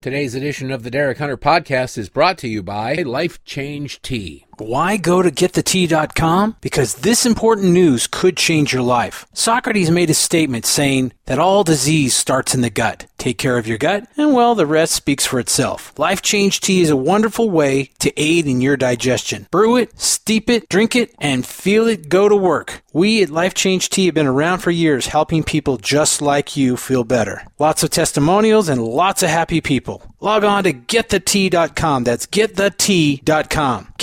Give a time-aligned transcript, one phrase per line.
[0.00, 4.47] Today's edition of the Derek Hunter podcast is brought to you by Life Change Tea.
[4.60, 6.56] Why go to getthetea.com?
[6.60, 9.26] Because this important news could change your life.
[9.32, 13.06] Socrates made a statement saying that all disease starts in the gut.
[13.18, 15.92] Take care of your gut, and well, the rest speaks for itself.
[15.98, 19.46] Life Change Tea is a wonderful way to aid in your digestion.
[19.50, 22.82] Brew it, steep it, drink it, and feel it go to work.
[22.92, 26.76] We at Life Change Tea have been around for years helping people just like you
[26.76, 27.42] feel better.
[27.58, 30.02] Lots of testimonials and lots of happy people.
[30.20, 32.04] Log on to getthetea.com.
[32.04, 33.94] That's getthetea.com.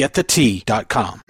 [0.45, 1.21] Getthetea.com.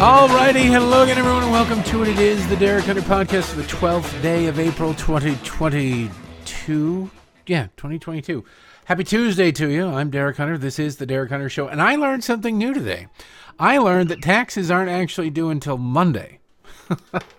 [0.00, 2.08] Alrighty, hello again, everyone, and welcome to it.
[2.08, 7.10] It is the Derek Hunter podcast for the 12th day of April 2022.
[7.46, 8.42] Yeah, 2022.
[8.86, 9.86] Happy Tuesday to you.
[9.86, 10.56] I'm Derek Hunter.
[10.58, 13.06] This is the Derek Hunter Show, and I learned something new today.
[13.58, 16.39] I learned that taxes aren't actually due until Monday.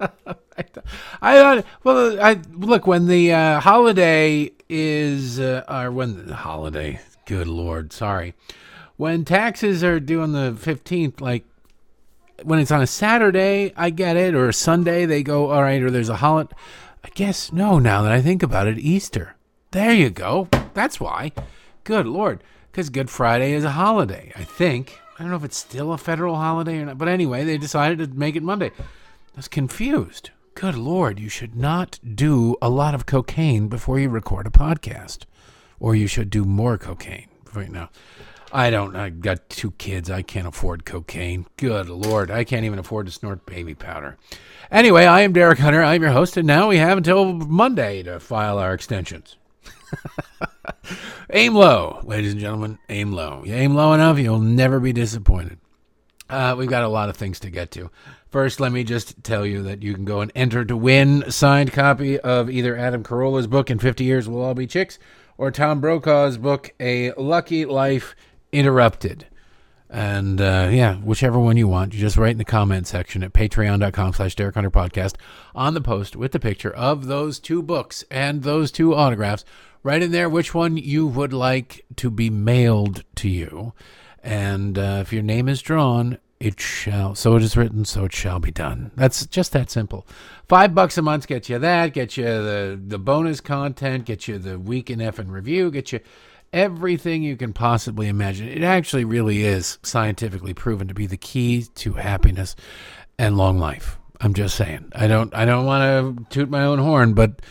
[1.22, 7.00] I thought, well, I look when the uh, holiday is, uh, or when the holiday,
[7.26, 8.34] good lord, sorry,
[8.98, 11.44] when taxes are due on the 15th, like
[12.44, 15.82] when it's on a Saturday, I get it, or a Sunday, they go, all right,
[15.82, 16.56] or there's a holiday.
[17.04, 19.36] I guess no, now that I think about it, Easter.
[19.72, 20.48] There you go.
[20.74, 21.32] That's why.
[21.84, 22.44] Good Lord.
[22.72, 25.00] Because Good Friday is a holiday, I think.
[25.18, 28.00] I don't know if it's still a federal holiday or not, but anyway, they decided
[28.00, 28.72] to make it Monday.
[29.36, 30.32] Was confused.
[30.56, 35.24] Good Lord, you should not do a lot of cocaine before you record a podcast.
[35.80, 37.90] Or you should do more cocaine right now.
[38.52, 38.96] I don't.
[38.96, 40.10] I got two kids.
[40.10, 41.46] I can't afford cocaine.
[41.56, 42.30] Good Lord.
[42.30, 44.18] I can't even afford to snort baby powder.
[44.70, 45.82] Anyway, I am Derek Hunter.
[45.82, 49.38] I'm your host, and now we have until Monday to file our extensions.
[51.30, 52.78] aim low, ladies and gentlemen.
[52.90, 53.44] Aim low.
[53.46, 55.58] You aim low enough, you'll never be disappointed.
[56.30, 57.90] Uh, we've got a lot of things to get to.
[58.32, 61.74] First, let me just tell you that you can go and enter to win signed
[61.74, 64.98] copy of either Adam Carolla's book, In 50 Years We'll All Be Chicks,
[65.38, 68.16] or Tom Brokaw's book, A Lucky Life
[68.54, 69.28] Interrupted.
[69.90, 73.34] And uh, yeah, whichever one you want, you just write in the comment section at
[73.34, 75.16] patreon.com slash Derek Hunter Podcast
[75.54, 79.44] on the post with the picture of those two books and those two autographs.
[79.84, 83.74] Write in there which one you would like to be mailed to you.
[84.24, 88.14] And uh, if your name is drawn, it shall, so it is written, so it
[88.14, 88.90] shall be done.
[88.96, 90.08] That's just that simple.
[90.50, 94.40] Five bucks a month gets you that, get you the, the bonus content, get you
[94.40, 96.00] the week in F and review, get you
[96.52, 98.48] everything you can possibly imagine.
[98.48, 102.56] It actually really is scientifically proven to be the key to happiness
[103.20, 104.00] and long life.
[104.20, 104.92] I'm just saying.
[104.96, 105.84] I don't I don't want
[106.18, 107.42] to toot my own horn, but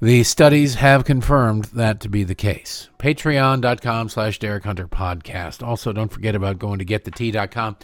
[0.00, 2.88] the studies have confirmed that to be the case.
[2.98, 5.66] Patreon.com slash Derek Hunter podcast.
[5.66, 7.76] Also, don't forget about going to getthetea.com.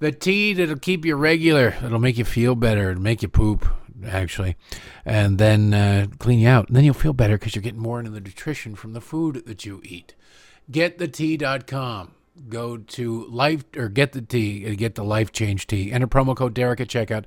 [0.00, 3.66] The tea that'll keep you regular, it'll make you feel better, it'll make you poop,
[4.04, 4.56] actually,
[5.04, 6.68] and then uh, clean you out.
[6.68, 9.46] And then you'll feel better because you're getting more into the nutrition from the food
[9.46, 10.14] that you eat.
[10.70, 12.12] GetTheTea.com.
[12.48, 15.92] Go to life or get the tea, get the life change tea.
[15.92, 17.26] Enter promo code Derek at checkout.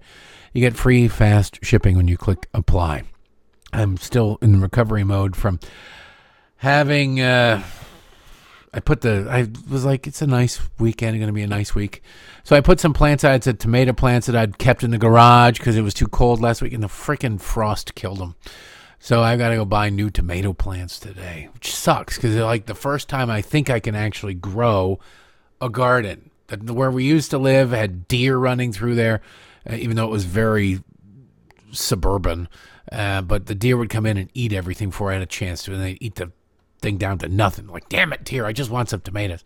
[0.54, 3.04] You get free fast shipping when you click apply.
[3.72, 5.62] I'm still in recovery mode from
[6.58, 7.22] having.
[7.22, 7.64] Uh,
[8.78, 9.28] I put the.
[9.28, 11.16] I was like, it's a nice weekend.
[11.16, 12.04] it's Going to be a nice week.
[12.44, 13.24] So I put some plants.
[13.24, 16.08] I had some tomato plants that I'd kept in the garage because it was too
[16.08, 18.36] cold last week, and the freaking frost killed them.
[19.00, 22.76] So I've got to go buy new tomato plants today, which sucks because like the
[22.76, 25.00] first time I think I can actually grow
[25.60, 26.30] a garden.
[26.62, 29.22] Where we used to live had deer running through there,
[29.68, 30.84] uh, even though it was very
[31.72, 32.48] suburban.
[32.92, 35.64] Uh, but the deer would come in and eat everything before I had a chance
[35.64, 36.32] to, and they'd eat the
[36.80, 37.68] thing down to nothing.
[37.68, 39.44] Like, damn it, deer, I just want some tomatoes.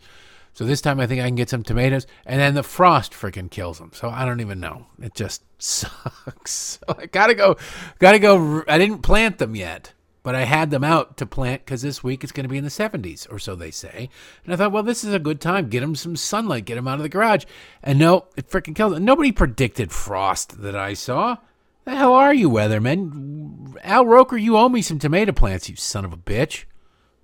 [0.53, 3.49] So this time I think I can get some tomatoes, and then the frost freaking
[3.49, 3.91] kills them.
[3.93, 4.87] So I don't even know.
[5.01, 6.51] It just sucks.
[6.51, 7.55] So I gotta go,
[7.99, 8.63] gotta go.
[8.67, 9.93] I didn't plant them yet,
[10.23, 12.63] but I had them out to plant because this week it's going to be in
[12.63, 14.09] the 70s or so they say.
[14.43, 15.69] And I thought, well, this is a good time.
[15.69, 16.65] Get them some sunlight.
[16.65, 17.45] Get them out of the garage.
[17.81, 19.05] And no, it freaking kills them.
[19.05, 21.37] Nobody predicted frost that I saw.
[21.85, 23.75] The hell are you, weatherman?
[23.83, 26.65] Al Roker, you owe me some tomato plants, you son of a bitch.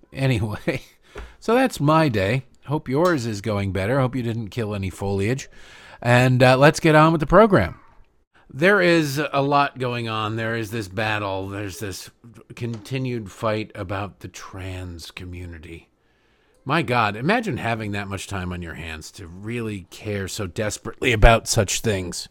[0.14, 0.82] Anyway,
[1.40, 2.44] so that's my day.
[2.68, 4.00] Hope yours is going better.
[4.00, 5.50] Hope you didn't kill any foliage.
[6.02, 7.80] And uh, let's get on with the program.
[8.50, 10.38] There is a lot going on.
[10.38, 11.50] There is this battle.
[11.50, 12.10] There's this
[12.56, 15.90] continued fight about the trans community.
[16.64, 21.14] My God, imagine having that much time on your hands to really care so desperately
[21.14, 22.28] about such things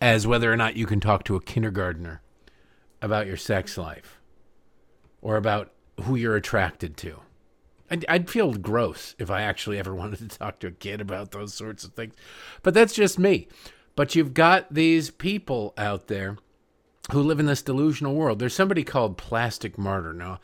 [0.00, 2.22] as whether or not you can talk to a kindergartner
[3.00, 4.20] about your sex life
[5.22, 5.72] or about
[6.02, 7.20] who you're attracted to.
[7.90, 11.30] I'd, I'd feel gross if I actually ever wanted to talk to a kid about
[11.30, 12.14] those sorts of things.
[12.62, 13.48] But that's just me.
[13.96, 16.38] But you've got these people out there
[17.10, 18.38] who live in this delusional world.
[18.38, 20.12] There's somebody called Plastic Martyr.
[20.12, 20.40] Now,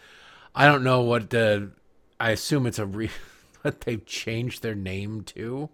[0.55, 1.71] I don't know what the.
[2.19, 3.11] I assume it's a re,
[3.62, 5.69] what they've changed their name to.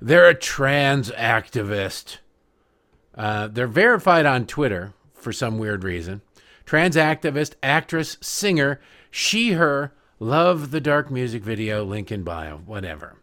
[0.00, 2.18] They're a trans activist.
[3.14, 6.22] Uh, they're verified on Twitter for some weird reason.
[6.64, 8.80] Trans activist, actress, singer,
[9.12, 13.18] she, her, love the dark music video, link in bio, whatever.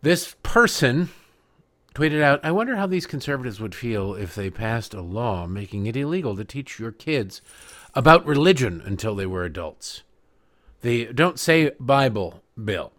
[0.00, 1.10] This person
[1.92, 5.86] tweeted out I wonder how these conservatives would feel if they passed a law making
[5.86, 7.42] it illegal to teach your kids
[7.94, 10.02] about religion until they were adults.
[10.82, 12.92] The Don't Say Bible bill.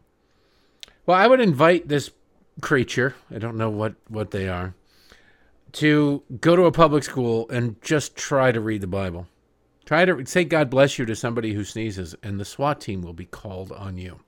[1.05, 2.11] Well, I would invite this
[2.61, 4.73] creature, I don't know what, what they are,
[5.73, 9.27] to go to a public school and just try to read the Bible.
[9.85, 13.13] Try to say God bless you to somebody who sneezes, and the SWAT team will
[13.13, 14.19] be called on you.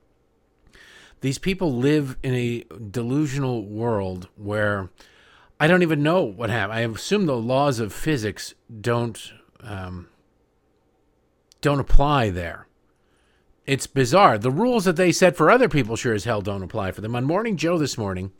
[1.20, 4.90] These people live in a delusional world where
[5.58, 6.78] I don't even know what happened.
[6.78, 10.08] I assume the laws of physics don't um,
[11.60, 12.68] don't apply there.
[13.66, 14.38] It's bizarre.
[14.38, 17.16] The rules that they set for other people sure as hell don't apply for them.
[17.16, 18.30] On Morning Joe this morning,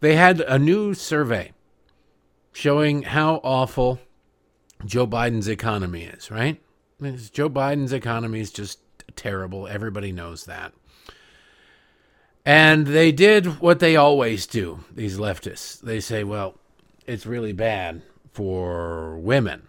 [0.00, 1.52] they had a new survey
[2.52, 4.00] showing how awful
[4.84, 6.60] Joe Biden's economy is, right?
[7.32, 8.78] Joe Biden's economy is just
[9.16, 9.66] terrible.
[9.66, 10.72] Everybody knows that.
[12.44, 15.80] And they did what they always do, these leftists.
[15.80, 16.58] They say, well,
[17.06, 19.68] it's really bad for women.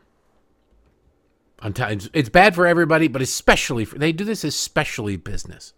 [1.63, 5.73] It's bad for everybody, but especially for, they do this especially business,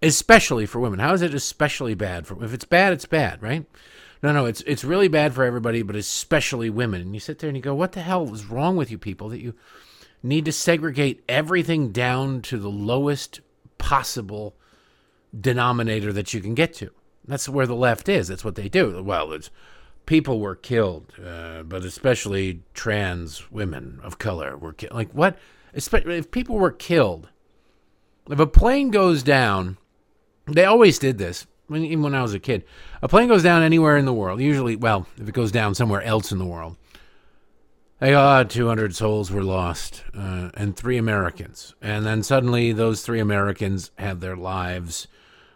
[0.00, 1.00] especially for women.
[1.00, 3.66] How is it especially bad for, if it's bad, it's bad, right?
[4.26, 7.00] No, no, it's it's really bad for everybody, but especially women.
[7.00, 9.28] And you sit there and you go, "What the hell is wrong with you people
[9.28, 9.54] that you
[10.20, 13.40] need to segregate everything down to the lowest
[13.78, 14.56] possible
[15.38, 16.90] denominator that you can get to?"
[17.24, 18.26] That's where the left is.
[18.26, 19.00] That's what they do.
[19.00, 19.48] Well, it's
[20.06, 24.94] people were killed, uh, but especially trans women of color were killed.
[24.94, 25.38] Like what?
[25.72, 27.28] If people were killed,
[28.28, 29.76] if a plane goes down,
[30.46, 32.64] they always did this when, even when I was a kid.
[33.02, 36.02] A plane goes down anywhere in the world, usually, well, if it goes down somewhere
[36.02, 36.76] else in the world,
[37.98, 41.74] they oh, 200 souls were lost uh, and three Americans.
[41.80, 45.08] And then suddenly those three Americans had their lives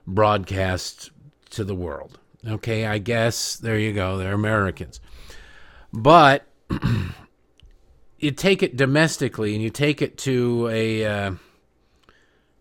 [0.07, 1.11] broadcast
[1.51, 2.19] to the world.
[2.47, 5.01] Okay, I guess there you go, they're Americans.
[5.93, 6.47] But
[8.19, 11.05] you take it domestically and you take it to a.
[11.05, 11.33] Uh,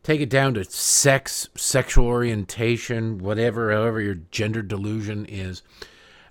[0.04, 5.62] take it down to sex, sexual orientation, whatever, however your gender delusion is.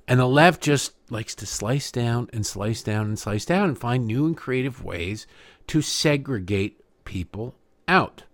[0.07, 3.79] And the left just likes to slice down and slice down and slice down and
[3.79, 5.27] find new and creative ways
[5.67, 7.55] to segregate people
[7.87, 8.25] out.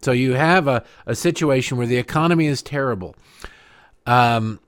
[0.00, 3.16] So you have a, a situation where the economy is terrible.
[4.06, 4.60] Um,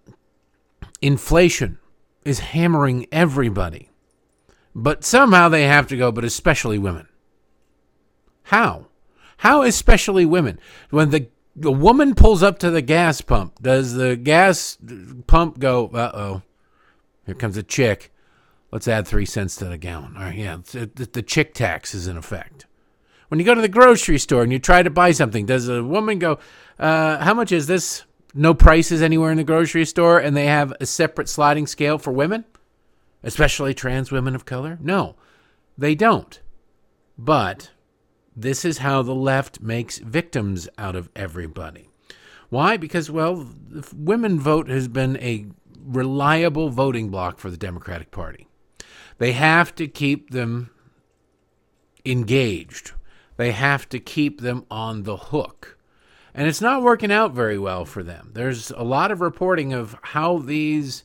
[1.00, 1.79] inflation
[2.25, 3.91] is hammering everybody.
[4.75, 7.08] But somehow they have to go, but especially women.
[8.44, 8.87] How?
[9.41, 10.61] How especially women?
[10.91, 14.77] When the the woman pulls up to the gas pump, does the gas
[15.27, 16.43] pump go, uh oh,
[17.25, 18.13] here comes a chick.
[18.71, 20.15] Let's add three cents to the gallon.
[20.17, 22.67] All right, yeah, the chick tax is in effect.
[23.29, 25.83] When you go to the grocery store and you try to buy something, does a
[25.83, 26.39] woman go,
[26.79, 28.05] uh, how much is this?
[28.35, 32.13] No prices anywhere in the grocery store, and they have a separate sliding scale for
[32.13, 32.44] women,
[33.23, 34.79] especially trans women of color?
[34.82, 35.17] No,
[35.79, 36.41] they don't.
[37.17, 37.70] But
[38.43, 41.91] this is how the left makes victims out of everybody.
[42.49, 42.77] Why?
[42.77, 45.47] Because, well, the women vote has been a
[45.85, 48.49] reliable voting block for the Democratic Party.
[49.19, 50.70] They have to keep them
[52.05, 52.93] engaged,
[53.37, 55.77] they have to keep them on the hook.
[56.32, 58.31] And it's not working out very well for them.
[58.35, 61.03] There's a lot of reporting of how these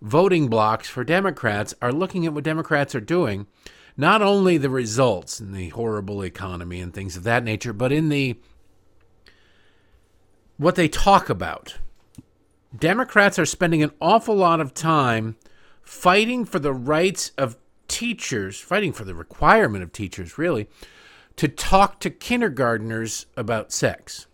[0.00, 3.46] voting blocks for Democrats are looking at what Democrats are doing
[4.02, 8.08] not only the results in the horrible economy and things of that nature, but in
[8.08, 8.36] the
[10.56, 11.78] what they talk about.
[12.76, 15.36] Democrats are spending an awful lot of time
[15.82, 17.56] fighting for the rights of
[17.86, 20.68] teachers, fighting for the requirement of teachers, really,
[21.36, 24.26] to talk to kindergarteners about sex.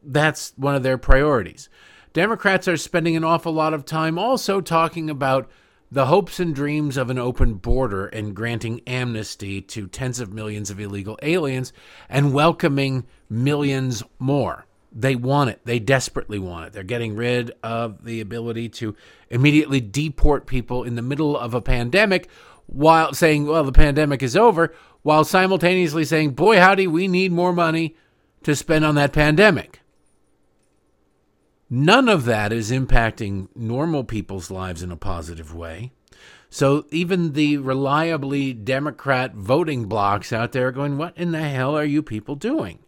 [0.00, 1.68] That's one of their priorities.
[2.12, 5.50] Democrats are spending an awful lot of time also talking about
[5.92, 10.70] the hopes and dreams of an open border and granting amnesty to tens of millions
[10.70, 11.72] of illegal aliens
[12.08, 14.66] and welcoming millions more.
[14.92, 15.60] They want it.
[15.64, 16.72] They desperately want it.
[16.72, 18.94] They're getting rid of the ability to
[19.28, 22.28] immediately deport people in the middle of a pandemic
[22.66, 27.52] while saying, well, the pandemic is over, while simultaneously saying, boy, howdy, we need more
[27.52, 27.96] money
[28.44, 29.79] to spend on that pandemic.
[31.72, 35.92] None of that is impacting normal people's lives in a positive way.
[36.48, 41.76] So even the reliably Democrat voting blocks out there are going, What in the hell
[41.76, 42.80] are you people doing?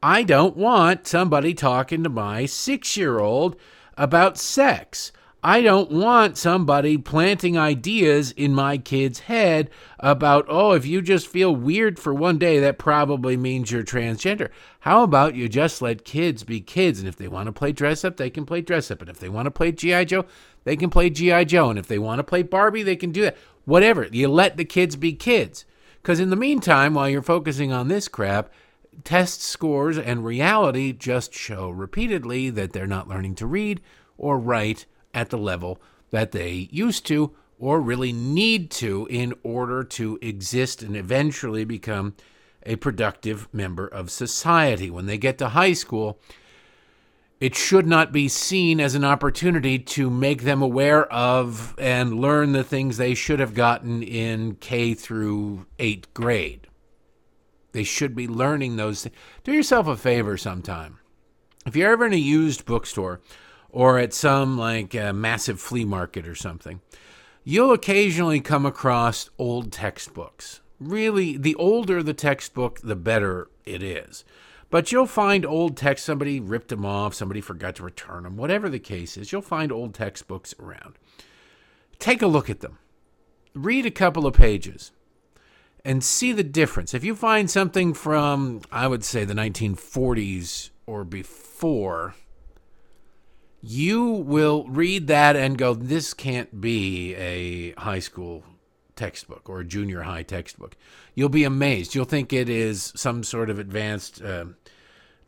[0.00, 3.56] I don't want somebody talking to my six year old
[3.96, 5.10] about sex.
[5.42, 9.70] I don't want somebody planting ideas in my kid's head
[10.00, 14.50] about, oh, if you just feel weird for one day, that probably means you're transgender.
[14.86, 17.00] How about you just let kids be kids?
[17.00, 19.00] And if they want to play dress up, they can play dress up.
[19.00, 20.04] And if they want to play G.I.
[20.04, 20.26] Joe,
[20.62, 21.42] they can play G.I.
[21.42, 21.70] Joe.
[21.70, 23.36] And if they want to play Barbie, they can do that.
[23.64, 24.04] Whatever.
[24.04, 25.64] You let the kids be kids.
[26.00, 28.48] Because in the meantime, while you're focusing on this crap,
[29.02, 33.80] test scores and reality just show repeatedly that they're not learning to read
[34.16, 35.80] or write at the level
[36.12, 42.14] that they used to or really need to in order to exist and eventually become
[42.66, 44.90] a productive member of society.
[44.90, 46.20] When they get to high school,
[47.40, 52.52] it should not be seen as an opportunity to make them aware of and learn
[52.52, 56.66] the things they should have gotten in K through 8th grade.
[57.72, 59.16] They should be learning those things.
[59.44, 60.98] Do yourself a favor sometime.
[61.66, 63.20] If you're ever in a used bookstore,
[63.68, 66.80] or at some like massive flea market or something,
[67.44, 70.62] you'll occasionally come across old textbooks.
[70.78, 74.24] Really, the older the textbook, the better it is.
[74.68, 78.68] But you'll find old text, somebody ripped them off, somebody forgot to return them, whatever
[78.68, 80.94] the case is, you'll find old textbooks around.
[81.98, 82.78] Take a look at them.
[83.54, 84.90] Read a couple of pages
[85.84, 86.92] and see the difference.
[86.94, 92.16] If you find something from, I would say, the 1940s or before,
[93.62, 98.44] you will read that and go, this can't be a high school
[98.96, 100.76] textbook or a junior high textbook.
[101.14, 101.94] You'll be amazed.
[101.94, 104.46] You'll think it is some sort of advanced uh,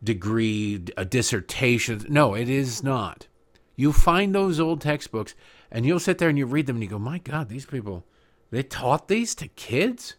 [0.03, 2.05] degree, a dissertation.
[2.09, 3.29] No, it is not.
[3.77, 5.35] You find those old textbooks
[5.71, 8.05] and you'll sit there and you read them and you go, my God, these people,
[8.51, 10.17] they taught these to kids?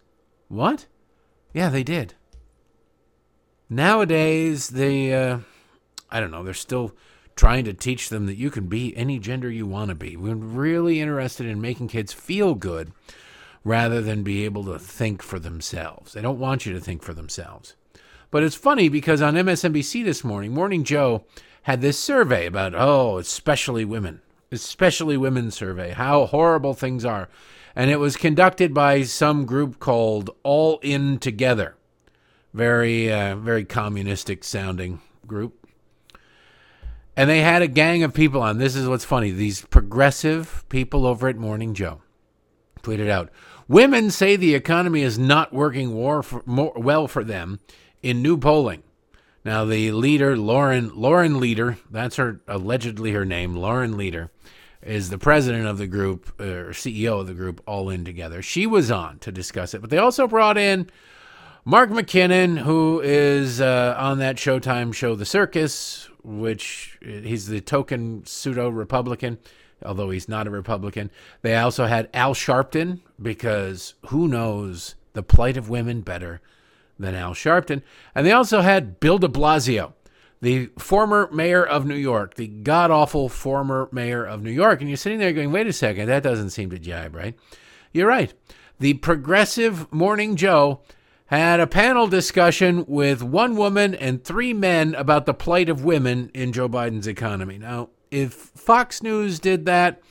[0.47, 0.85] What?
[1.53, 2.13] Yeah, they did.
[3.69, 5.39] Nowadays, they, uh,
[6.09, 6.93] I don't know, they're still
[7.35, 10.17] trying to teach them that you can be any gender you want to be.
[10.17, 12.91] We're really interested in making kids feel good
[13.63, 16.13] rather than be able to think for themselves.
[16.13, 17.75] They don't want you to think for themselves.
[18.31, 21.25] But it's funny because on MSNBC this morning, Morning Joe
[21.63, 27.29] had this survey about, oh, especially women, especially women survey, how horrible things are.
[27.75, 31.75] And it was conducted by some group called All In Together.
[32.53, 35.67] Very, uh, very communistic sounding group.
[37.15, 38.57] And they had a gang of people on.
[38.57, 39.31] This is what's funny.
[39.31, 42.01] These progressive people over at Morning Joe
[42.81, 43.29] tweeted out
[43.67, 45.91] Women say the economy is not working
[46.23, 47.59] for, more, well for them
[48.01, 48.83] in new polling.
[49.45, 54.31] Now, the leader, Lauren, Lauren Leader, that's her allegedly her name, Lauren Leader,
[54.81, 58.41] is the president of the group or CEO of the group, All In Together.
[58.41, 60.89] She was on to discuss it, but they also brought in
[61.63, 68.25] Mark McKinnon, who is uh, on that Showtime show, The Circus, which he's the token
[68.25, 69.37] pseudo Republican,
[69.83, 71.11] although he's not a Republican.
[71.41, 76.41] They also had Al Sharpton, because who knows the plight of women better
[76.97, 77.81] than Al Sharpton.
[78.13, 79.93] And they also had Bill de Blasio,
[80.41, 84.81] the former mayor of New York, the god awful former mayor of New York.
[84.81, 87.35] And you're sitting there going, wait a second, that doesn't seem to jibe, right?
[87.91, 88.33] You're right.
[88.79, 90.81] The progressive Morning Joe
[91.25, 96.31] had a panel discussion with one woman and three men about the plight of women
[96.33, 97.57] in Joe Biden's economy.
[97.57, 100.01] Now, if Fox News did that,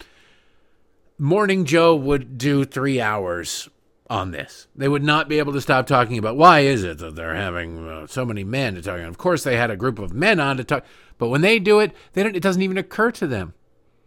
[1.19, 3.69] Morning Joe would do three hours
[4.09, 4.69] on this.
[4.75, 7.87] They would not be able to stop talking about why is it that they're having
[7.87, 8.99] uh, so many men to talk.
[8.99, 10.85] And of course, they had a group of men on to talk,
[11.19, 13.55] but when they do it, they don't, it doesn't even occur to them.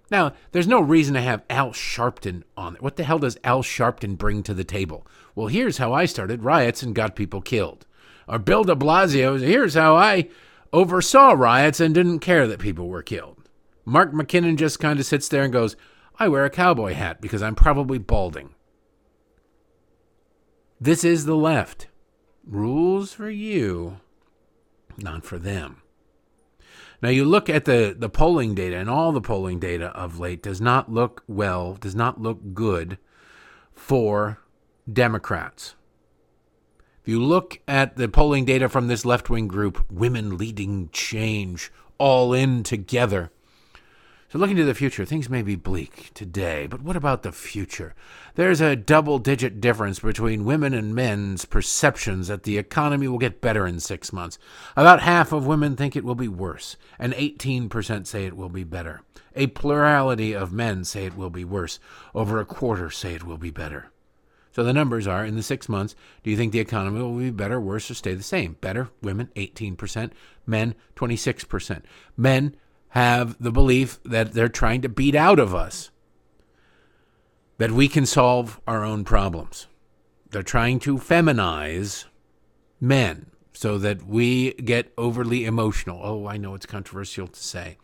[0.10, 2.75] Now, there's no reason to have Al Sharpton on.
[2.79, 5.07] What the hell does Al Sharpton bring to the table?
[5.36, 7.86] Well, here's how I started riots and got people killed.
[8.27, 10.29] Or Bill de Blasio, here's how I
[10.74, 13.40] oversaw riots and didn't care that people were killed.
[13.86, 15.76] Mark McKinnon just kind of sits there and goes,
[16.20, 18.54] I wear a cowboy hat because I'm probably balding.
[20.80, 21.88] This is the left.
[22.46, 24.00] Rules for you,
[24.98, 25.82] not for them.
[27.02, 30.44] Now you look at the, the polling data, and all the polling data of late
[30.44, 33.00] does not look well, does not look good
[33.74, 34.40] for
[34.92, 35.76] Democrats.
[37.02, 41.72] If you look at the polling data from this left wing group, Women Leading Change,
[41.98, 43.32] all in together,
[44.32, 47.94] So, looking to the future, things may be bleak today, but what about the future?
[48.36, 53.42] There's a double digit difference between women and men's perceptions that the economy will get
[53.42, 54.40] better in six months.
[54.78, 58.64] About half of women think it will be worse, and 18% say it will be
[58.64, 59.02] better.
[59.36, 61.82] A plurality of men say it will be worse.
[62.16, 63.88] Over a quarter say it will be better.
[64.54, 67.32] So the numbers are in the six months, do you think the economy will be
[67.32, 68.56] better, worse, or stay the same?
[68.62, 70.12] Better, women, 18%,
[70.48, 71.82] men, 26%.
[72.16, 72.56] Men
[72.91, 75.91] have the belief that they're trying to beat out of us,
[77.57, 79.67] that we can solve our own problems.
[80.29, 82.05] They're trying to feminize
[82.79, 86.01] men so that we get overly emotional.
[86.03, 87.77] Oh, I know it's controversial to say.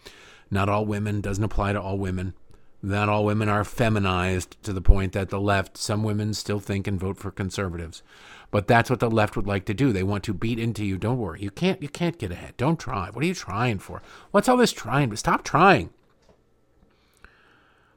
[0.49, 2.33] Not all women, doesn't apply to all women.
[2.81, 6.87] Not all women are feminized to the point that the left, some women still think
[6.87, 8.03] and vote for conservatives.
[8.49, 9.91] But that's what the left would like to do.
[9.91, 10.97] They want to beat into you.
[10.97, 11.41] Don't worry.
[11.41, 12.55] You can't you can't get ahead.
[12.55, 13.09] Don't try.
[13.09, 14.01] What are you trying for?
[14.31, 15.15] What's all this trying?
[15.17, 15.89] Stop trying.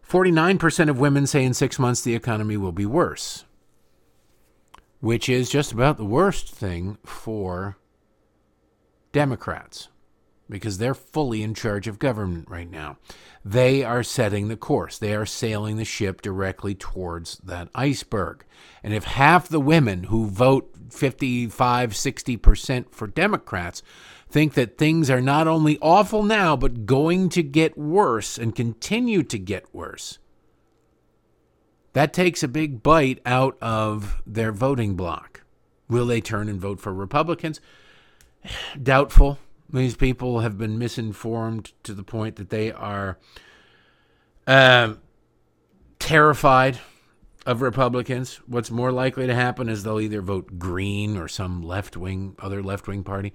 [0.09, 3.45] 49% of women say in 6 months the economy will be worse,
[4.99, 7.77] which is just about the worst thing for
[9.13, 9.89] Democrats
[10.51, 12.99] because they're fully in charge of government right now.
[13.45, 14.99] They are setting the course.
[14.99, 18.45] They are sailing the ship directly towards that iceberg.
[18.83, 23.83] And if half the women who vote 55, 60% for Democrats
[24.29, 29.23] think that things are not only awful now, but going to get worse and continue
[29.23, 30.19] to get worse,
[31.93, 35.43] that takes a big bite out of their voting block.
[35.89, 37.61] Will they turn and vote for Republicans?
[38.83, 39.39] Doubtful.
[39.73, 43.19] These people have been misinformed to the point that they are
[44.47, 44.95] uh,
[45.99, 46.81] terrified
[47.47, 48.41] of Republicans.
[48.47, 52.63] What's more likely to happen is they'll either vote Green or some left wing, other
[52.63, 53.33] left wing party,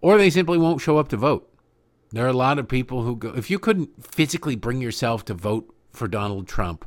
[0.00, 1.48] or they simply won't show up to vote.
[2.10, 5.34] There are a lot of people who go, if you couldn't physically bring yourself to
[5.34, 6.84] vote for Donald Trump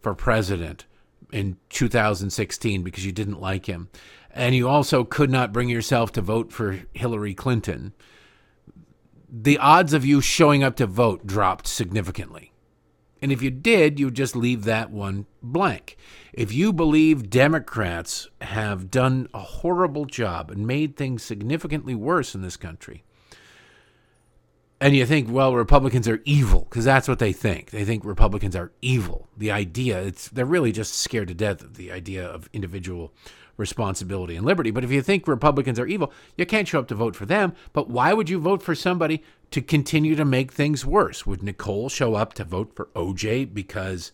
[0.00, 0.84] for president
[1.32, 3.88] in 2016 because you didn't like him,
[4.30, 7.94] and you also could not bring yourself to vote for Hillary Clinton
[9.28, 12.52] the odds of you showing up to vote dropped significantly.
[13.20, 15.96] And if you did, you just leave that one blank.
[16.32, 22.42] If you believe Democrats have done a horrible job and made things significantly worse in
[22.42, 23.02] this country,
[24.80, 27.70] and you think, well, Republicans are evil because that's what they think.
[27.70, 29.28] They think Republicans are evil.
[29.36, 33.12] The idea, it's they're really just scared to death of the idea of individual
[33.58, 34.70] responsibility and liberty.
[34.70, 37.52] But if you think Republicans are evil, you can't show up to vote for them.
[37.74, 41.26] But why would you vote for somebody to continue to make things worse?
[41.26, 44.12] Would Nicole show up to vote for OJ because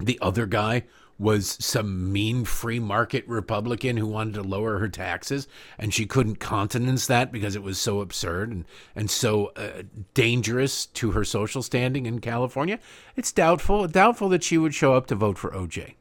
[0.00, 0.84] the other guy
[1.18, 6.36] was some mean free market Republican who wanted to lower her taxes, and she couldn't
[6.36, 8.64] countenance that because it was so absurd and,
[8.94, 12.78] and so uh, dangerous to her social standing in California.
[13.16, 15.94] It's doubtful doubtful that she would show up to vote for OJ.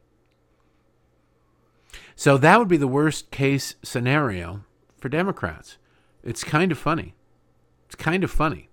[2.15, 4.63] So that would be the worst case scenario
[4.97, 5.77] for Democrats.
[6.23, 7.15] It's kind of funny.
[7.85, 8.69] It's kind of funny.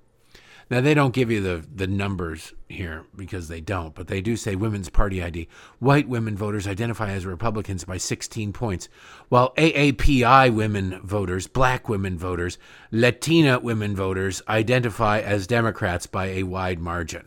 [0.70, 4.36] Now they don't give you the the numbers here because they don't, but they do
[4.36, 5.48] say women's party ID.
[5.80, 8.88] White women voters identify as Republicans by 16 points,
[9.28, 12.56] while AAPI women voters, black women voters,
[12.90, 17.26] Latina women voters identify as Democrats by a wide margin.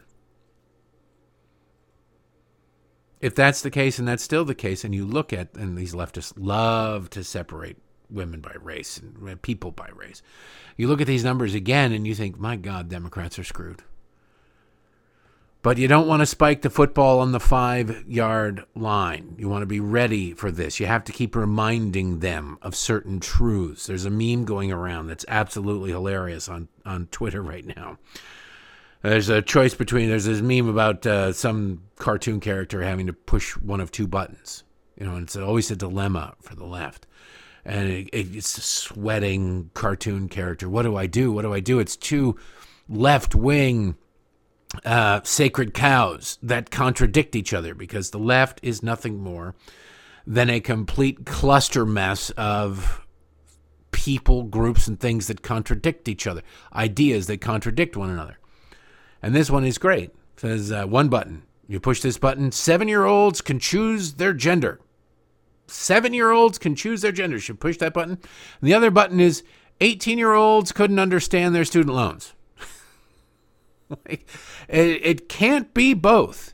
[3.26, 5.96] If that's the case and that's still the case, and you look at, and these
[5.96, 10.22] leftists love to separate women by race and uh, people by race,
[10.78, 13.82] you look at these numbers again and you think, my God, Democrats are screwed.
[15.64, 19.34] But you don't want to spike the football on the five yard line.
[19.40, 20.80] You want to be ready for this.
[20.80, 23.88] You have to keep reminding them of certain truths.
[23.88, 27.98] There's a meme going around that's absolutely hilarious on, on Twitter right now
[29.10, 33.56] there's a choice between there's this meme about uh, some cartoon character having to push
[33.58, 34.63] one of two buttons
[34.98, 37.08] you know and it's always a dilemma for the left.
[37.63, 40.70] And it, it's a sweating cartoon character.
[40.70, 41.32] What do i do?
[41.32, 41.80] What do i do?
[41.80, 42.38] It's two
[42.88, 43.96] left wing
[44.84, 49.56] uh, sacred cows that contradict each other because the left is nothing more
[50.28, 53.06] than a complete cluster mess of
[53.91, 56.41] people groups and things that contradict each other
[56.74, 58.38] ideas that contradict one another
[59.26, 60.12] and this one is great.
[60.12, 61.42] It says uh, one button.
[61.68, 64.80] You push this button, seven year olds can choose their gender.
[65.66, 67.38] Seven year olds can choose their gender.
[67.38, 68.20] You should push that button.
[68.20, 69.42] And the other button is
[69.82, 72.34] 18 year olds couldn't understand their student loans.
[74.06, 74.30] it,
[74.70, 76.54] it can't be both.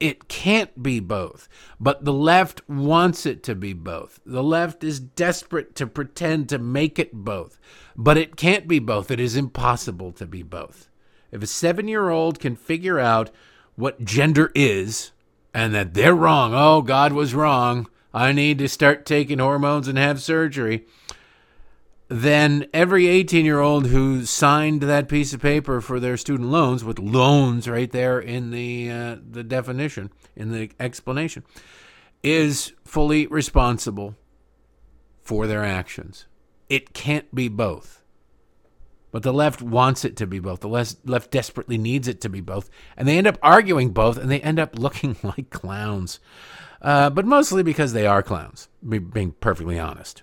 [0.00, 1.46] It can't be both.
[1.78, 4.18] But the left wants it to be both.
[4.24, 7.60] The left is desperate to pretend to make it both.
[7.94, 9.10] But it can't be both.
[9.10, 10.88] It is impossible to be both.
[11.30, 13.30] If a seven year old can figure out
[13.76, 15.12] what gender is
[15.54, 19.98] and that they're wrong, oh, God was wrong, I need to start taking hormones and
[19.98, 20.86] have surgery,
[22.08, 26.82] then every 18 year old who signed that piece of paper for their student loans,
[26.82, 31.44] with loans right there in the, uh, the definition, in the explanation,
[32.22, 34.16] is fully responsible
[35.22, 36.26] for their actions.
[36.70, 37.97] It can't be both.
[39.18, 40.60] But the left wants it to be both.
[40.60, 42.70] The left desperately needs it to be both.
[42.96, 46.20] And they end up arguing both, and they end up looking like clowns.
[46.80, 50.22] Uh, but mostly because they are clowns, being perfectly honest.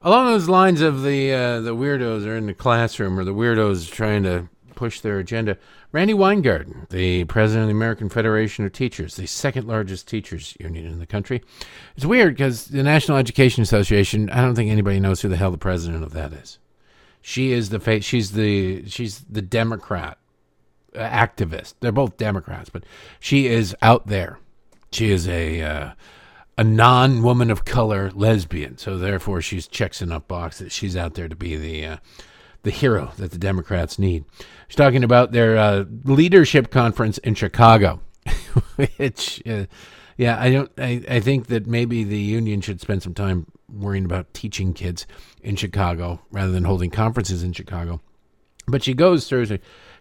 [0.00, 3.90] Along those lines of the uh, the weirdos are in the classroom or the weirdos
[3.90, 5.58] trying to push their agenda,
[5.92, 10.86] Randi Weingarten, the president of the American Federation of Teachers, the second largest teachers union
[10.86, 11.42] in the country.
[11.96, 15.50] It's weird because the National Education Association, I don't think anybody knows who the hell
[15.50, 16.58] the president of that is.
[17.22, 18.04] She is the face.
[18.04, 20.18] She's the she's the Democrat
[20.94, 21.74] uh, activist.
[21.80, 22.84] They're both Democrats, but
[23.20, 24.38] she is out there.
[24.90, 25.92] She is a uh,
[26.58, 30.72] a non woman of color lesbian, so therefore she's checks enough boxes.
[30.72, 31.96] She's out there to be the uh,
[32.62, 34.24] the hero that the Democrats need.
[34.68, 38.00] She's talking about their uh, leadership conference in Chicago,
[38.76, 39.66] which, uh,
[40.16, 40.70] yeah, I don't.
[40.78, 45.06] I, I think that maybe the union should spend some time worrying about teaching kids
[45.42, 48.00] in Chicago rather than holding conferences in Chicago.
[48.66, 49.46] But she goes through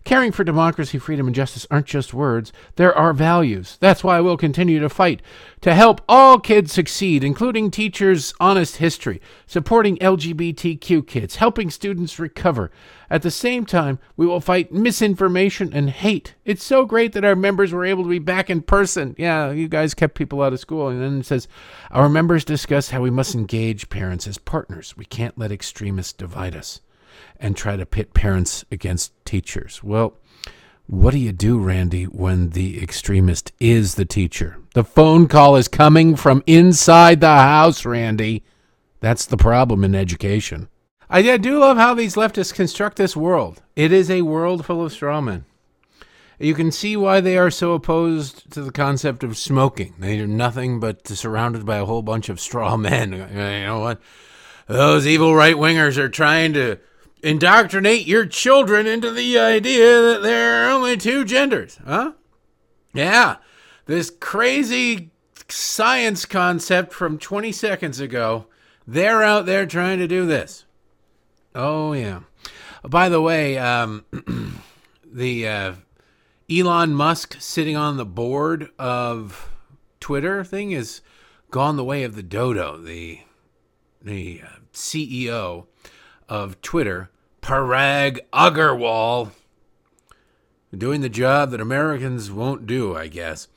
[0.03, 3.77] Caring for democracy, freedom, and justice aren't just words, there are values.
[3.79, 5.21] That's why we'll continue to fight
[5.61, 12.71] to help all kids succeed, including teachers' honest history, supporting LGBTQ kids, helping students recover.
[13.11, 16.33] At the same time, we will fight misinformation and hate.
[16.45, 19.15] It's so great that our members were able to be back in person.
[19.19, 20.87] Yeah, you guys kept people out of school.
[20.87, 21.47] And then it says,
[21.91, 24.97] Our members discuss how we must engage parents as partners.
[24.97, 26.81] We can't let extremists divide us
[27.41, 29.83] and try to pit parents against teachers.
[29.83, 30.13] Well,
[30.87, 34.57] what do you do, Randi, when the extremist is the teacher?
[34.73, 38.43] The phone call is coming from inside the house, Randi.
[38.99, 40.69] That's the problem in education.
[41.09, 43.61] I do love how these leftists construct this world.
[43.75, 45.43] It is a world full of strawmen.
[46.39, 49.93] You can see why they are so opposed to the concept of smoking.
[49.99, 53.11] They are nothing but surrounded by a whole bunch of straw men.
[53.31, 54.01] You know what?
[54.67, 56.79] Those evil right wingers are trying to
[57.23, 62.13] indoctrinate your children into the idea that there are only two genders, huh?
[62.93, 63.37] Yeah,
[63.85, 65.11] this crazy
[65.47, 68.47] science concept from 20 seconds ago,
[68.87, 70.65] they're out there trying to do this.
[71.53, 72.21] Oh, yeah.
[72.83, 74.05] By the way, um,
[75.05, 75.73] the uh,
[76.51, 79.49] Elon Musk sitting on the board of
[79.99, 81.01] Twitter thing is
[81.51, 83.19] gone the way of the dodo, the,
[84.01, 85.67] the uh, CEO
[86.27, 87.10] of Twitter,
[87.41, 89.31] Parag Agarwal,
[90.75, 93.47] doing the job that Americans won't do, I guess.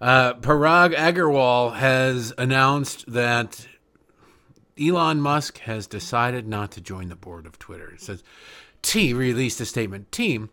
[0.00, 3.66] Uh, Parag Agarwal has announced that
[4.80, 7.90] Elon Musk has decided not to join the board of Twitter.
[7.90, 8.22] It says,
[8.82, 10.12] T released a statement.
[10.12, 10.50] Team,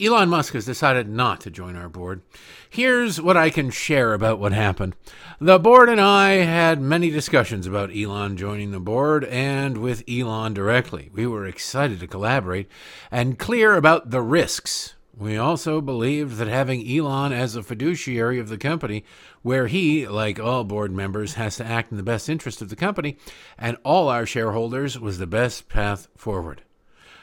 [0.00, 2.22] Elon Musk has decided not to join our board.
[2.68, 4.94] Here's what I can share about what happened.
[5.40, 10.54] The board and I had many discussions about Elon joining the board and with Elon
[10.54, 11.10] directly.
[11.12, 12.68] We were excited to collaborate
[13.10, 14.94] and clear about the risks.
[15.16, 19.04] We also believed that having Elon as a fiduciary of the company,
[19.42, 22.76] where he, like all board members, has to act in the best interest of the
[22.76, 23.18] company
[23.58, 26.62] and all our shareholders, was the best path forward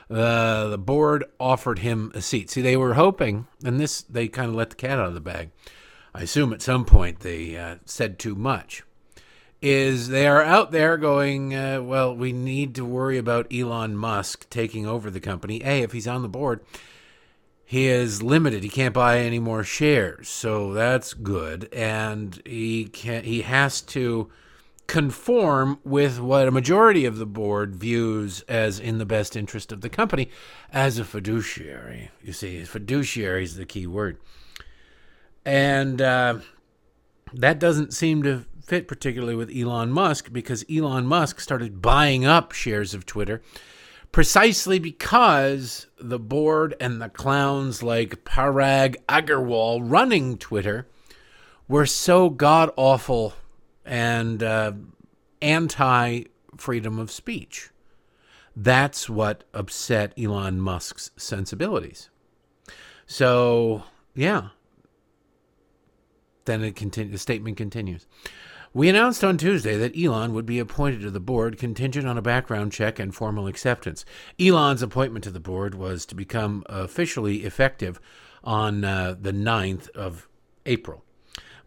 [0.09, 2.49] uh, the board offered him a seat.
[2.49, 5.19] See, they were hoping, and this they kind of let the cat out of the
[5.21, 5.51] bag.
[6.13, 8.83] I assume at some point they uh, said too much.
[9.61, 14.49] Is they are out there going, uh, well, we need to worry about Elon Musk
[14.49, 15.61] taking over the company.
[15.65, 16.61] A, if he's on the board,
[17.65, 18.63] he is limited.
[18.63, 21.67] He can't buy any more shares, so that's good.
[21.73, 24.31] And he can he has to
[24.89, 29.81] conform with what a majority of the board views as in the best interest of
[29.81, 30.29] the company
[30.73, 32.09] as a fiduciary.
[32.23, 34.17] You see, fiduciary is the key word.
[35.45, 36.39] And uh,
[37.31, 42.51] that doesn't seem to fit particularly with Elon Musk because Elon Musk started buying up
[42.51, 43.43] shares of Twitter
[44.11, 50.87] precisely because the board and the clowns like Parag Agarwal running Twitter
[51.67, 53.35] were so god awful
[53.89, 54.71] and uh,
[55.41, 56.23] anti
[56.55, 57.71] freedom of speech.
[58.55, 62.09] That's what upset Elon Musk's sensibilities.
[63.05, 64.49] So, yeah.
[66.45, 68.05] Then it continue, the statement continues.
[68.73, 72.21] We announced on Tuesday that Elon would be appointed to the board contingent on a
[72.21, 74.05] background check and formal acceptance.
[74.39, 77.99] Elon's appointment to the board was to become officially effective
[78.43, 80.27] on uh, the 9th of
[80.67, 81.03] April.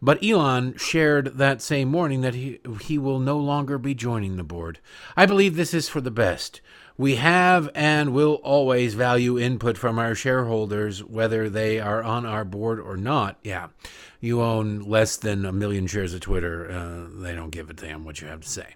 [0.03, 4.43] But Elon shared that same morning that he, he will no longer be joining the
[4.43, 4.79] board.
[5.15, 6.59] I believe this is for the best.
[6.97, 12.43] We have and will always value input from our shareholders, whether they are on our
[12.43, 13.39] board or not.
[13.45, 13.69] Yeah,
[14.19, 16.69] you own less than a million shares of Twitter.
[16.69, 18.75] Uh, they don't give a damn what you have to say.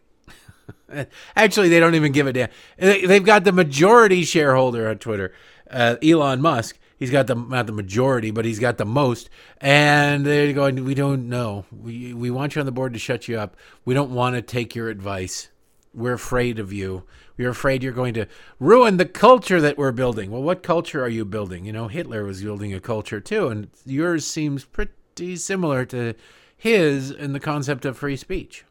[1.36, 2.50] Actually, they don't even give a damn.
[2.78, 5.34] They've got the majority shareholder on Twitter,
[5.70, 6.80] uh, Elon Musk.
[6.98, 9.30] He's got the not the majority, but he's got the most.
[9.62, 11.66] And they're going, we don't know.
[11.72, 13.56] We we want you on the board to shut you up.
[13.86, 15.50] We don't want to take your advice.
[15.94, 17.04] We're afraid of you.
[17.38, 18.28] We're afraid you're going to
[18.60, 20.32] ruin the culture that we're building.
[20.32, 21.66] Well, what culture are you building?
[21.66, 26.16] You know, Hitler was building a culture too, and yours seems pretty similar to
[26.56, 28.66] his in the concept of free speech.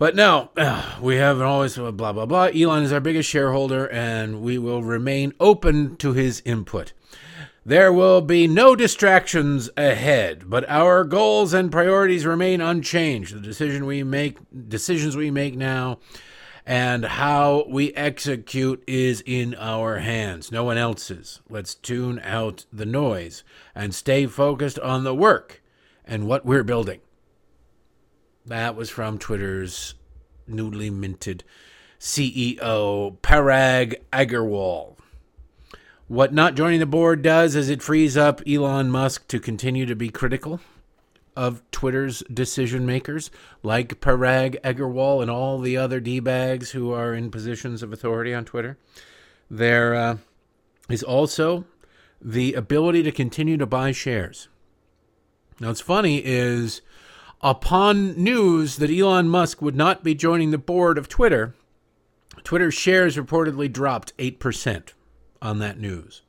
[0.00, 0.48] But no,
[1.02, 2.44] we haven't always uh, blah, blah, blah.
[2.46, 6.94] Elon is our biggest shareholder, and we will remain open to his input.
[7.66, 13.34] There will be no distractions ahead, but our goals and priorities remain unchanged.
[13.34, 15.98] The decision we make, decisions we make now,
[16.64, 21.42] and how we execute is in our hands, no one else's.
[21.50, 25.62] Let's tune out the noise and stay focused on the work
[26.06, 27.00] and what we're building.
[28.46, 29.94] That was from Twitter's
[30.46, 31.44] newly minted
[31.98, 34.96] CEO, Parag Agarwal.
[36.08, 39.94] What not joining the board does is it frees up Elon Musk to continue to
[39.94, 40.60] be critical
[41.36, 43.30] of Twitter's decision makers,
[43.62, 48.34] like Parag Agarwal and all the other D bags who are in positions of authority
[48.34, 48.76] on Twitter.
[49.48, 50.16] There uh,
[50.88, 51.66] is also
[52.20, 54.48] the ability to continue to buy shares.
[55.60, 56.80] Now, what's funny is
[57.40, 61.54] upon news that Elon Musk would not be joining the board of Twitter,
[62.44, 64.92] Twitter's shares reportedly dropped 8%
[65.42, 66.22] on that news,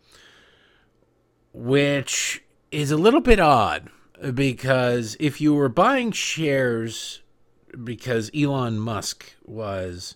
[1.53, 3.89] which is a little bit odd
[4.33, 7.21] because if you were buying shares
[7.83, 10.15] because Elon Musk was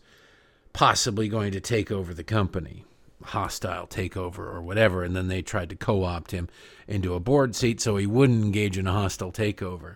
[0.74, 2.86] possibly going to take over the company,
[3.24, 6.50] hostile takeover or whatever, and then they tried to co opt him
[6.88, 9.96] into a board seat so he wouldn't engage in a hostile takeover.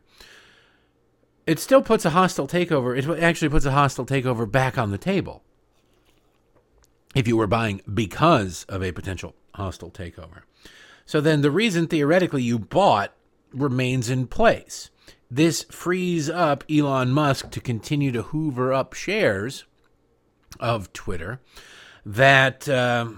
[1.50, 5.00] It still puts a hostile takeover, it actually puts a hostile takeover back on the
[5.00, 5.42] table
[7.16, 10.44] if you were buying because of a potential hostile takeover.
[11.08, 13.16] So then the reason theoretically you bought
[13.52, 14.92] remains in place.
[15.32, 19.66] This frees up Elon Musk to continue to hoover up shares
[20.60, 21.42] of Twitter
[22.06, 23.10] that uh,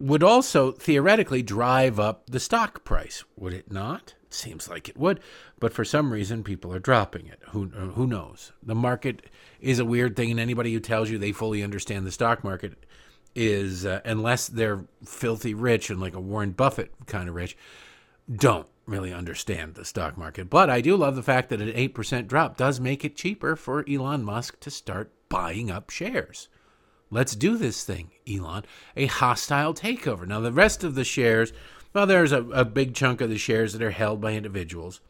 [0.00, 4.14] would also theoretically drive up the stock price, would it not?
[4.30, 5.20] Seems like it would,
[5.58, 7.40] but for some reason people are dropping it.
[7.50, 8.52] Who uh, who knows?
[8.62, 9.26] The market
[9.60, 12.84] is a weird thing, and anybody who tells you they fully understand the stock market
[13.34, 17.56] is, uh, unless they're filthy rich and like a Warren Buffett kind of rich,
[18.30, 20.50] don't really understand the stock market.
[20.50, 23.84] But I do love the fact that an 8% drop does make it cheaper for
[23.88, 26.48] Elon Musk to start buying up shares.
[27.10, 28.64] Let's do this thing, Elon.
[28.96, 30.26] A hostile takeover.
[30.26, 31.52] Now, the rest of the shares,
[31.92, 35.00] well, there's a, a big chunk of the shares that are held by individuals.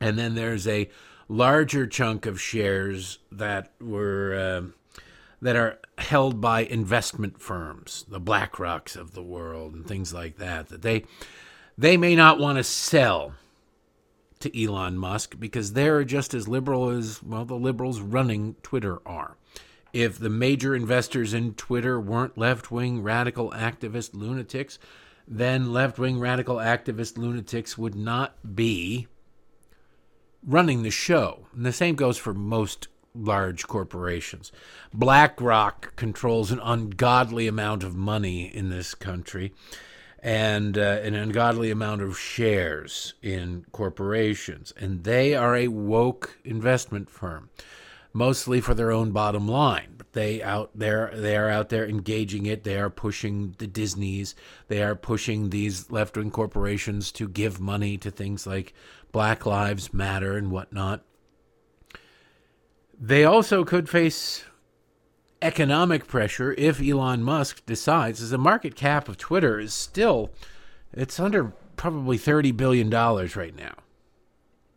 [0.00, 0.90] And then there's a
[1.28, 4.34] larger chunk of shares that were.
[4.34, 4.70] Uh,
[5.42, 10.68] that are held by investment firms, the BlackRocks of the world, and things like that.
[10.68, 11.04] That they
[11.76, 13.34] they may not want to sell
[14.40, 19.36] to Elon Musk because they're just as liberal as, well, the liberals running Twitter are.
[19.92, 24.78] If the major investors in Twitter weren't left wing radical activist lunatics,
[25.26, 29.06] then left wing radical activist lunatics would not be
[30.46, 31.46] running the show.
[31.54, 34.52] And the same goes for most large corporations.
[34.92, 39.52] BlackRock controls an ungodly amount of money in this country
[40.24, 44.72] and uh, an ungodly amount of shares in corporations.
[44.76, 47.50] And they are a woke investment firm,
[48.14, 49.94] mostly for their own bottom line.
[49.98, 52.64] But they out there, they are out there engaging it.
[52.64, 54.34] They are pushing the Disneys.
[54.68, 58.72] They are pushing these left wing corporations to give money to things like
[59.12, 61.02] Black Lives Matter and whatnot.
[62.98, 64.44] They also could face
[65.42, 70.30] economic pressure if Elon Musk decides, as the market cap of Twitter is still,
[70.92, 73.74] it's under probably $30 billion right now.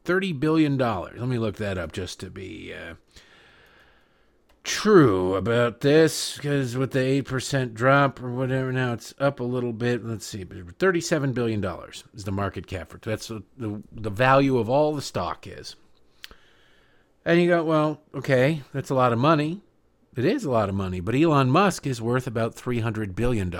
[0.05, 0.77] $30 billion.
[0.77, 2.95] Let me look that up just to be uh,
[4.67, 9.73] true about this, because with the 8% drop or whatever, now it's up a little
[9.73, 10.05] bit.
[10.05, 11.63] Let's see, $37 billion
[12.13, 15.75] is the market cap for That's what the, the value of all the stock is.
[17.25, 19.61] And you go, well, okay, that's a lot of money.
[20.15, 23.53] It is a lot of money, but Elon Musk is worth about $300 billion.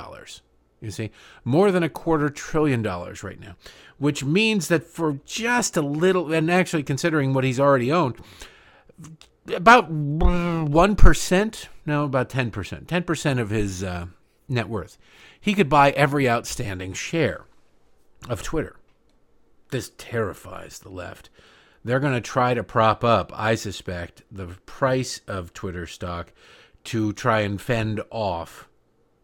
[0.82, 1.12] You see,
[1.44, 3.56] more than a quarter trillion dollars right now,
[3.98, 8.16] which means that for just a little, and actually considering what he's already owned,
[9.54, 14.08] about 1%, no, about 10%, 10% of his uh,
[14.48, 14.98] net worth,
[15.40, 17.46] he could buy every outstanding share
[18.30, 18.76] of Twitter.
[19.72, 21.30] This terrifies the left.
[21.84, 26.34] They're going to try to prop up, I suspect, the price of Twitter stock
[26.86, 28.68] to try and fend off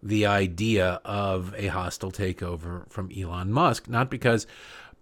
[0.02, 3.88] the idea of a hostile takeover from Elon Musk.
[3.88, 4.46] Not because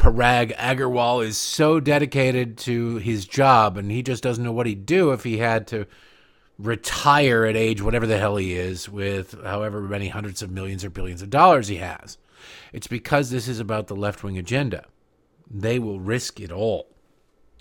[0.02, 4.88] Parag Agarwal is so dedicated to his job and he just doesn't know what he'd
[4.88, 5.86] do if he had to
[6.58, 10.90] retire at age whatever the hell he is with however many hundreds of millions or
[10.90, 12.18] billions of dollars he has.
[12.74, 14.86] It's because this is about the left wing agenda.
[15.48, 16.88] They will risk it all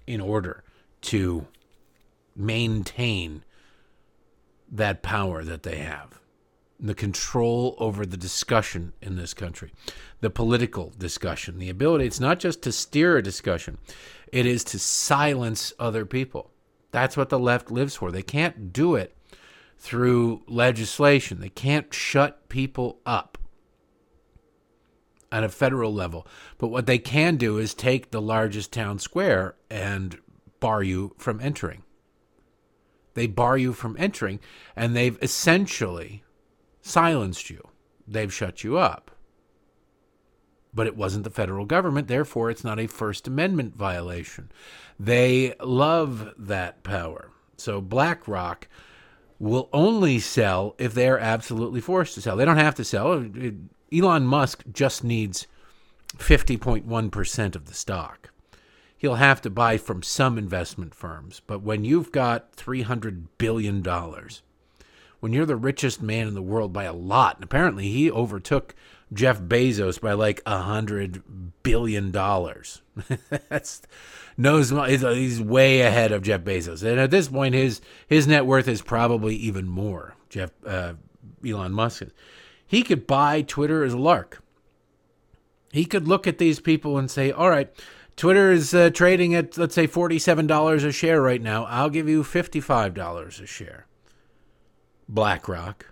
[0.06, 0.64] in order
[1.02, 1.46] to
[2.34, 3.44] maintain
[4.72, 6.19] that power that they have,
[6.80, 9.72] the control over the discussion in this country,
[10.20, 12.06] the political discussion, the ability.
[12.06, 13.78] It's not just to steer a discussion,
[14.32, 16.50] it is to silence other people.
[16.90, 18.10] That's what the left lives for.
[18.10, 19.14] They can't do it
[19.78, 23.38] through legislation, they can't shut people up
[25.32, 26.26] at a federal level.
[26.58, 30.18] But what they can do is take the largest town square and
[30.58, 31.82] bar you from entering.
[33.14, 34.40] They bar you from entering,
[34.76, 36.22] and they've essentially
[36.82, 37.68] silenced you.
[38.06, 39.10] They've shut you up.
[40.72, 44.52] But it wasn't the federal government, therefore, it's not a First Amendment violation.
[44.98, 47.30] They love that power.
[47.56, 48.68] So BlackRock
[49.38, 52.36] will only sell if they're absolutely forced to sell.
[52.36, 53.26] They don't have to sell.
[53.92, 55.46] Elon Musk just needs
[56.16, 58.30] 50.1% of the stock.
[58.96, 63.82] He'll have to buy from some investment firms, but when you've got $300 billion,
[65.20, 68.74] when you're the richest man in the world by a lot, and apparently he overtook
[69.12, 71.22] Jeff Bezos by like a hundred
[71.62, 72.82] billion dollars.
[73.48, 73.82] That's
[74.36, 78.68] knows he's way ahead of Jeff Bezos, and at this point, his his net worth
[78.68, 80.14] is probably even more.
[80.28, 80.94] Jeff uh,
[81.46, 82.04] Elon Musk.
[82.66, 84.42] He could buy Twitter as a lark.
[85.72, 87.68] He could look at these people and say, all right,
[88.16, 91.64] Twitter is uh, trading at, let's say, $47 a share right now.
[91.64, 93.86] I'll give you $55 a share.
[95.12, 95.86] BlackRock.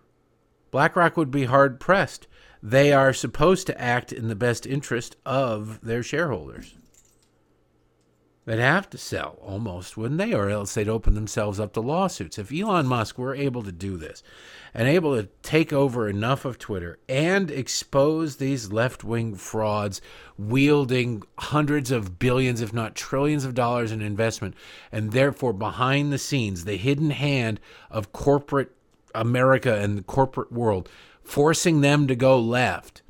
[0.70, 2.28] BlackRock would be hard pressed.
[2.62, 6.76] They are supposed to act in the best interest of their shareholders.
[8.44, 10.32] They'd have to sell almost, wouldn't they?
[10.32, 12.38] Or else they'd open themselves up to lawsuits.
[12.38, 14.22] If Elon Musk were able to do this
[14.72, 20.00] and able to take over enough of Twitter and expose these left wing frauds
[20.38, 24.54] wielding hundreds of billions, if not trillions of dollars in investment,
[24.92, 27.58] and therefore behind the scenes, the hidden hand
[27.90, 28.77] of corporate
[29.14, 30.88] America and the corporate world,
[31.22, 33.02] forcing them to go left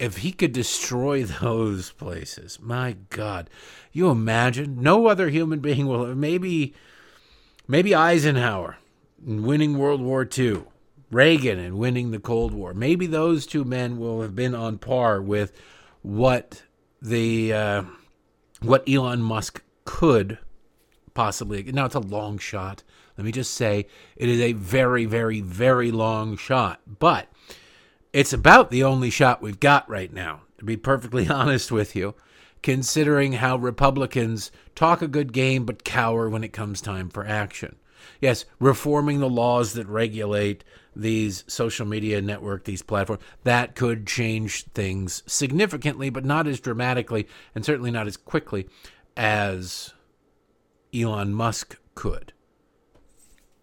[0.00, 3.48] if he could destroy those places, my God,
[3.92, 4.82] you imagine?
[4.82, 6.14] No other human being will.
[6.16, 6.74] Maybe,
[7.68, 8.78] maybe Eisenhower
[9.22, 10.64] winning World War II,
[11.10, 12.72] Reagan in winning the Cold War.
[12.72, 15.52] Maybe those two men will have been on par with
[16.02, 16.62] what
[17.02, 17.82] the uh,
[18.62, 20.38] what Elon Musk could
[21.14, 21.62] possibly.
[21.64, 22.82] Now it's a long shot.
[23.20, 27.28] Let me just say it is a very, very, very long shot, but
[28.14, 32.14] it's about the only shot we've got right now, to be perfectly honest with you,
[32.62, 37.76] considering how Republicans talk a good game but cower when it comes time for action.
[38.22, 40.64] Yes, reforming the laws that regulate
[40.96, 47.28] these social media network, these platforms, that could change things significantly, but not as dramatically
[47.54, 48.66] and certainly not as quickly
[49.14, 49.92] as
[50.94, 52.32] Elon Musk could.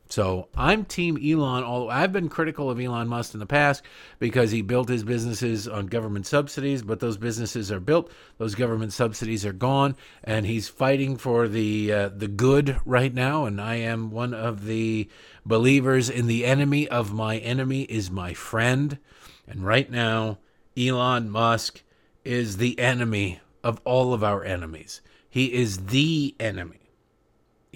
[0.10, 1.64] So I'm Team Elon.
[1.64, 3.84] Although I've been critical of Elon Musk in the past
[4.20, 8.94] because he built his businesses on government subsidies, but those businesses are built, those government
[8.94, 13.46] subsidies are gone, and he's fighting for the uh, the good right now.
[13.46, 15.10] And I am one of the
[15.46, 18.98] believers in the enemy of my enemy is my friend.
[19.46, 20.40] And right now,
[20.78, 21.84] Elon Musk
[22.24, 25.02] is the enemy of all of our enemies.
[25.30, 26.87] He is the enemy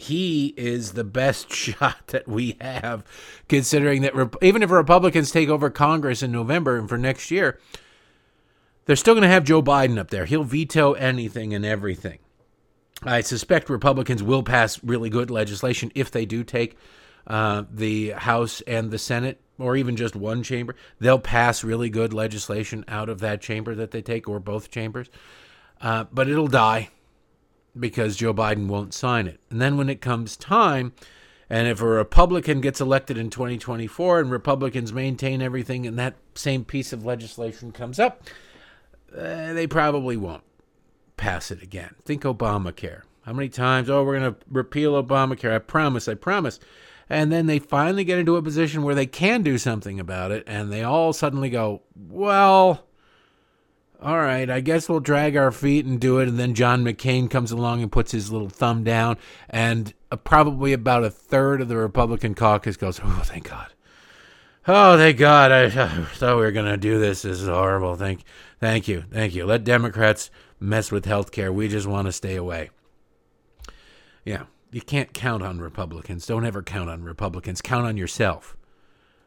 [0.02, 3.04] he is the best shot that we have,
[3.48, 7.60] considering that even if Republicans take over Congress in November and for next year,
[8.86, 10.26] they're still going to have Joe Biden up there.
[10.26, 12.20] He'll veto anything and everything.
[13.04, 16.78] I suspect Republicans will pass really good legislation if they do take
[17.28, 20.76] uh, the House and the Senate, or even just one chamber.
[21.00, 25.10] They'll pass really good legislation out of that chamber that they take, or both chambers.
[25.80, 26.90] Uh, but it'll die
[27.80, 29.40] because Joe Biden won't sign it.
[29.50, 30.94] And then when it comes time,
[31.50, 36.64] and if a Republican gets elected in 2024 and Republicans maintain everything and that same
[36.64, 38.24] piece of legislation comes up,
[39.16, 40.44] uh, they probably won't
[41.18, 41.96] pass it again.
[42.06, 43.02] Think Obamacare.
[43.24, 45.54] How many times, oh, we're going to repeal Obamacare.
[45.54, 46.60] I promise, I promise.
[47.10, 50.46] And then they finally get into a position where they can do something about it,
[50.48, 52.86] and they all suddenly go, well,
[54.02, 56.28] all right, I guess we'll drag our feet and do it.
[56.28, 59.18] And then John McCain comes along and puts his little thumb down,
[59.50, 63.74] and uh, probably about a third of the Republican caucus goes, oh, thank God.
[64.68, 65.52] Oh, thank God.
[65.52, 65.70] I, I
[66.16, 67.22] thought we were going to do this.
[67.24, 67.96] This is horrible.
[67.96, 68.24] Thank,
[68.60, 69.06] thank you.
[69.12, 69.46] Thank you.
[69.46, 70.30] Let Democrats
[70.60, 71.52] mess with health care.
[71.52, 72.70] We just want to stay away.
[74.26, 76.28] Yeah, you can't count on Republicans.
[76.28, 77.62] Don't ever count on Republicans.
[77.62, 78.56] Count on yourself.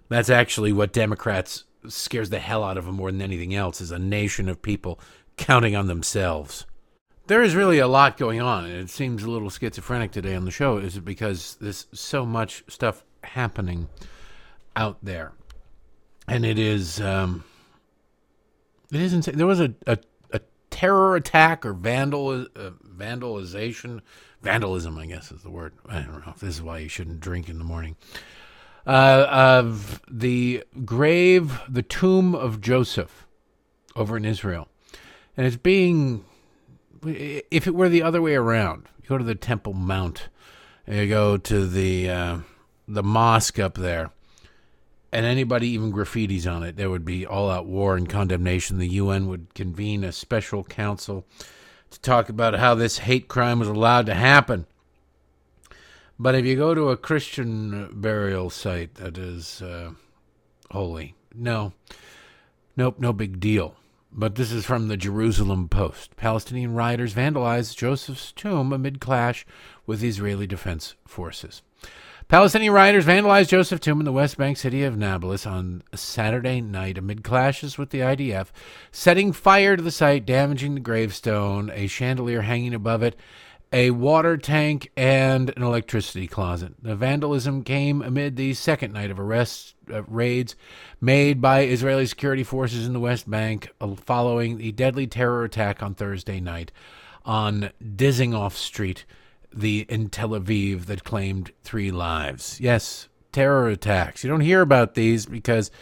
[0.08, 3.90] That's actually what Democrats scares the hell out of them more than anything else is
[3.90, 4.98] a nation of people
[5.36, 6.66] counting on themselves.
[7.26, 10.44] There is really a lot going on, and it seems a little schizophrenic today on
[10.44, 10.76] the show.
[10.76, 13.88] Is it because there's so much stuff happening
[14.76, 15.32] out there,
[16.28, 17.44] and it is um,
[18.92, 19.38] it is insane.
[19.38, 19.98] There was a, a,
[20.32, 24.02] a terror attack or vandal uh, vandalization,
[24.42, 25.72] vandalism, I guess is the word.
[25.88, 27.96] I don't know if this is why you shouldn't drink in the morning
[28.86, 33.26] uh, of the grave, the tomb of Joseph
[33.96, 34.68] over in Israel.
[35.36, 36.24] And it's being,
[37.04, 40.28] if it were the other way around, you go to the Temple Mount,
[40.86, 42.38] you go to the, uh,
[42.86, 44.10] the mosque up there,
[45.12, 48.78] and anybody even graffitis on it, there would be all out war and condemnation.
[48.78, 51.24] The UN would convene a special council
[51.90, 54.66] to talk about how this hate crime was allowed to happen.
[56.18, 59.90] But if you go to a Christian burial site that is uh,
[60.70, 61.72] holy, no,
[62.76, 63.74] nope, no big deal.
[64.12, 66.14] But this is from the Jerusalem Post.
[66.14, 69.44] Palestinian rioters vandalized Joseph's tomb amid clash
[69.86, 71.62] with Israeli defense forces.
[72.28, 76.96] Palestinian rioters vandalized Joseph's tomb in the West Bank city of Nablus on Saturday night
[76.96, 78.48] amid clashes with the IDF,
[78.92, 83.16] setting fire to the site, damaging the gravestone, a chandelier hanging above it,
[83.74, 86.72] a water tank, and an electricity closet.
[86.80, 90.54] The vandalism came amid the second night of arrests, uh, raids
[91.00, 95.82] made by Israeli security forces in the West Bank uh, following the deadly terror attack
[95.82, 96.70] on Thursday night
[97.24, 99.04] on Dizengoff Street
[99.52, 102.60] the, in Tel Aviv that claimed three lives.
[102.60, 104.22] Yes, terror attacks.
[104.22, 105.72] You don't hear about these because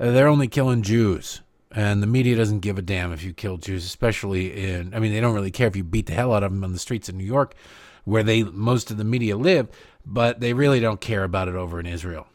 [0.00, 1.42] uh, they're only killing Jews
[1.72, 4.94] and the media doesn't give a damn if you kill Jews, especially in.
[4.94, 6.72] I mean, they don't really care if you beat the hell out of them on
[6.72, 7.54] the streets of New York,
[8.04, 9.68] where they most of the media live,
[10.04, 12.26] but they really don't care about it over in Israel.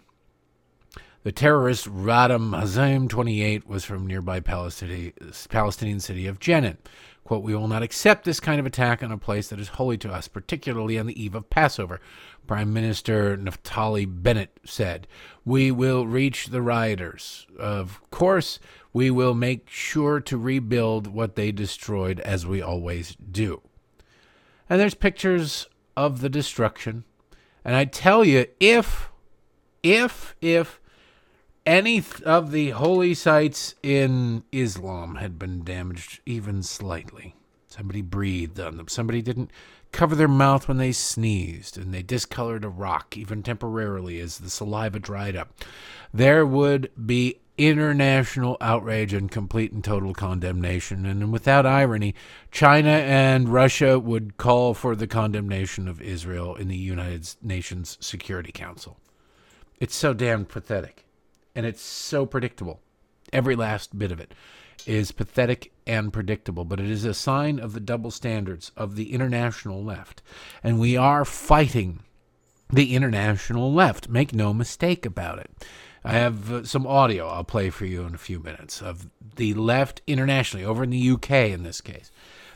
[1.24, 6.78] The terrorist Radam Hazim, 28, was from nearby Palestinian city of Jenin.
[7.24, 10.00] Quote, We will not accept this kind of attack on a place that is holy
[10.00, 12.02] to us, particularly on the eve of Passover.
[12.48, 15.08] Prime Minister Naftali Bennett said,
[15.46, 17.46] We will reach the rioters.
[17.60, 18.60] Of course,
[18.94, 23.62] we will make sure to rebuild what they destroyed as we always do.
[24.70, 27.04] And there's pictures of the destruction.
[27.64, 29.10] And I tell you, if,
[29.84, 30.80] if, if
[31.66, 37.36] any of the holy sites in Islam had been damaged even slightly,
[37.68, 39.52] somebody breathed on them, somebody didn't
[39.92, 44.50] cover their mouth when they sneezed, and they discolored a rock, even temporarily, as the
[44.50, 45.54] saliva dried up,
[46.14, 51.06] there would be international outrage and complete and total condemnation.
[51.06, 52.16] And without irony,
[52.52, 58.52] China and Russia would call for the condemnation of Israel in the United Nations Security
[58.52, 59.00] Council.
[59.80, 61.06] It's so damn pathetic.
[61.56, 62.80] And it's so predictable.
[63.34, 64.34] Every last bit of it
[64.86, 69.14] is pathetic and predictable, but it is a sign of the double standards of the
[69.14, 70.22] international left.
[70.64, 72.00] And we are fighting
[72.70, 74.10] the international left.
[74.10, 75.52] Make no mistake about it.
[76.04, 79.54] I have uh, some audio I'll play for you in a few minutes of the
[79.54, 82.12] left internationally, over in the UK in this case.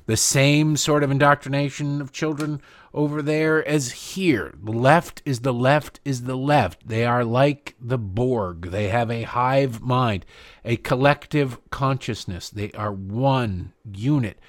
[0.08, 2.62] The same sort of indoctrination of children
[2.94, 4.54] over there as here.
[4.62, 6.88] The left is the left is the left.
[6.88, 8.70] They are like the Borg.
[8.72, 10.26] They have a hive mind,
[10.64, 12.50] a collective consciousness.
[12.50, 14.40] They are one unit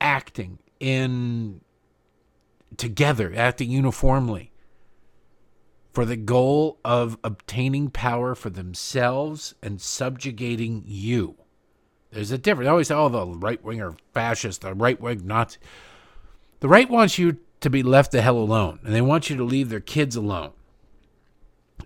[0.00, 1.60] acting in
[2.76, 4.50] together, acting uniformly
[5.94, 11.36] for the goal of obtaining power for themselves and subjugating you.
[12.10, 12.66] There's a difference.
[12.66, 15.58] They always say, oh, the right wing are fascist, the right wing Nazi.
[16.60, 19.44] The right wants you to be left the hell alone, and they want you to
[19.44, 20.52] leave their kids alone.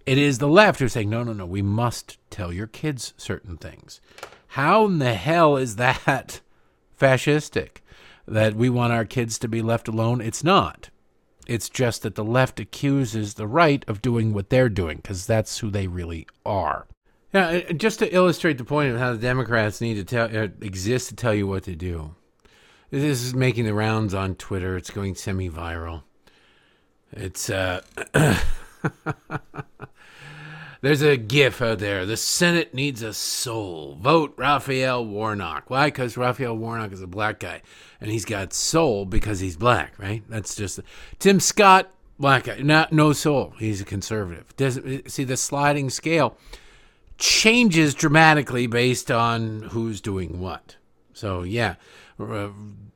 [0.05, 3.57] It is the left who's saying, no, no, no, we must tell your kids certain
[3.57, 4.01] things.
[4.49, 6.41] How in the hell is that
[6.99, 7.79] fascistic?
[8.29, 10.21] that we want our kids to be left alone.
[10.21, 10.91] It's not.
[11.49, 15.59] It's just that the left accuses the right of doing what they're doing because that's
[15.59, 16.87] who they really are.
[17.33, 21.09] Yeah, just to illustrate the point of how the Democrats need to tell, uh, exist
[21.09, 22.15] to tell you what to do.
[22.91, 24.77] This is making the rounds on Twitter.
[24.77, 26.03] It's going semi-viral.
[27.13, 27.81] It's uh
[30.81, 32.07] There's a gif out there.
[32.07, 33.99] The Senate needs a soul.
[34.01, 35.69] Vote Raphael Warnock.
[35.69, 35.89] Why?
[35.89, 37.63] Because Raphael Warnock is a black guy,
[38.01, 40.23] and he's got soul because he's black, right?
[40.29, 40.79] That's just
[41.19, 43.55] Tim Scott, black guy, not no soul.
[43.59, 44.57] He's a conservative.
[44.57, 46.37] Doesn't see the sliding scale
[47.19, 50.77] changes dramatically based on who's doing what.
[51.13, 51.75] So yeah,
[52.21, 52.51] uh,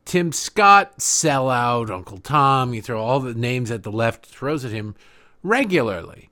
[0.05, 2.75] Tim Scott, sellout, Uncle Tom.
[2.75, 4.95] You throw all the names that the left throws at him
[5.43, 6.31] regularly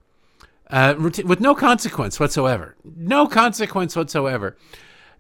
[0.71, 2.77] uh, with no consequence whatsoever.
[2.85, 4.57] No consequence whatsoever.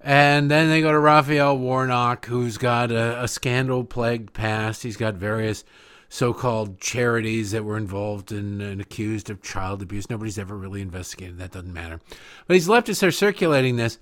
[0.01, 4.83] And then they go to Raphael Warnock, who's got a, a scandal plagued past.
[4.83, 5.65] He's got various
[6.09, 10.09] so called charities that were involved in and accused of child abuse.
[10.09, 11.39] Nobody's ever really investigated.
[11.39, 12.01] That doesn't matter.
[12.47, 13.99] But these leftists are circulating this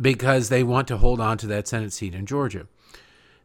[0.00, 2.66] because they want to hold on to that Senate seat in Georgia.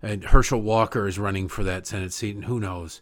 [0.02, 3.02] And Herschel Walker is running for that Senate seat, and who knows?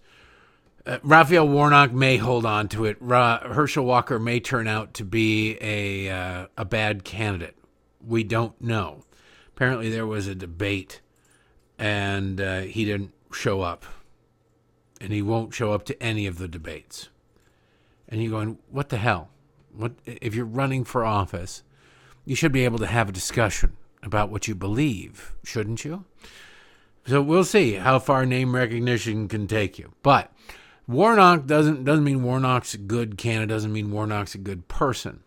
[0.86, 2.98] Uh, Raphael Warnock may hold on to it.
[3.00, 7.56] Ra- Herschel Walker may turn out to be a uh, a bad candidate.
[8.06, 9.04] We don't know.
[9.56, 11.02] Apparently, there was a debate,
[11.78, 13.86] and uh, he didn't show up,
[15.00, 17.10] and he won't show up to any of the debates.
[18.10, 19.30] And you're going, what the hell?
[19.76, 21.64] What if you're running for office?
[22.26, 26.06] You should be able to have a discussion about what you believe, shouldn't you?
[27.06, 30.32] So we'll see how far name recognition can take you, but
[30.88, 35.24] Warnock doesn't doesn't mean Warnock's a good candidate, doesn't mean Warnock's a good person.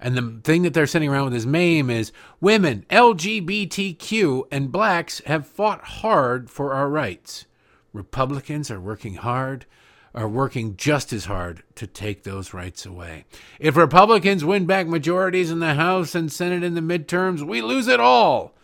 [0.00, 5.20] And the thing that they're sending around with his meme is women, LGBTQ, and blacks
[5.26, 7.44] have fought hard for our rights.
[7.92, 9.66] Republicans are working hard,
[10.14, 13.26] are working just as hard to take those rights away.
[13.58, 17.86] If Republicans win back majorities in the House and Senate in the midterms, we lose
[17.86, 18.54] it all.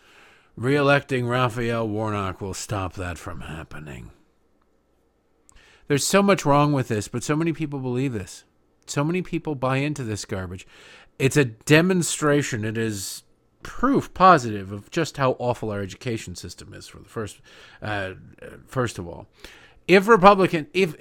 [0.56, 4.10] Reelecting Raphael Warnock will stop that from happening.
[5.88, 8.44] There's so much wrong with this, but so many people believe this.
[8.86, 10.66] So many people buy into this garbage.
[11.18, 12.64] It's a demonstration.
[12.64, 13.22] It is
[13.62, 16.86] proof positive of just how awful our education system is.
[16.86, 17.40] For the first,
[17.82, 18.12] uh,
[18.66, 19.26] first of all,
[19.88, 20.96] if Republican, if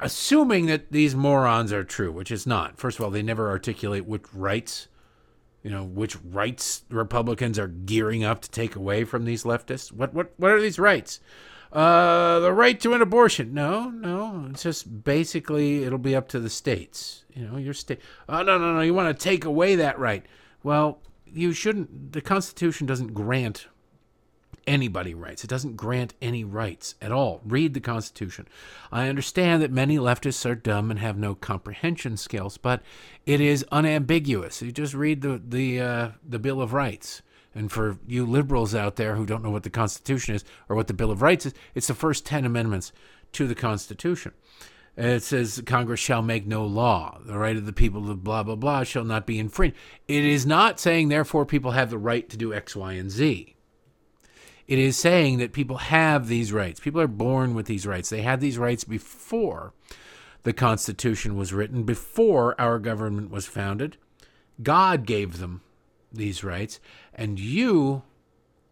[0.00, 2.78] assuming that these morons are true, which is not.
[2.78, 4.88] First of all, they never articulate which rights,
[5.62, 9.92] you know, which rights Republicans are gearing up to take away from these leftists.
[9.92, 11.20] What what what are these rights?
[11.72, 13.52] Uh, the right to an abortion.
[13.52, 14.46] No, no.
[14.50, 17.24] It's just basically it'll be up to the states.
[17.34, 18.00] You know, your state.
[18.28, 18.80] Oh, no, no, no.
[18.80, 20.24] You want to take away that right.
[20.62, 22.12] Well, you shouldn't.
[22.12, 23.66] The Constitution doesn't grant
[24.68, 25.42] anybody rights.
[25.42, 27.40] It doesn't grant any rights at all.
[27.44, 28.46] Read the Constitution.
[28.92, 32.82] I understand that many leftists are dumb and have no comprehension skills, but
[33.26, 34.62] it is unambiguous.
[34.62, 37.22] You just read the the uh, the Bill of Rights.
[37.58, 40.86] And for you liberals out there who don't know what the Constitution is or what
[40.86, 42.92] the Bill of Rights is, it's the first 10 amendments
[43.32, 44.32] to the Constitution.
[44.96, 47.18] It says Congress shall make no law.
[47.26, 49.76] The right of the people to blah, blah, blah shall not be infringed.
[50.06, 53.56] It is not saying, therefore, people have the right to do X, Y, and Z.
[54.68, 56.78] It is saying that people have these rights.
[56.78, 58.08] People are born with these rights.
[58.08, 59.72] They had these rights before
[60.44, 63.96] the Constitution was written, before our government was founded.
[64.62, 65.62] God gave them
[66.12, 66.80] these rights,
[67.14, 68.02] and you,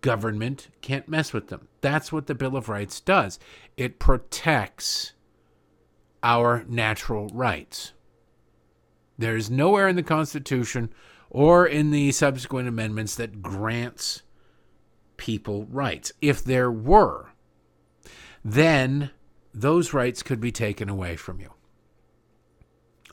[0.00, 1.68] government, can't mess with them.
[1.80, 3.38] That's what the Bill of Rights does.
[3.76, 5.12] It protects
[6.22, 7.92] our natural rights.
[9.18, 10.92] There is nowhere in the Constitution
[11.30, 14.22] or in the subsequent amendments that grants
[15.16, 16.12] people rights.
[16.20, 17.30] If there were,
[18.44, 19.10] then
[19.52, 21.52] those rights could be taken away from you.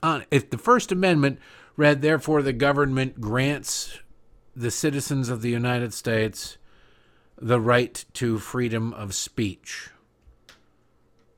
[0.02, 1.40] Uh, if the First Amendment
[1.78, 4.00] read, therefore, the government grants
[4.56, 6.58] the citizens of the United States
[7.38, 9.90] the right to freedom of speech.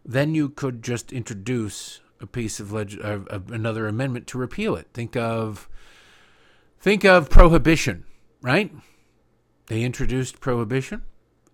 [0.04, 4.88] Then you could just introduce a piece of, leg- uh, another amendment to repeal it.
[4.94, 5.68] Think of
[6.80, 8.06] think of prohibition,
[8.42, 8.72] right?
[9.68, 11.02] They introduced prohibition.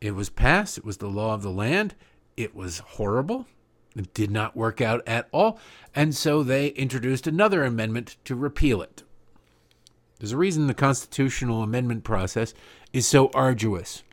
[0.01, 0.78] It was passed.
[0.78, 1.95] It was the law of the land.
[2.36, 3.47] It was horrible.
[3.95, 5.59] It did not work out at all.
[5.95, 9.03] And so they introduced another amendment to repeal it.
[10.22, 12.53] There's a reason the constitutional amendment process
[12.93, 14.03] is so arduous,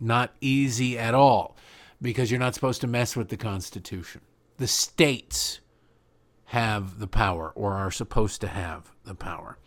[0.00, 1.58] not easy at all,
[2.00, 4.22] because you're not supposed to mess with the Constitution.
[4.56, 5.60] The states
[6.46, 9.58] have the power, or are supposed to have the power.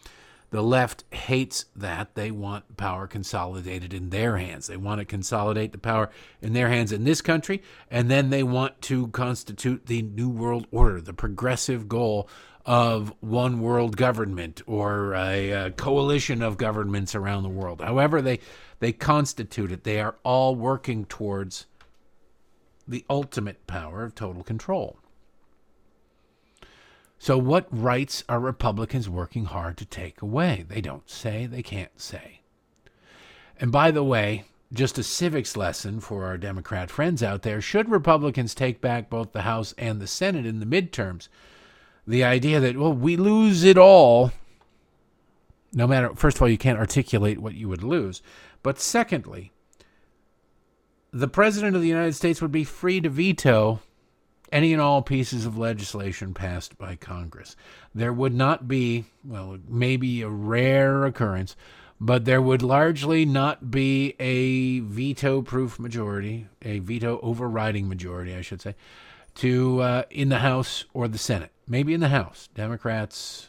[0.49, 2.15] The left hates that.
[2.15, 4.65] They want power consolidated in their hands.
[4.65, 6.09] They want to consolidate the power
[6.41, 7.61] in their hands in this country,
[7.91, 12.27] and then they want to constitute the New World Order, the progressive goal
[12.69, 17.81] of one world government or a, a coalition of governments around the world.
[17.81, 18.37] However, they,
[18.79, 21.65] they constitute it, they are all working towards
[22.87, 24.99] the ultimate power of total control.
[27.17, 30.63] So, what rights are Republicans working hard to take away?
[30.69, 32.41] They don't say, they can't say.
[33.59, 37.89] And by the way, just a civics lesson for our Democrat friends out there should
[37.89, 41.29] Republicans take back both the House and the Senate in the midterms,
[42.09, 44.31] the idea that, well, we lose it all,
[45.71, 48.23] no matter, first of all, you can't articulate what you would lose.
[48.63, 49.51] But secondly,
[51.13, 53.81] the President of the United States would be free to veto
[54.51, 57.55] any and all pieces of legislation passed by Congress.
[57.93, 61.55] There would not be, well, maybe a rare occurrence,
[62.01, 68.41] but there would largely not be a veto proof majority, a veto overriding majority, I
[68.41, 68.73] should say,
[69.39, 71.51] to uh, in the House or the Senate.
[71.65, 72.49] Maybe in the House.
[72.55, 73.47] Democrats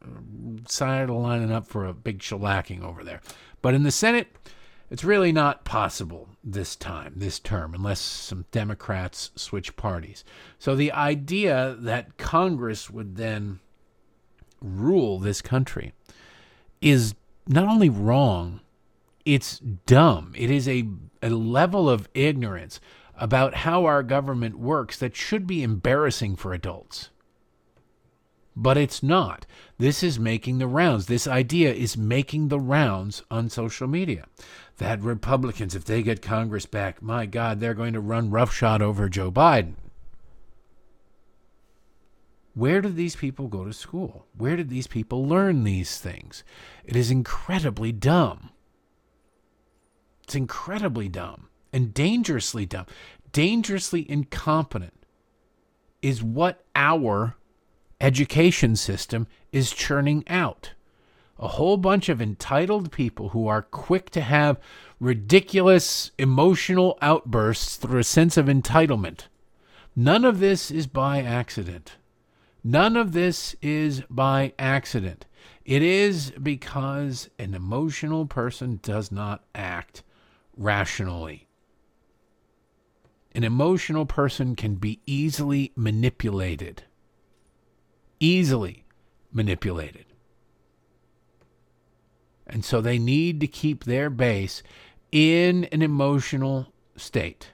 [0.00, 0.06] uh,
[0.68, 3.20] side lining up for a big shellacking over there.
[3.60, 4.28] But in the Senate,
[4.88, 10.24] it's really not possible this time, this term, unless some Democrats switch parties.
[10.60, 13.58] So the idea that Congress would then
[14.62, 15.92] rule this country
[16.80, 17.16] is
[17.48, 18.60] not only wrong,
[19.24, 20.34] it's dumb.
[20.36, 20.88] It is a,
[21.20, 22.78] a level of ignorance
[23.20, 27.10] about how our government works that should be embarrassing for adults.
[28.56, 29.46] But it's not.
[29.78, 31.06] This is making the rounds.
[31.06, 34.26] This idea is making the rounds on social media
[34.78, 39.08] that Republicans, if they get Congress back, my God, they're going to run roughshod over
[39.08, 39.74] Joe Biden.
[42.54, 44.26] Where did these people go to school?
[44.36, 46.42] Where did these people learn these things?
[46.84, 48.50] It is incredibly dumb.
[50.24, 52.86] It's incredibly dumb and dangerously dumb.
[53.32, 55.06] Dangerously incompetent
[56.02, 57.36] is what our
[58.00, 60.72] education system is churning out
[61.40, 64.60] a whole bunch of entitled people who are quick to have
[65.00, 69.22] ridiculous emotional outbursts through a sense of entitlement.
[69.96, 71.96] None of this is by accident.
[72.62, 75.24] None of this is by accident.
[75.64, 80.02] It is because an emotional person does not act
[80.58, 81.48] rationally.
[83.34, 86.84] An emotional person can be easily manipulated.
[88.18, 88.84] Easily
[89.32, 90.06] manipulated.
[92.46, 94.62] And so they need to keep their base
[95.12, 97.52] in an emotional state.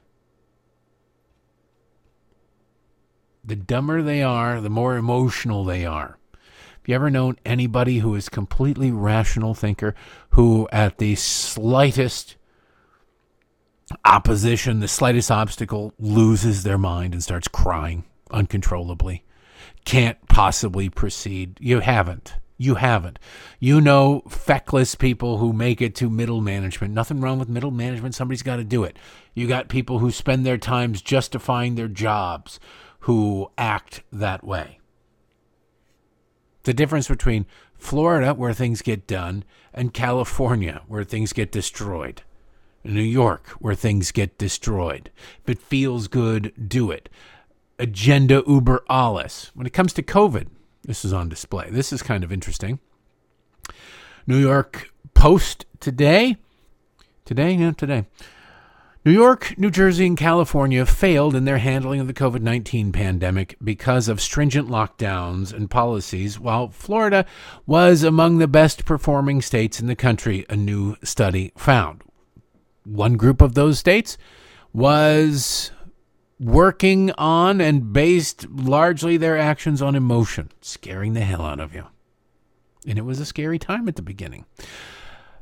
[3.45, 6.19] The dumber they are, the more emotional they are.
[6.33, 9.95] Have you ever known anybody who is completely rational thinker
[10.31, 12.36] who at the slightest
[14.05, 19.25] opposition, the slightest obstacle loses their mind and starts crying uncontrollably?
[19.85, 21.59] Can't possibly proceed.
[21.61, 22.35] You haven't.
[22.59, 23.19] You haven't.
[23.61, 26.95] You know feckless people who make it to middle management.
[26.95, 28.15] Nothing wrong with middle management.
[28.15, 28.99] Somebody's got to do it.
[29.35, 32.59] You got people who spend their times justifying their jobs
[33.01, 34.81] who act that way.
[36.65, 37.47] The difference between
[37.79, 42.23] Florida, where things get done, and California, where things get destroyed.
[42.95, 45.11] New York, where things get destroyed.
[45.43, 47.09] If it feels good, do it.
[47.79, 49.51] Agenda uber alles.
[49.55, 50.49] When it comes to COVID,
[50.85, 51.69] this is on display.
[51.71, 52.79] This is kind of interesting.
[54.27, 56.37] New York Post today.
[57.25, 57.53] Today?
[57.53, 58.07] Yeah, today.
[59.07, 63.57] New York, New Jersey, and California failed in their handling of the COVID 19 pandemic
[63.63, 67.25] because of stringent lockdowns and policies, while Florida
[67.67, 72.03] was among the best performing states in the country, a new study found.
[72.87, 74.17] One group of those states
[74.73, 75.73] was
[76.39, 81.87] working on and based largely their actions on emotion, scaring the hell out of you.
[82.87, 84.45] And it was a scary time at the beginning.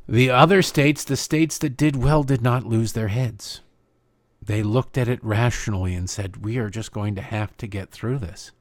[0.09, 3.61] The other states, the states that did well, did not lose their heads.
[4.41, 7.91] They looked at it rationally and said, We are just going to have to get
[7.91, 8.53] through this.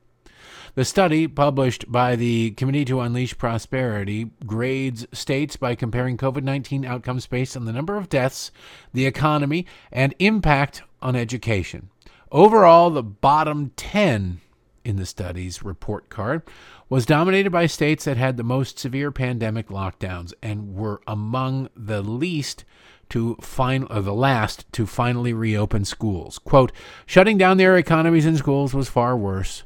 [0.76, 6.84] The study, published by the Committee to Unleash Prosperity, grades states by comparing COVID 19
[6.84, 8.49] outcomes based on the number of deaths,
[8.91, 11.89] the economy, and impact on education.
[12.32, 14.41] Overall, the bottom 10
[14.84, 16.41] in the study's report card
[16.89, 22.01] was dominated by states that had the most severe pandemic lockdowns and were among the
[22.01, 22.65] least
[23.09, 26.39] to fin- or the last to finally reopen schools.
[26.39, 26.71] Quote,
[27.05, 29.61] shutting down their economies and schools was far worse.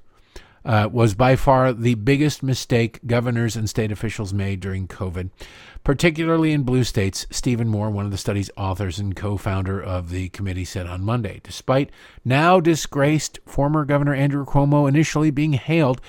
[0.68, 5.30] Uh, was by far the biggest mistake governors and state officials made during COVID,
[5.86, 7.26] particularly in blue states.
[7.32, 11.06] Stephen Moore, one of the study's authors and co founder of the committee, said on
[11.06, 11.40] Monday.
[11.42, 11.90] Despite
[12.26, 16.02] now disgraced former Governor Andrew Cuomo initially being hailed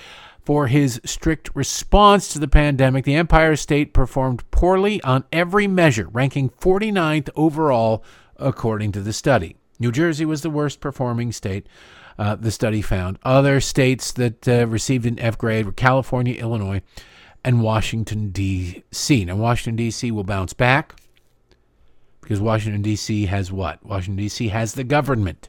[0.43, 6.09] for his strict response to the pandemic, the Empire State performed poorly on every measure,
[6.11, 8.03] ranking 49th overall,
[8.35, 9.55] according to the study.
[9.79, 11.65] New Jersey was the worst performing state,
[12.19, 13.17] uh, the study found.
[13.23, 16.81] Other states that uh, received an F grade were California, Illinois,
[17.45, 19.25] and Washington, D.C.
[19.25, 20.11] Now, Washington, D.C.
[20.11, 20.95] will bounce back
[22.19, 23.27] because Washington, D.C.
[23.27, 23.83] has what?
[23.85, 24.49] Washington, D.C.
[24.49, 25.47] has the government.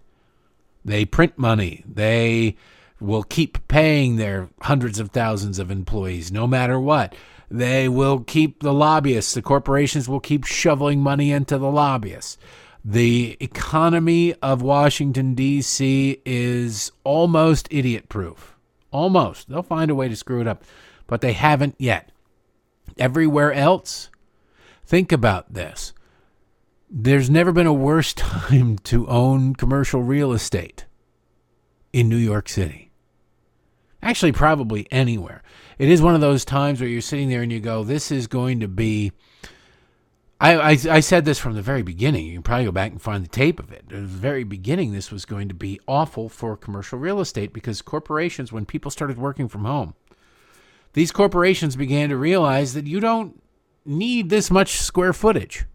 [0.84, 1.82] They print money.
[1.86, 2.56] They
[3.00, 7.16] will keep paying their hundreds of thousands of employees no matter what.
[7.50, 12.38] They will keep the lobbyists, the corporations will keep shoveling money into the lobbyists.
[12.84, 16.20] The economy of Washington, D.C.
[16.24, 18.56] is almost idiot proof.
[18.90, 19.48] Almost.
[19.48, 20.64] They'll find a way to screw it up,
[21.06, 22.10] but they haven't yet.
[22.98, 24.10] Everywhere else,
[24.84, 25.92] think about this.
[26.90, 30.86] There's never been a worse time to own commercial real estate
[31.92, 32.90] in New York City
[34.02, 35.42] actually probably anywhere.
[35.78, 38.26] It is one of those times where you're sitting there and you go, "This is
[38.26, 39.12] going to be."
[40.40, 42.26] I, I, I said this from the very beginning.
[42.26, 43.84] You can probably go back and find the tape of it.
[43.84, 47.82] At the very beginning, this was going to be awful for commercial real estate because
[47.82, 49.94] corporations, when people started working from home,
[50.94, 53.42] these corporations began to realize that you don't
[53.84, 55.66] need this much square footage.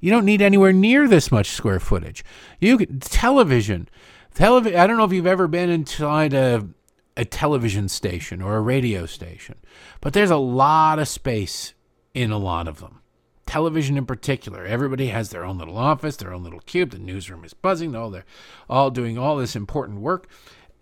[0.00, 2.24] You don't need anywhere near this much square footage.
[2.60, 3.88] You television,
[4.34, 4.78] television.
[4.78, 6.68] I don't know if you've ever been inside a
[7.16, 9.56] a television station or a radio station.
[10.00, 11.74] But there's a lot of space
[12.12, 13.00] in a lot of them.
[13.54, 16.90] Television in particular, everybody has their own little office, their own little cube.
[16.90, 17.94] The newsroom is buzzing.
[17.94, 18.24] All they're
[18.68, 20.26] all doing all this important work.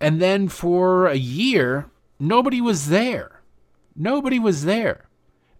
[0.01, 3.41] And then for a year, nobody was there.
[3.95, 5.05] Nobody was there.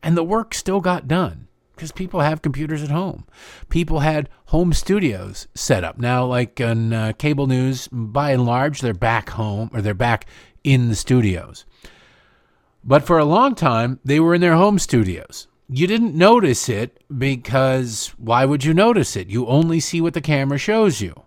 [0.01, 3.25] And the work still got done because people have computers at home.
[3.69, 5.99] People had home studios set up.
[5.99, 10.25] Now, like on uh, cable news, by and large, they're back home or they're back
[10.63, 11.63] in the studios.
[12.83, 15.47] But for a long time, they were in their home studios.
[15.69, 19.29] You didn't notice it because why would you notice it?
[19.29, 21.23] You only see what the camera shows you.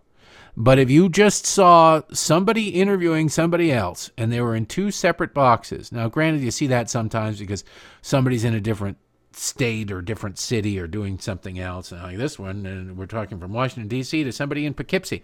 [0.58, 5.34] But if you just saw somebody interviewing somebody else and they were in two separate
[5.34, 7.64] boxes, now granted, you see that sometimes because
[8.00, 8.96] somebody's in a different
[9.32, 11.92] state or different city or doing something else.
[11.92, 14.24] Like this one, and we're talking from Washington, D.C.
[14.24, 15.22] to somebody in Poughkeepsie.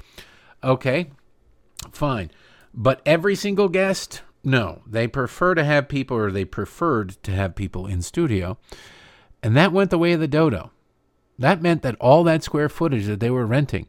[0.63, 1.11] Okay,
[1.93, 2.31] fine.
[2.75, 4.83] But every single guest, no.
[4.87, 8.59] They prefer to have people, or they preferred to have people in studio.
[9.43, 10.71] And that went the way of the dodo.
[11.39, 13.89] That meant that all that square footage that they were renting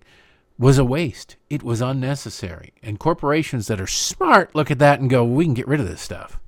[0.58, 1.36] was a waste.
[1.49, 2.74] It was unnecessary.
[2.82, 5.88] And corporations that are smart look at that and go, we can get rid of
[5.88, 6.39] this stuff.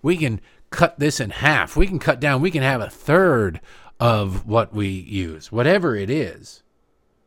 [0.00, 0.40] We can
[0.70, 1.76] cut this in half.
[1.76, 2.40] We can cut down.
[2.40, 3.60] We can have a third
[4.00, 6.62] of what we use, whatever it is.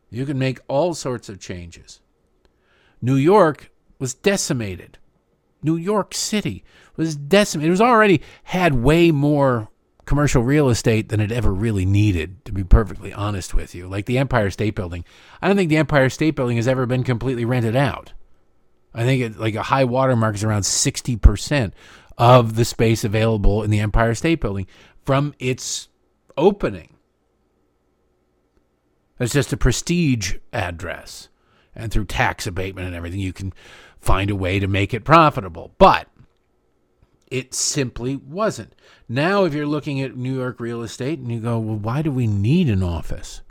[0.10, 2.02] You can make all sorts of changes.
[3.02, 4.98] New York was decimated.
[5.64, 6.64] New York City
[6.96, 7.68] was decimated.
[7.68, 9.70] It was already had way more
[10.06, 13.88] commercial real estate than it ever really needed, to be perfectly honest with you.
[13.88, 15.04] Like the Empire State Building.
[15.42, 18.14] I don't think the Empire State Building has ever been completely rented out.
[18.94, 21.74] I think it, like a high watermark is around 60%
[22.18, 24.68] of the space available in the Empire State Building
[25.04, 25.90] from its
[26.38, 26.96] opening.
[29.20, 31.30] It's just a prestige address.
[31.76, 33.54] And through tax abatement and everything, you can
[34.00, 35.74] find a way to make it profitable.
[35.78, 36.08] But
[37.28, 38.74] it simply wasn't.
[39.10, 42.12] Now, if you're looking at New York real estate and you go, well, why do
[42.12, 43.42] we need an office?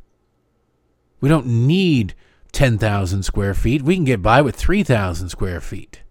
[1.21, 2.15] We don't need
[2.53, 3.83] 10,000 square feet.
[3.83, 6.03] We can get by with 3,000 square feet.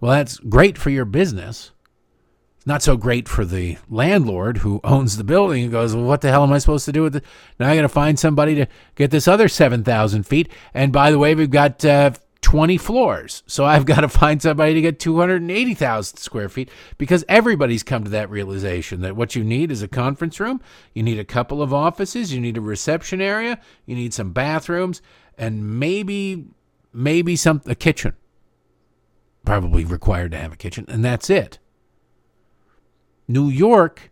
[0.00, 1.72] Well, that's great for your business.
[2.66, 6.30] Not so great for the landlord who owns the building and goes, Well, what the
[6.30, 7.24] hell am I supposed to do with it?
[7.58, 10.50] Now I got to find somebody to get this other 7,000 feet.
[10.74, 12.12] And by the way, we've got uh,
[12.42, 13.42] 20 floors.
[13.46, 18.10] So I've got to find somebody to get 280,000 square feet because everybody's come to
[18.10, 20.60] that realization that what you need is a conference room,
[20.94, 25.02] you need a couple of offices, you need a reception area, you need some bathrooms,
[25.36, 26.46] and maybe
[26.92, 28.14] maybe some a kitchen.
[29.44, 31.58] Probably required to have a kitchen, and that's it.
[33.28, 34.10] New York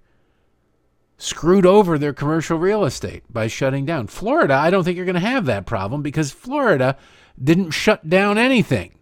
[1.16, 4.07] screwed over their commercial real estate by shutting down.
[4.07, 6.97] Florida, I don't think you're going to have that problem because Florida
[7.43, 8.93] didn't shut down anything.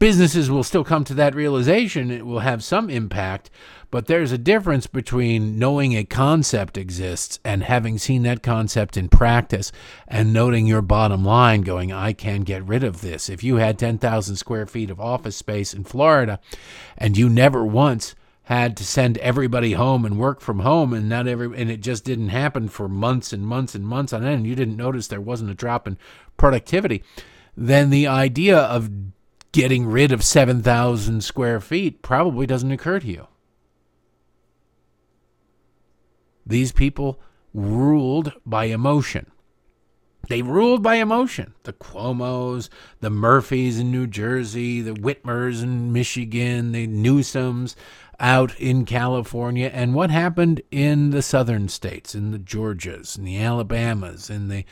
[0.00, 2.10] businesses will still come to that realization.
[2.10, 3.50] It will have some impact,
[3.90, 9.08] but there's a difference between knowing a concept exists and having seen that concept in
[9.08, 9.70] practice
[10.08, 13.28] and noting your bottom line going, I can get rid of this.
[13.28, 16.40] If you had 10,000 square feet of office space in Florida
[16.96, 18.14] and you never once
[18.50, 22.04] had to send everybody home and work from home and not every and it just
[22.04, 25.50] didn't happen for months and months and months on end you didn't notice there wasn't
[25.50, 25.96] a drop in
[26.36, 27.02] productivity
[27.56, 28.90] then the idea of
[29.52, 33.26] getting rid of 7,000 square feet probably doesn't occur to you.
[36.46, 37.20] These people
[37.52, 39.30] ruled by emotion.
[40.28, 41.54] They ruled by emotion.
[41.64, 42.68] The Cuomos,
[43.00, 47.74] the Murphys in New Jersey, the Whitmers in Michigan, the Newsoms
[48.20, 53.38] out in California, and what happened in the southern states, in the Georgias, in the
[53.38, 54.64] Alabamas, in the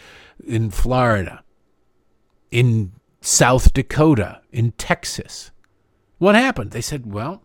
[0.46, 1.42] in Florida,
[2.50, 5.50] in South Dakota, in Texas.
[6.18, 6.70] What happened?
[6.70, 7.42] They said, well,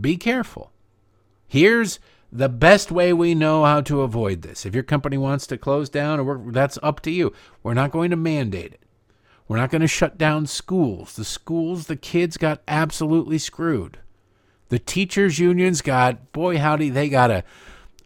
[0.00, 0.72] be careful.
[1.46, 1.98] Here's
[2.32, 4.64] the best way we know how to avoid this.
[4.64, 7.32] If your company wants to close down or work, that's up to you.
[7.62, 8.82] We're not going to mandate it.
[9.48, 11.16] We're not going to shut down schools.
[11.16, 13.98] The schools, the kids got absolutely screwed.
[14.70, 17.44] The teachers' unions got, boy, howdy, they got a,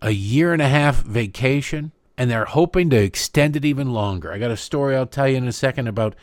[0.02, 4.32] a year and a half vacation, and they're hoping to extend it even longer.
[4.32, 6.16] I got a story I'll tell you in a second about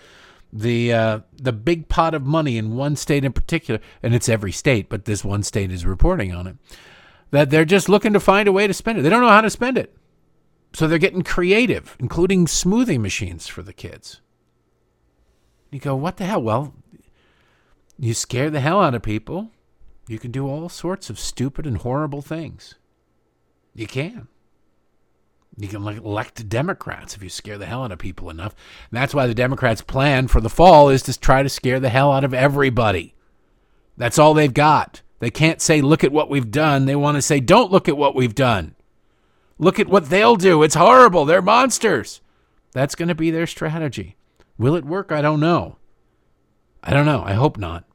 [0.53, 4.51] the uh, the big pot of money in one state in particular, and it's every
[4.51, 6.57] state, but this one state is reporting on it,
[7.29, 9.03] that they're just looking to find a way to spend it.
[9.03, 9.95] They don't know how to spend it.
[10.73, 14.21] So they're getting creative, including smoothie machines for the kids.
[15.69, 16.41] You go, what the hell?
[16.41, 16.73] Well,
[17.97, 19.51] you scare the hell out of people.
[20.11, 22.75] You can do all sorts of stupid and horrible things.
[23.73, 24.27] You can.
[25.55, 28.53] You can elect Democrats if you scare the hell out of people enough.
[28.89, 31.87] And that's why the Democrats' plan for the fall is to try to scare the
[31.87, 33.15] hell out of everybody.
[33.95, 35.01] That's all they've got.
[35.19, 36.87] They can't say, look at what we've done.
[36.87, 38.75] They want to say, don't look at what we've done.
[39.59, 40.61] Look at what they'll do.
[40.61, 41.23] It's horrible.
[41.23, 42.19] They're monsters.
[42.73, 44.17] That's going to be their strategy.
[44.57, 45.13] Will it work?
[45.13, 45.77] I don't know.
[46.83, 47.23] I don't know.
[47.25, 47.85] I hope not.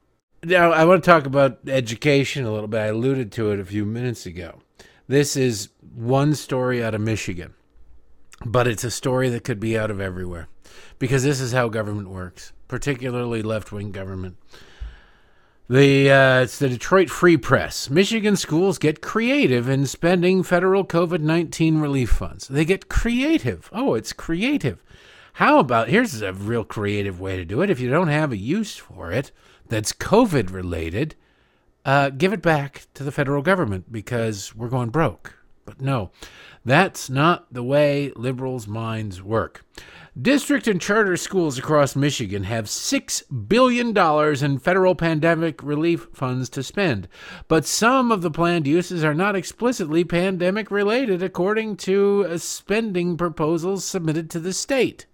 [0.44, 2.80] Now, I want to talk about education a little bit.
[2.80, 4.60] I alluded to it a few minutes ago.
[5.08, 7.54] This is one story out of Michigan,
[8.44, 10.48] but it's a story that could be out of everywhere
[10.98, 14.36] because this is how government works, particularly left wing government.
[15.68, 17.90] The uh, it's the Detroit Free Press.
[17.90, 22.46] Michigan schools get creative in spending federal COVID nineteen relief funds.
[22.46, 23.68] They get creative.
[23.72, 24.84] Oh, it's creative.
[25.34, 27.70] How about here's a real creative way to do it.
[27.70, 29.32] If you don't have a use for it
[29.68, 31.14] that's COVID related,
[31.84, 35.34] uh, give it back to the federal government because we're going broke.
[35.64, 36.10] But no,
[36.64, 39.64] that's not the way liberals' minds work.
[40.20, 43.96] District and charter schools across Michigan have $6 billion
[44.44, 47.06] in federal pandemic relief funds to spend,
[47.48, 53.84] but some of the planned uses are not explicitly pandemic related, according to spending proposals
[53.84, 55.04] submitted to the state.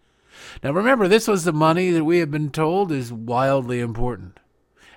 [0.62, 4.38] Now, remember, this was the money that we have been told is wildly important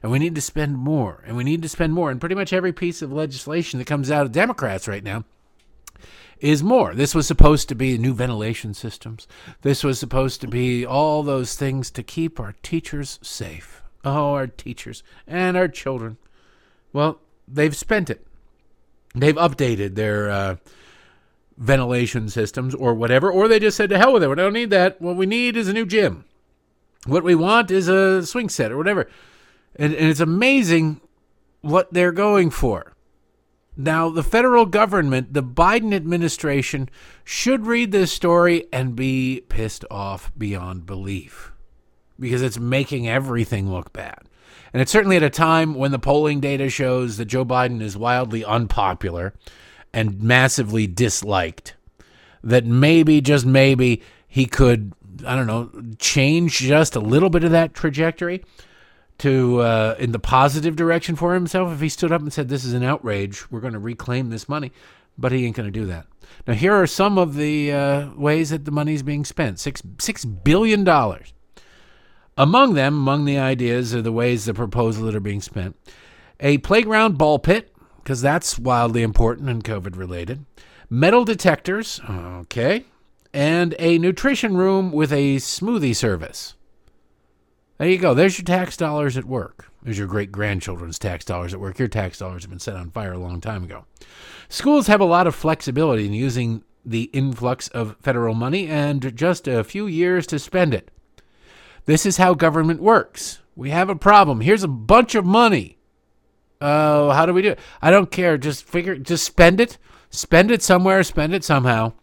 [0.05, 2.11] and we need to spend more, and we need to spend more.
[2.11, 5.23] And pretty much every piece of legislation that comes out of Democrats right now
[6.39, 6.93] is more.
[6.93, 9.27] This was supposed to be new ventilation systems.
[9.63, 13.81] This was supposed to be all those things to keep our teachers safe.
[14.03, 16.17] Oh, our teachers and our children.
[16.93, 18.27] Well, they've spent it.
[19.15, 20.55] They've updated their uh,
[21.57, 24.29] ventilation systems or whatever, or they just said to hell with it.
[24.29, 25.01] We don't need that.
[25.01, 26.25] What we need is a new gym.
[27.07, 29.09] What we want is a swing set or whatever.
[29.76, 31.01] And, and it's amazing
[31.61, 32.93] what they're going for.
[33.78, 36.89] Now, the federal government, the Biden administration,
[37.26, 41.51] should read this story and be pissed off beyond belief
[42.17, 44.30] because it's making everything look bad.
[44.71, 47.97] And it's certainly at a time when the polling data shows that Joe Biden is
[47.97, 49.34] wildly unpopular
[49.93, 51.76] and massively disliked.
[52.43, 54.93] That maybe, just maybe, he could,
[55.26, 58.43] I don't know, change just a little bit of that trajectory
[59.20, 62.66] to uh, in the positive direction for himself if he stood up and said, "This
[62.66, 63.49] is an outrage.
[63.51, 64.72] We're going to reclaim this money,"
[65.18, 66.07] but he ain't going to do that.
[66.47, 69.82] Now, here are some of the uh, ways that the money is being spent: six
[69.99, 71.34] six billion dollars.
[72.38, 75.78] Among them, among the ideas are the ways the proposals that are being spent:
[76.39, 80.45] a playground ball pit, because that's wildly important and COVID related.
[80.89, 82.86] Metal detectors, okay,
[83.34, 86.55] and a nutrition room with a smoothie service.
[87.78, 88.13] There you go.
[88.13, 89.69] There's your tax dollars at work.
[89.84, 91.78] There's your great grandchildren's tax dollars at work.
[91.78, 93.86] Your tax dollars have been set on fire a long time ago.
[94.47, 99.47] Schools have a lot of flexibility in using the influx of federal money and just
[99.47, 100.89] a few years to spend it.
[101.86, 103.41] This is how government works.
[103.55, 104.41] We have a problem.
[104.41, 105.78] Here's a bunch of money.
[106.61, 107.59] Oh, how do we do it?
[107.82, 108.38] I don't care.
[108.38, 109.78] Just figure, just spend it.
[110.09, 111.93] Spend it somewhere, spend it somehow.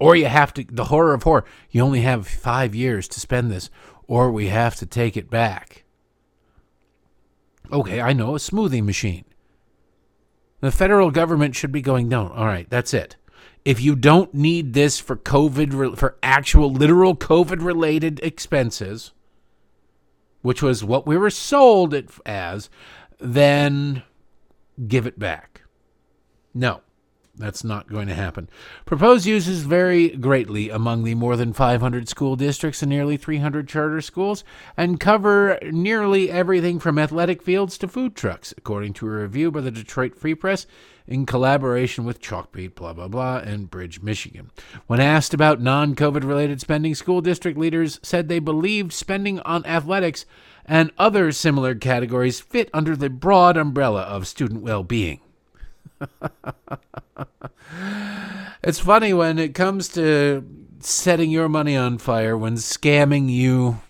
[0.00, 3.50] Or you have to, the horror of horror, you only have five years to spend
[3.50, 3.70] this,
[4.10, 5.84] or we have to take it back.
[7.70, 9.24] Okay, I know, a smoothie machine.
[10.58, 13.14] The federal government should be going, no, all right, that's it.
[13.64, 19.12] If you don't need this for COVID, for actual literal COVID related expenses,
[20.42, 22.68] which was what we were sold it as,
[23.20, 24.02] then
[24.88, 25.62] give it back.
[26.52, 26.80] No.
[27.40, 28.48] That's not going to happen.
[28.84, 34.02] Proposed uses vary greatly among the more than 500 school districts and nearly 300 charter
[34.02, 34.44] schools
[34.76, 39.62] and cover nearly everything from athletic fields to food trucks, according to a review by
[39.62, 40.66] the Detroit Free Press
[41.06, 44.50] in collaboration with Chalkbeat, blah, blah, blah, and Bridge, Michigan.
[44.86, 49.64] When asked about non COVID related spending, school district leaders said they believed spending on
[49.64, 50.26] athletics
[50.66, 55.20] and other similar categories fit under the broad umbrella of student well being.
[58.62, 60.44] it's funny when it comes to
[60.80, 63.80] setting your money on fire, when scamming you,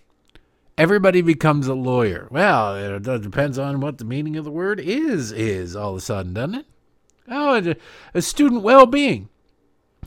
[0.76, 2.28] everybody becomes a lawyer.
[2.30, 6.00] Well, it depends on what the meaning of the word is, is all of a
[6.00, 6.66] sudden, doesn't it?
[7.28, 7.74] Oh,
[8.12, 9.28] a student well being.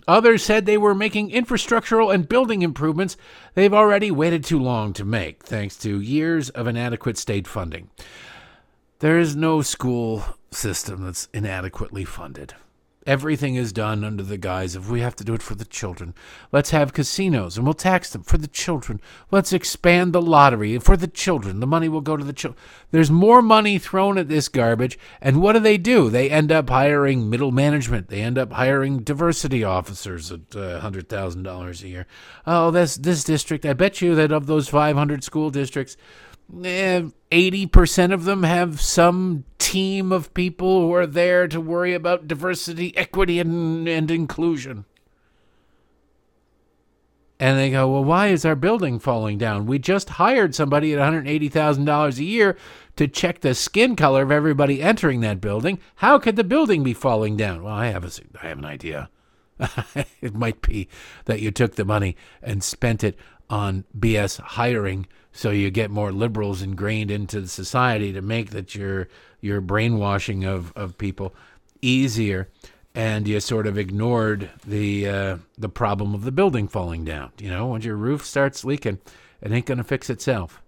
[0.08, 3.16] Others said they were making infrastructural and building improvements
[3.54, 7.89] they've already waited too long to make, thanks to years of inadequate state funding.
[8.99, 10.24] There is no school
[10.54, 12.54] system that's inadequately funded.
[13.06, 16.14] Everything is done under the guise of we have to do it for the children.
[16.54, 19.01] Let's have casinos and we'll tax them for the children.
[19.30, 21.60] Let's expand the lottery for the children.
[21.60, 22.62] The money will go to the children.
[22.91, 24.97] There's more money thrown at this garbage.
[25.20, 26.10] And what do they do?
[26.10, 28.08] They end up hiring middle management.
[28.08, 32.08] They end up hiring diversity officers at uh, $100,000 a year.
[32.47, 35.97] Oh, this, this district, I bet you that of those 500 school districts,
[36.62, 42.28] Eh, 80% of them have some team of people who are there to worry about
[42.28, 44.86] diversity, equity, and, and inclusion.
[47.39, 49.66] And they go, Well, why is our building falling down?
[49.66, 52.58] We just hired somebody at $180,000 a year
[52.95, 55.80] to check the skin color of everybody entering that building.
[55.95, 57.64] How could the building be falling down?
[57.64, 59.10] Well, I have, a, I have an idea.
[60.22, 60.88] it might be
[61.26, 63.18] that you took the money and spent it
[63.50, 68.76] on BS hiring so you get more liberals ingrained into the society to make that
[68.76, 69.08] your
[69.41, 71.36] your brainwashing of, of people
[71.82, 72.50] easier
[72.96, 77.50] and you sort of ignored the uh, the problem of the building falling down you
[77.50, 77.68] know?
[77.68, 79.00] Once your roof starts leaking
[79.41, 80.62] it ain't going to fix itself.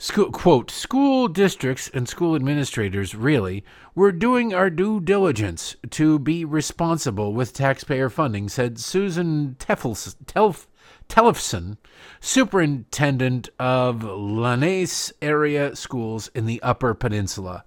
[0.00, 3.64] School, quote, school districts and school administrators really
[3.96, 10.66] were doing our due diligence to be responsible with taxpayer funding, said Susan Teffels, Telf,
[11.08, 11.78] Tellefson,
[12.20, 17.64] superintendent of L'Anse area schools in the Upper Peninsula.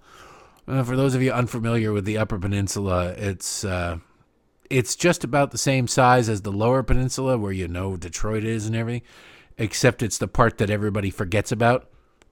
[0.66, 3.98] Uh, for those of you unfamiliar with the Upper Peninsula, it's uh,
[4.70, 8.66] it's just about the same size as the Lower Peninsula, where you know Detroit is
[8.66, 9.02] and everything,
[9.58, 11.88] except it's the part that everybody forgets about.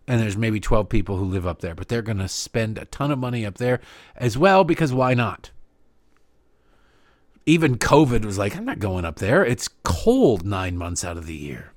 [0.07, 2.87] And there's maybe 12 people who live up there, but they're going to spend a
[2.87, 3.81] ton of money up there
[4.17, 5.51] as well because why not?
[7.51, 9.45] Even COVID was like, I'm not going up there.
[9.45, 11.73] It's cold nine months out of the year.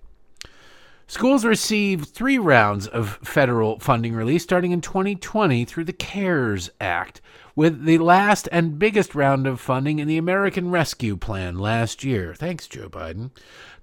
[1.08, 7.22] Schools received three rounds of federal funding release starting in 2020 through the CARES Act,
[7.56, 12.34] with the last and biggest round of funding in the American Rescue Plan last year.
[12.34, 13.32] Thanks, Joe Biden.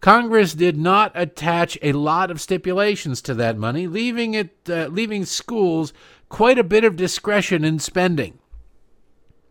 [0.00, 5.24] Congress did not attach a lot of stipulations to that money, leaving it uh, leaving
[5.24, 5.92] schools
[6.28, 8.38] quite a bit of discretion in spending.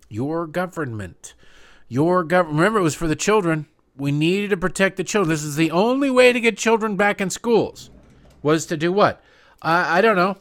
[0.09, 1.33] Your government
[1.89, 3.65] your government, remember, it was for the children.
[3.97, 5.29] We needed to protect the children.
[5.29, 7.89] This is the only way to get children back in schools.
[8.41, 9.21] Was to do what?
[9.61, 10.37] I, I don't know.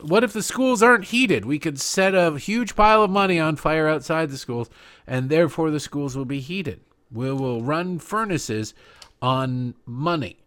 [0.00, 1.44] What if the schools aren't heated?
[1.44, 4.70] We could set a huge pile of money on fire outside the schools,
[5.06, 6.80] and therefore the schools will be heated.
[7.12, 8.72] We will run furnaces
[9.20, 10.38] on money.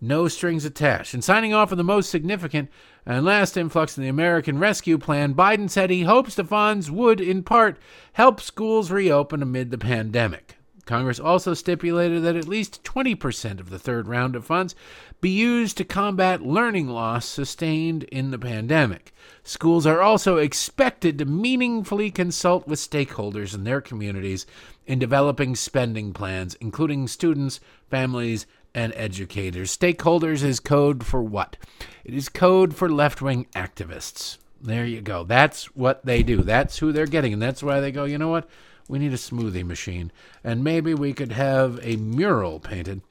[0.00, 1.14] No strings attached.
[1.14, 2.70] And signing off on the most significant
[3.04, 7.20] and last influx in the American Rescue Plan, Biden said he hopes the funds would,
[7.20, 7.78] in part,
[8.12, 10.58] help schools reopen amid the pandemic.
[10.88, 14.74] Congress also stipulated that at least 20% of the third round of funds
[15.20, 19.12] be used to combat learning loss sustained in the pandemic.
[19.42, 24.46] Schools are also expected to meaningfully consult with stakeholders in their communities
[24.86, 29.76] in developing spending plans, including students, families, and educators.
[29.76, 31.56] Stakeholders is code for what?
[32.04, 34.38] It is code for left wing activists.
[34.60, 35.24] There you go.
[35.24, 36.42] That's what they do.
[36.42, 37.32] That's who they're getting.
[37.32, 38.48] And that's why they go, you know what?
[38.88, 40.10] We need a smoothie machine.
[40.42, 43.02] And maybe we could have a mural painted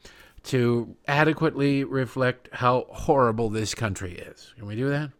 [0.44, 4.54] to adequately reflect how horrible this country is.
[4.58, 5.12] Can we do that?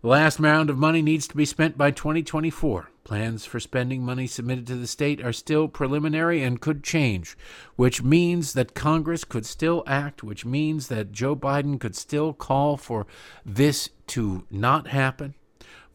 [0.00, 2.90] The last round of money needs to be spent by 2024.
[3.08, 7.38] Plans for spending money submitted to the state are still preliminary and could change,
[7.74, 12.76] which means that Congress could still act, which means that Joe Biden could still call
[12.76, 13.06] for
[13.46, 15.32] this to not happen,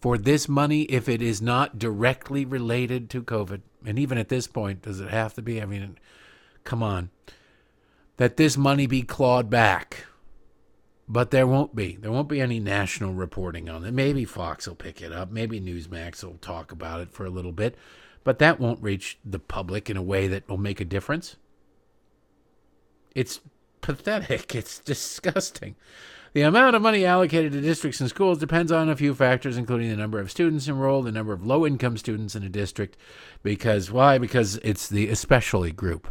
[0.02, 3.62] for this money, if it is not directly related to COVID.
[3.86, 5.62] And even at this point, does it have to be?
[5.62, 6.00] I mean,
[6.64, 7.12] come on.
[8.18, 10.08] That this money be clawed back
[11.08, 11.98] but there won't be.
[11.98, 13.92] There won't be any national reporting on it.
[13.92, 15.32] Maybe Fox will pick it up.
[15.32, 17.76] Maybe Newsmax will talk about it for a little bit,
[18.24, 21.36] but that won't reach the public in a way that will make a difference.
[23.14, 23.42] It's
[23.82, 24.56] pathetic.
[24.64, 25.76] It's disgusting.
[26.34, 29.90] The amount of money allocated to districts and schools depends on a few factors, including
[29.90, 32.98] the number of students enrolled, the number of low income students in a district.
[33.44, 34.18] Because, why?
[34.18, 36.10] Because it's the especially group.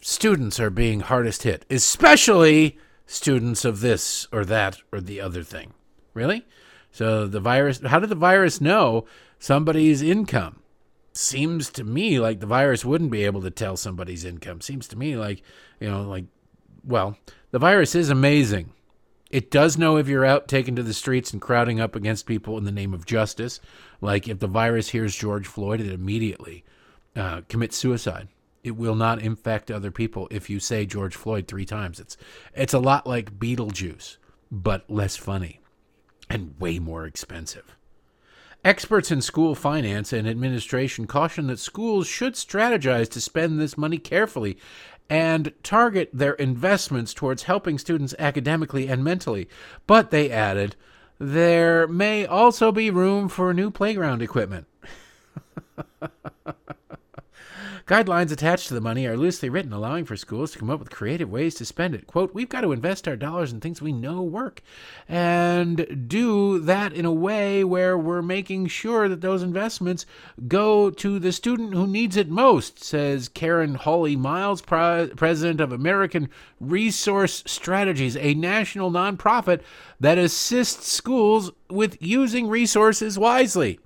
[0.00, 5.72] Students are being hardest hit, especially students of this or that or the other thing.
[6.12, 6.46] Really?
[6.92, 9.06] So the virus, how did the virus know
[9.38, 10.60] somebody's income?
[11.14, 14.60] Seems to me like the virus wouldn't be able to tell somebody's income.
[14.60, 15.42] Seems to me like,
[15.80, 16.26] you know, like,
[16.84, 17.16] well,
[17.50, 18.72] the virus is amazing.
[19.30, 22.58] It does know if you're out taken to the streets and crowding up against people
[22.58, 23.58] in the name of justice.
[24.00, 26.62] Like if the virus hears George Floyd, it immediately
[27.16, 28.28] uh, commits suicide
[28.68, 31.98] it will not infect other people if you say George Floyd three times.
[31.98, 32.16] It's
[32.54, 34.18] it's a lot like Beetlejuice,
[34.50, 35.60] but less funny
[36.28, 37.74] and way more expensive.
[38.64, 43.96] Experts in school finance and administration caution that schools should strategize to spend this money
[43.96, 44.58] carefully
[45.08, 49.48] and target their investments towards helping students academically and mentally.
[49.86, 50.76] But they added,
[51.18, 54.66] there may also be room for new playground equipment.
[57.88, 60.90] Guidelines attached to the money are loosely written, allowing for schools to come up with
[60.90, 62.06] creative ways to spend it.
[62.06, 64.60] Quote, We've got to invest our dollars in things we know work
[65.08, 70.04] and do that in a way where we're making sure that those investments
[70.46, 76.28] go to the student who needs it most, says Karen Hawley Miles, president of American
[76.60, 79.62] Resource Strategies, a national nonprofit
[79.98, 83.80] that assists schools with using resources wisely.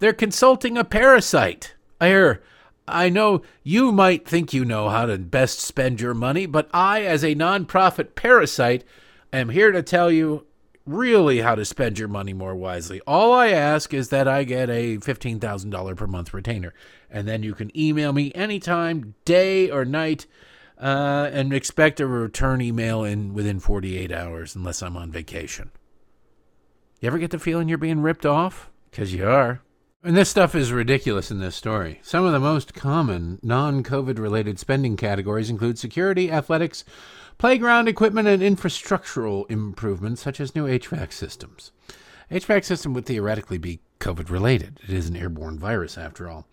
[0.00, 1.76] They're consulting a parasite.
[2.00, 2.42] I hear
[2.86, 7.02] I know you might think you know how to best spend your money, but I,
[7.02, 8.84] as a nonprofit parasite,
[9.32, 10.46] am here to tell you
[10.84, 13.00] really how to spend your money more wisely.
[13.06, 16.74] All I ask is that I get a $15,000 per month retainer,
[17.10, 20.26] and then you can email me anytime, day or night,
[20.80, 25.70] uh, and expect a return email in within 48 hours unless I'm on vacation.
[27.00, 28.70] You ever get the feeling you're being ripped off?
[28.90, 29.60] Because you are.
[30.04, 32.00] And this stuff is ridiculous in this story.
[32.02, 36.84] Some of the most common non COVID related spending categories include security, athletics,
[37.38, 41.70] playground equipment, and infrastructural improvements such as new HVAC systems.
[42.32, 44.80] HVAC system would theoretically be COVID related.
[44.82, 46.48] It is an airborne virus, after all.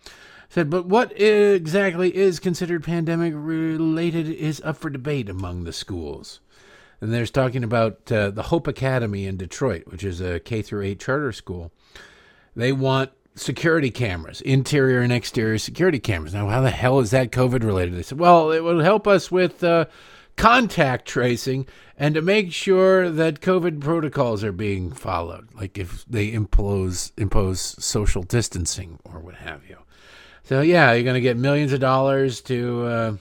[0.48, 6.38] Said, but what exactly is considered pandemic related is up for debate among the schools.
[7.00, 10.82] And there's talking about uh, the Hope Academy in Detroit, which is a K through
[10.82, 11.72] 8 charter school.
[12.54, 13.10] They want
[13.40, 16.34] security cameras, interior and exterior security cameras.
[16.34, 17.94] Now, how the hell is that COVID related?
[17.94, 19.86] They said, well, it will help us with uh,
[20.36, 21.66] contact tracing
[21.96, 27.60] and to make sure that COVID protocols are being followed, like if they impose impose
[27.84, 29.76] social distancing or what have you.
[30.44, 33.16] So yeah, you're going to get millions of dollars to uh,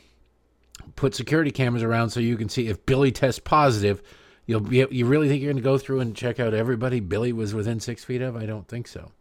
[0.95, 4.01] put security cameras around so you can see if Billy tests positive.
[4.45, 4.85] You'll be.
[4.89, 7.79] You really think you're going to go through and check out everybody Billy was within
[7.79, 8.35] six feet of?
[8.35, 9.11] I don't think so.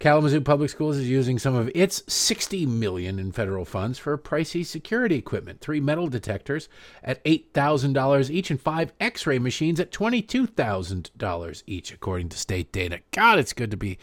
[0.00, 4.64] Kalamazoo Public Schools is using some of its 60 million in federal funds for pricey
[4.64, 6.70] security equipment, three metal detectors
[7.04, 13.00] at $8,000 each and five x-ray machines at $22,000 each according to state data.
[13.10, 13.98] God, it's good to be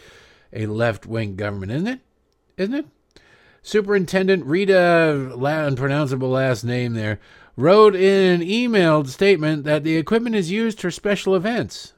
[0.54, 2.00] a left-wing government, isn't it?
[2.58, 2.86] Isn't it?
[3.64, 7.20] Superintendent Rita, unpronounceable last name there,
[7.56, 11.94] wrote in an emailed statement that the equipment is used for special events.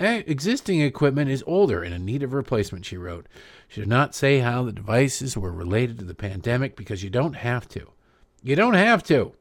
[0.00, 3.26] Eh, existing equipment is older and in need of replacement, she wrote.
[3.68, 7.34] She did not say how the devices were related to the pandemic because you don't
[7.34, 7.86] have to.
[8.42, 9.34] You don't have to.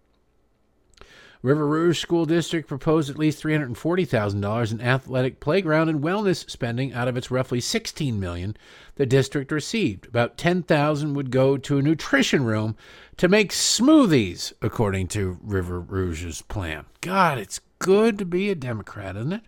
[1.42, 7.08] River Rouge School District proposed at least $340,000 in athletic playground and wellness spending out
[7.08, 8.58] of its roughly 16 million
[8.96, 10.08] the district received.
[10.08, 12.76] About 10,000 would go to a nutrition room
[13.16, 16.86] to make smoothies, according to River Rouge's plan.
[17.00, 19.44] God, it's good to be a Democrat, isn't it?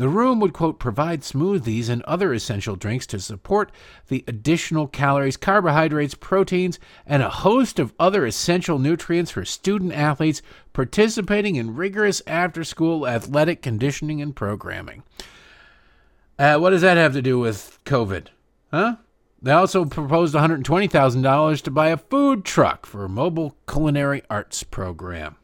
[0.00, 3.70] The room would, quote, provide smoothies and other essential drinks to support
[4.08, 10.40] the additional calories, carbohydrates, proteins, and a host of other essential nutrients for student athletes
[10.72, 15.02] participating in rigorous after school athletic conditioning and programming.
[16.38, 18.28] Uh, what does that have to do with COVID?
[18.70, 18.96] Huh?
[19.42, 25.36] They also proposed $120,000 to buy a food truck for a mobile culinary arts program.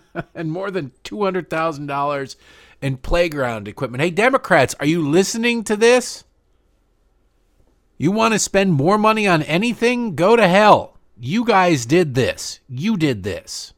[0.34, 2.36] and more than $200,000
[2.82, 4.02] in playground equipment.
[4.02, 6.24] Hey, Democrats, are you listening to this?
[7.96, 10.16] You want to spend more money on anything?
[10.16, 10.98] Go to hell.
[11.18, 12.60] You guys did this.
[12.68, 13.72] You did this.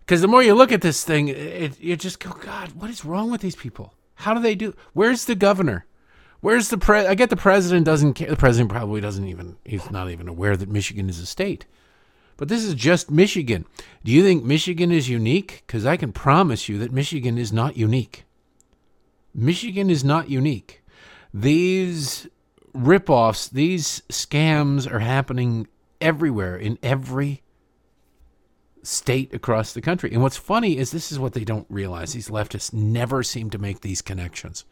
[0.00, 3.04] Because the more you look at this thing, it, you just go, God, what is
[3.04, 3.94] wrong with these people?
[4.14, 4.74] How do they do?
[4.92, 5.86] Where's the governor?
[6.40, 7.06] Where's the pre?
[7.06, 8.30] I get the president doesn't care.
[8.30, 9.56] The president probably doesn't even.
[9.64, 11.66] He's not even aware that Michigan is a state.
[12.38, 13.66] But this is just Michigan.
[14.04, 15.64] Do you think Michigan is unique?
[15.66, 18.24] Because I can promise you that Michigan is not unique.
[19.34, 20.82] Michigan is not unique.
[21.34, 22.28] These
[22.74, 25.66] ripoffs, these scams are happening
[26.00, 27.42] everywhere in every
[28.84, 30.12] state across the country.
[30.12, 32.12] And what's funny is this is what they don't realize.
[32.12, 34.64] These leftists never seem to make these connections.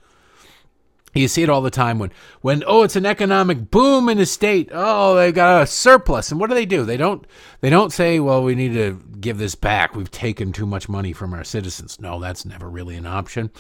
[1.15, 2.13] You see it all the time when,
[2.43, 4.69] when oh, it's an economic boom in a state.
[4.71, 6.85] Oh, they've got a surplus, and what do they do?
[6.85, 7.27] They don't
[7.61, 9.95] they don't say, well, we need to give this back.
[9.95, 11.99] We've taken too much money from our citizens.
[12.01, 13.51] No, that's never really an option.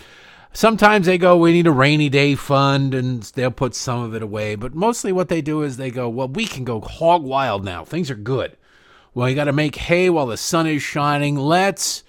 [0.52, 4.22] Sometimes they go, we need a rainy day fund, and they'll put some of it
[4.22, 4.54] away.
[4.54, 7.84] But mostly, what they do is they go, well, we can go hog wild now.
[7.84, 8.56] Things are good.
[9.12, 11.36] Well, you got to make hay while the sun is shining.
[11.36, 12.04] Let's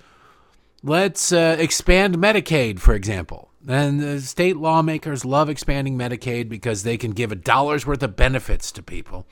[0.87, 3.51] let's uh, expand Medicaid, for example.
[3.67, 8.15] And the state lawmakers love expanding Medicaid because they can give a dollar's worth of
[8.15, 9.27] benefits to people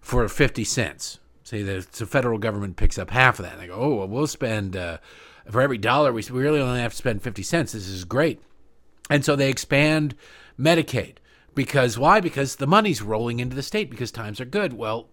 [0.00, 1.20] for 50 cents.
[1.42, 3.58] See, the, the federal government picks up half of that.
[3.58, 4.98] They go, oh, well, we'll spend, uh,
[5.50, 7.72] for every dollar, we, we really only have to spend 50 cents.
[7.72, 8.40] This is great.
[9.10, 10.14] And so they expand
[10.58, 11.16] Medicaid.
[11.54, 12.20] Because why?
[12.20, 14.72] Because the money's rolling into the state because times are good.
[14.72, 15.08] Well,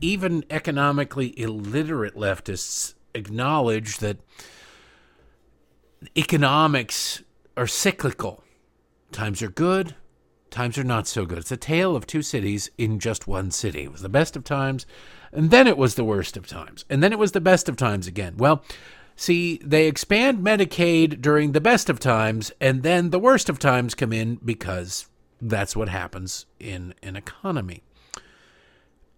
[0.00, 4.18] even economically illiterate leftists acknowledge that
[6.16, 7.22] economics
[7.56, 8.42] are cyclical.
[9.12, 9.94] Times are good,
[10.50, 11.38] times are not so good.
[11.38, 13.84] It's a tale of two cities in just one city.
[13.84, 14.86] It was the best of times,
[15.32, 17.76] and then it was the worst of times, and then it was the best of
[17.76, 18.36] times again.
[18.36, 18.64] Well,
[19.14, 23.94] see, they expand Medicaid during the best of times, and then the worst of times
[23.94, 25.08] come in because
[25.40, 27.82] that's what happens in an economy.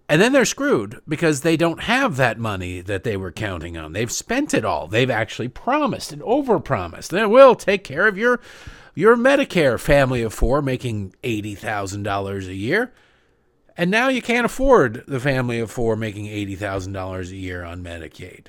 [0.08, 3.92] And then they're screwed because they don't have that money that they were counting on.
[3.92, 4.86] They've spent it all.
[4.86, 7.08] They've actually promised and overpromised.
[7.08, 8.40] They will take care of your
[8.94, 12.92] your Medicare family of four making $80,000 a year.
[13.76, 18.46] And now you can't afford the family of four making $80,000 a year on Medicaid.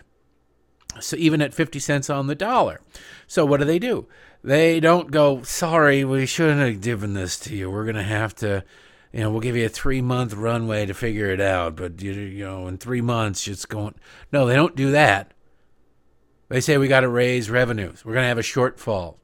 [1.00, 2.82] So even at 50 cents on the dollar.
[3.28, 4.08] So what do they do?
[4.44, 7.70] They don't go, sorry, we shouldn't have given this to you.
[7.70, 8.64] We're going to have to
[9.12, 12.12] you know, we'll give you a three month runway to figure it out, but you,
[12.12, 13.96] you know, in three months it's going.
[14.32, 15.34] No, they don't do that.
[16.50, 18.04] They say we got to raise revenues.
[18.04, 19.18] We're going to have a shortfall,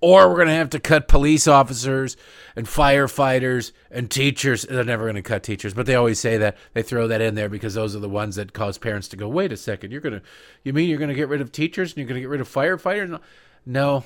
[0.00, 2.16] or we're going to have to cut police officers
[2.56, 4.62] and firefighters and teachers.
[4.62, 6.56] They're never going to cut teachers, but they always say that.
[6.74, 9.28] They throw that in there because those are the ones that cause parents to go,
[9.28, 10.22] "Wait a second, you're going to,
[10.64, 12.40] you mean you're going to get rid of teachers and you're going to get rid
[12.40, 13.20] of firefighters?"
[13.64, 14.04] No,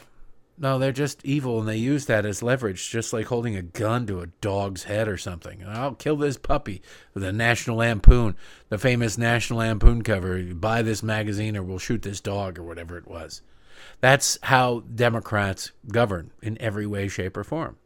[0.58, 4.06] no, they're just evil and they use that as leverage, just like holding a gun
[4.06, 5.64] to a dog's head or something.
[5.66, 6.82] I'll kill this puppy
[7.14, 8.36] with a National Lampoon,
[8.68, 10.42] the famous National Lampoon cover.
[10.54, 13.42] Buy this magazine or we'll shoot this dog or whatever it was.
[14.00, 17.76] That's how Democrats govern in every way, shape, or form.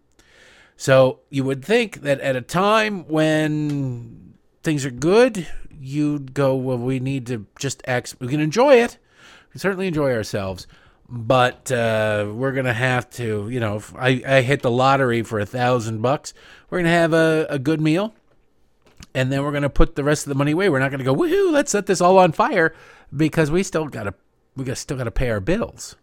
[0.76, 5.46] So you would think that at a time when things are good,
[5.80, 8.16] you'd go, well, we need to just act.
[8.20, 8.98] We can enjoy it.
[9.46, 10.66] We can certainly enjoy ourselves
[11.08, 15.46] but uh, we're gonna have to, you know, I, I hit the lottery for a
[15.46, 16.34] thousand bucks,
[16.70, 18.14] we're gonna have a, a good meal,
[19.14, 20.68] and then we're gonna put the rest of the money away.
[20.68, 22.74] We're not gonna go, woohoo, let's set this all on fire,
[23.14, 24.14] because we still gotta
[24.56, 25.96] we got still gotta pay our bills.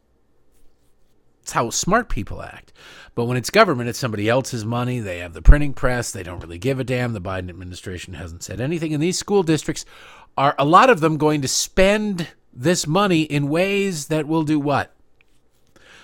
[1.41, 2.71] It's how smart people act.
[3.15, 5.01] But when it's government, it's somebody else's money.
[5.01, 6.09] They have the printing press.
[6.09, 7.11] They don't really give a damn.
[7.11, 8.93] The Biden administration hasn't said anything.
[8.93, 9.85] And these school districts
[10.37, 14.59] are a lot of them going to spend this money in ways that will do
[14.59, 14.93] what?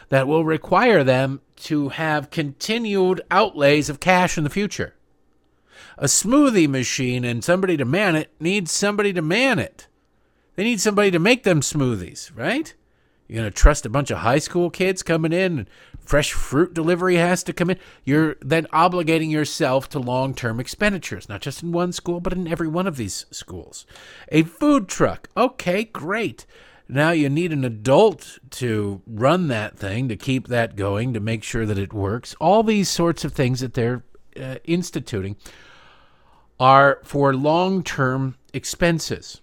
[0.09, 4.95] That will require them to have continued outlays of cash in the future.
[5.97, 9.87] A smoothie machine and somebody to man it needs somebody to man it.
[10.55, 12.73] They need somebody to make them smoothies, right?
[13.29, 15.69] You're going to trust a bunch of high school kids coming in and
[15.99, 17.77] fresh fruit delivery has to come in.
[18.03, 22.47] You're then obligating yourself to long term expenditures, not just in one school, but in
[22.47, 23.85] every one of these schools.
[24.29, 25.29] A food truck.
[25.37, 26.47] Okay, great.
[26.87, 31.43] Now you need an adult to run that thing, to keep that going, to make
[31.43, 32.35] sure that it works.
[32.39, 34.03] All these sorts of things that they're
[34.35, 35.35] uh, instituting
[36.59, 39.41] are for long term expenses.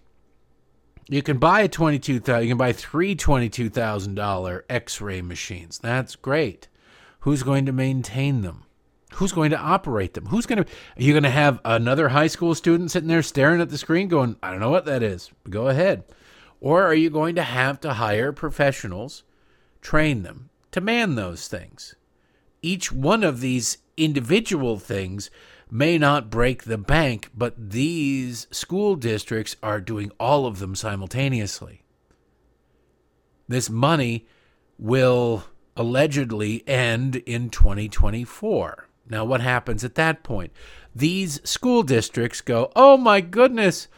[1.09, 2.43] You can buy a twenty-two thousand.
[2.45, 5.79] You can buy three twenty-two thousand dollar X-ray machines.
[5.79, 6.69] That's great.
[7.21, 8.65] Who's going to maintain them?
[9.15, 10.27] Who's going to operate them?
[10.27, 10.71] Who's going to?
[10.71, 14.09] Are you going to have another high school student sitting there staring at the screen,
[14.09, 16.05] going, "I don't know what that is." Go ahead.
[16.61, 19.23] Or are you going to have to hire professionals,
[19.81, 21.95] train them to man those things?
[22.63, 25.31] Each one of these individual things
[25.71, 31.83] may not break the bank, but these school districts are doing all of them simultaneously.
[33.49, 34.27] This money
[34.79, 35.45] will
[35.77, 38.89] allegedly end in 2024.
[39.09, 40.53] Now, what happens at that point?
[40.95, 43.89] These school districts go, oh my goodness,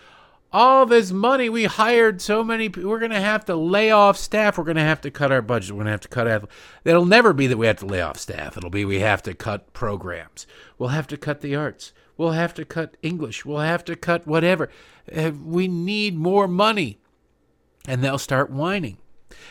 [0.53, 4.57] all this money we hired so many we're going to have to lay off staff
[4.57, 6.49] we're going to have to cut our budget we're going to have to cut out
[6.85, 9.35] it'll never be that we have to lay off staff it'll be we have to
[9.35, 10.47] cut programs.
[10.79, 14.27] We'll have to cut the arts we'll have to cut english we'll have to cut
[14.27, 14.71] whatever
[15.15, 16.99] uh, we need more money.
[17.87, 18.99] And they'll start whining.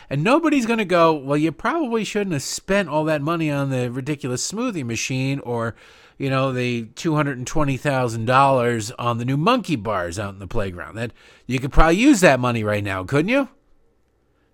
[0.08, 3.70] And nobody's going to go well you probably shouldn't have spent all that money on
[3.70, 5.74] the ridiculous smoothie machine or
[6.18, 10.96] you know, the $220,000 on the new monkey bars out in the playground.
[10.96, 11.12] That
[11.46, 13.48] you could probably use that money right now, couldn't you?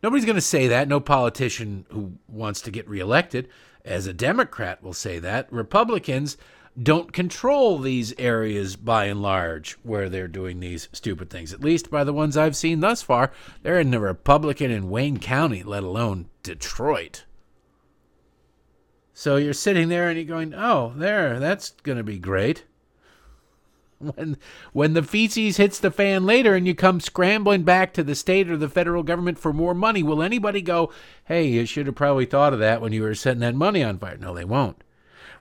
[0.02, 0.86] Nobody's going to say that.
[0.86, 3.48] No politician who wants to get reelected
[3.84, 5.50] as a Democrat will say that.
[5.50, 6.36] Republicans
[6.80, 11.52] don't control these areas by and large where they're doing these stupid things.
[11.52, 13.32] At least by the ones I've seen thus far,
[13.62, 17.24] they're in the Republican in Wayne County, let alone Detroit.
[19.16, 22.64] So you're sitting there and you're going, "Oh, there, that's going to be great."
[24.00, 24.36] When
[24.72, 28.50] when the feces hits the fan later and you come scrambling back to the state
[28.50, 30.92] or the federal government for more money, will anybody go,
[31.26, 33.98] "Hey, you should have probably thought of that when you were setting that money on
[33.98, 34.18] fire"?
[34.18, 34.82] No, they won't.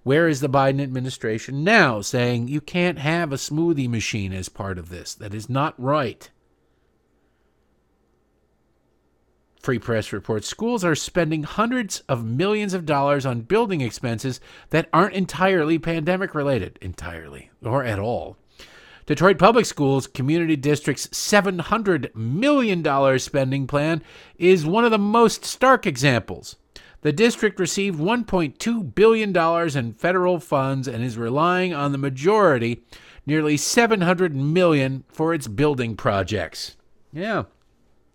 [0.04, 4.78] Where is the Biden administration now saying you can't have a smoothie machine as part
[4.78, 5.16] of this?
[5.16, 6.30] That is not right.
[9.64, 14.42] Free Press reports schools are spending hundreds of millions of dollars on building expenses
[14.72, 18.36] that aren't entirely pandemic related, entirely, or at all.
[19.06, 24.04] Detroit Public Schools Community District's $700 million spending plan
[24.38, 26.58] is one of the most stark examples.
[27.00, 32.84] The district received $1.2 billion in federal funds and is relying on the majority,
[33.26, 36.76] nearly 700 million, for its building projects.
[37.14, 37.44] Yeah,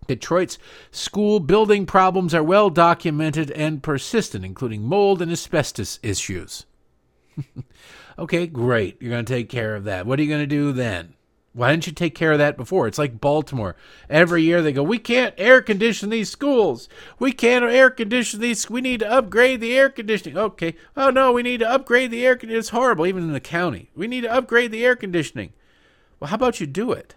[0.08, 0.58] Detroit's
[0.90, 6.66] school building problems are well documented and persistent, including mold and asbestos issues.
[8.18, 9.00] okay, great.
[9.00, 10.06] You're going to take care of that.
[10.06, 11.14] What are you going to do then?
[11.52, 12.86] Why didn't you take care of that before?
[12.86, 13.76] It's like Baltimore.
[14.08, 16.88] Every year they go, we can't air condition these schools.
[17.18, 18.70] We can't air condition these.
[18.70, 20.38] We need to upgrade the air conditioning.
[20.38, 20.74] Okay.
[20.96, 22.60] Oh no, we need to upgrade the air conditioning.
[22.60, 23.90] It's horrible, even in the county.
[23.94, 25.52] We need to upgrade the air conditioning.
[26.20, 27.14] Well, how about you do it?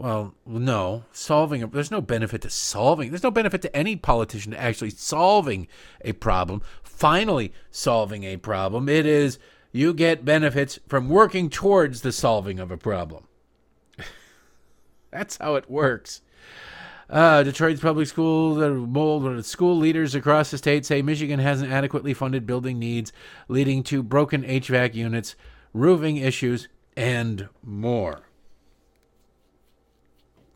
[0.00, 1.04] Well, no.
[1.12, 3.10] Solving a, there's no benefit to solving.
[3.10, 5.68] There's no benefit to any politician actually solving
[6.02, 8.88] a problem, finally solving a problem.
[8.88, 9.38] It is
[9.72, 13.24] you get benefits from working towards the solving of a problem.
[15.10, 16.22] That's how it works.
[17.10, 18.56] Uh, Detroit's public schools,
[18.88, 23.12] mold school leaders across the state say Michigan hasn't adequately funded building needs,
[23.48, 25.36] leading to broken HVAC units,
[25.74, 28.29] roofing issues, and more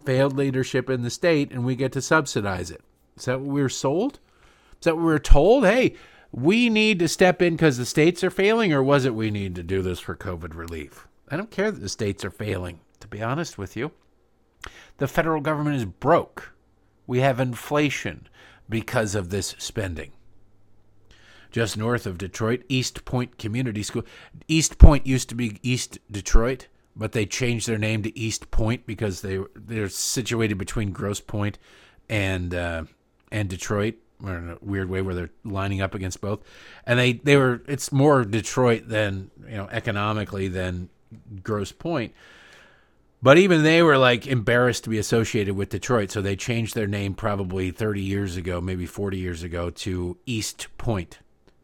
[0.05, 2.83] failed leadership in the state and we get to subsidize it.
[3.17, 4.19] Is that what we were sold?
[4.81, 5.65] Is that what we were told?
[5.65, 5.95] Hey,
[6.33, 9.55] we need to step in because the states are failing, or was it we need
[9.55, 11.07] to do this for COVID relief?
[11.29, 13.93] I don't care that the states are failing, to be honest with you.
[14.99, 16.53] The federal government is broke.
[17.07, 18.29] We have inflation
[18.69, 20.13] because of this spending.
[21.53, 24.03] Just north of Detroit, Eastpointe Community School.
[24.49, 29.41] Eastpointe used to be East Detroit but they changed their name to Eastpointe because they
[29.55, 31.59] they're situated between Grosse Pointe
[32.09, 32.85] and uh,
[33.33, 36.41] and Detroit, or in a weird way where they're lining up against both.
[36.87, 40.89] And they they were it's more Detroit than you know economically than
[41.43, 42.15] Grosse Pointe.
[43.23, 46.87] But even they were like embarrassed to be associated with Detroit, so they changed their
[46.87, 51.15] name probably 30 years ago, maybe 40 years ago, to Eastpointe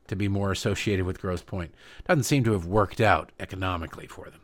[0.07, 1.75] to be more associated with Grosse Pointe.
[2.09, 4.41] Doesn't seem to have worked out economically for them.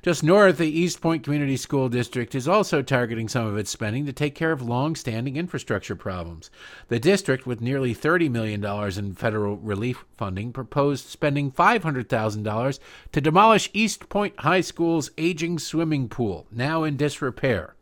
[0.00, 4.12] Just north, the Eastpointe Community School District is also targeting some of its spending to
[4.12, 6.50] take care of long standing infrastructure problems.
[6.86, 8.64] The district, with nearly $30 million
[8.96, 12.78] in federal relief funding, proposed spending $500,000
[13.10, 17.74] to demolish Eastpointe High School's aging swimming pool, now in disrepair.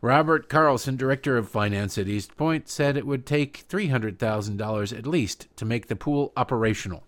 [0.00, 5.64] Robert Carlson, director of finance at Eastpointe, said it would take $300,000 at least to
[5.64, 7.02] make the pool operational.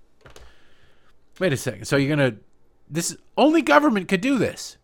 [1.39, 1.85] Wait a second.
[1.85, 2.39] So you're going to
[2.91, 4.77] this only government could do this.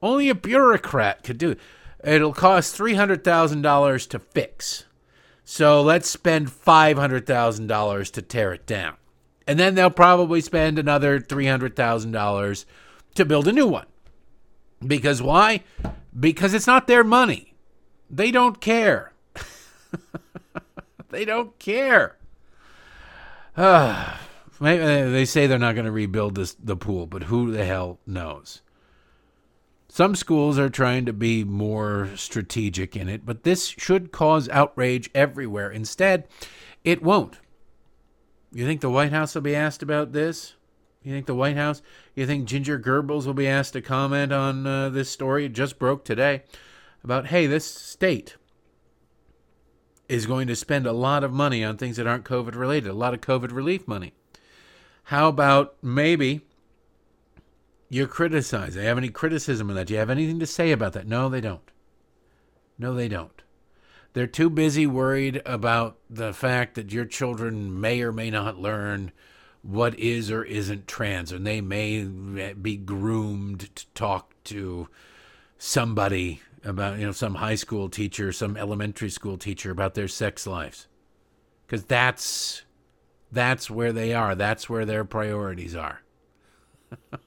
[0.00, 1.60] Only a bureaucrat could do it.
[2.04, 4.84] It'll cost $300,000 to fix.
[5.44, 8.96] So let's spend $500,000 to tear it down.
[9.46, 12.64] And then they'll probably spend another $300,000
[13.14, 13.86] to build a new one.
[14.86, 15.64] Because why?
[16.18, 17.54] Because it's not their money.
[18.08, 19.12] They don't care.
[21.08, 22.16] they don't care.
[23.60, 24.20] Ah.
[24.60, 28.00] Uh, they say they're not going to rebuild this, the pool, but who the hell
[28.06, 28.62] knows?
[29.88, 35.10] Some schools are trying to be more strategic in it, but this should cause outrage
[35.14, 35.70] everywhere.
[35.70, 36.28] Instead,
[36.84, 37.38] it won't.
[38.52, 40.54] You think the White House will be asked about this?
[41.02, 41.80] You think the White House?
[42.14, 45.44] You think Ginger Goebbels will be asked to comment on uh, this story?
[45.44, 46.42] It just broke today
[47.02, 48.36] about hey, this state
[50.08, 52.94] is going to spend a lot of money on things that aren't COVID related, a
[52.94, 54.12] lot of COVID relief money.
[55.08, 56.42] How about maybe
[57.88, 58.76] you're criticized?
[58.76, 59.86] You have any criticism of that?
[59.86, 61.06] Do you have anything to say about that?
[61.06, 61.70] No, they don't.
[62.78, 63.40] No, they don't.
[64.12, 69.12] They're too busy worried about the fact that your children may or may not learn
[69.62, 74.88] what is or isn't trans, and they may be groomed to talk to
[75.56, 80.46] somebody about, you know, some high school teacher, some elementary school teacher about their sex
[80.46, 80.86] lives.
[81.66, 82.64] Because that's
[83.30, 84.34] that's where they are.
[84.34, 86.02] That's where their priorities are.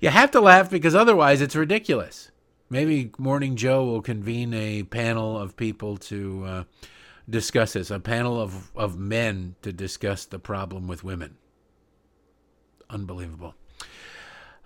[0.00, 2.30] you have to laugh because otherwise it's ridiculous.
[2.68, 6.64] Maybe Morning Joe will convene a panel of people to uh,
[7.28, 11.36] discuss this, a panel of, of men to discuss the problem with women.
[12.88, 13.54] Unbelievable.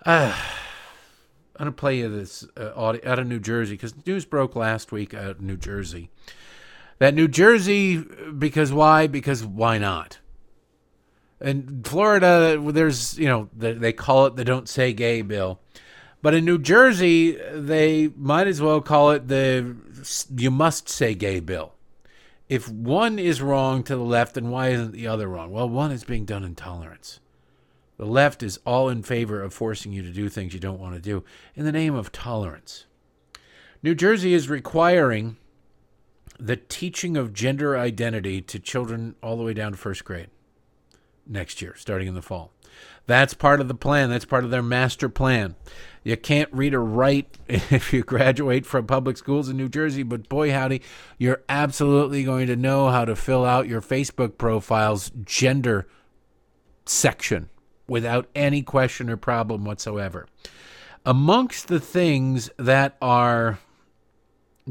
[0.05, 0.35] Uh,
[1.57, 4.57] I'm going to play you this uh, audio out of New Jersey because news broke
[4.57, 6.09] last week out of New Jersey.
[6.99, 9.07] That New Jersey, because why?
[9.07, 10.19] Because why not?
[11.41, 15.59] And Florida, there's, you know, they call it the Don't Say Gay bill.
[16.21, 19.75] But in New Jersey, they might as well call it the
[20.35, 21.73] You Must Say Gay bill.
[22.47, 25.51] If one is wrong to the left, then why isn't the other wrong?
[25.51, 27.19] Well, one is being done in tolerance.
[27.97, 30.95] The left is all in favor of forcing you to do things you don't want
[30.95, 31.23] to do
[31.55, 32.85] in the name of tolerance.
[33.83, 35.37] New Jersey is requiring
[36.39, 40.27] the teaching of gender identity to children all the way down to first grade
[41.27, 42.51] next year, starting in the fall.
[43.07, 44.09] That's part of the plan.
[44.09, 45.55] That's part of their master plan.
[46.03, 50.27] You can't read or write if you graduate from public schools in New Jersey, but
[50.29, 50.81] boy, howdy,
[51.17, 55.87] you're absolutely going to know how to fill out your Facebook profile's gender
[56.85, 57.49] section
[57.87, 60.27] without any question or problem whatsoever.
[61.05, 63.59] Amongst the things that are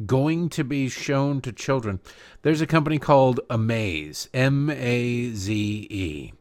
[0.07, 2.01] going to be shown to children.
[2.43, 6.33] There's a company called Amaze, M A Z E.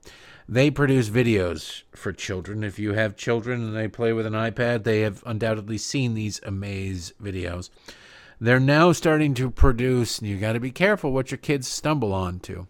[0.49, 2.63] They produce videos for children.
[2.63, 6.41] If you have children and they play with an iPad, they have undoubtedly seen these
[6.43, 7.69] Amaze videos.
[8.41, 12.13] They're now starting to produce, and you got to be careful what your kids stumble
[12.13, 12.65] onto.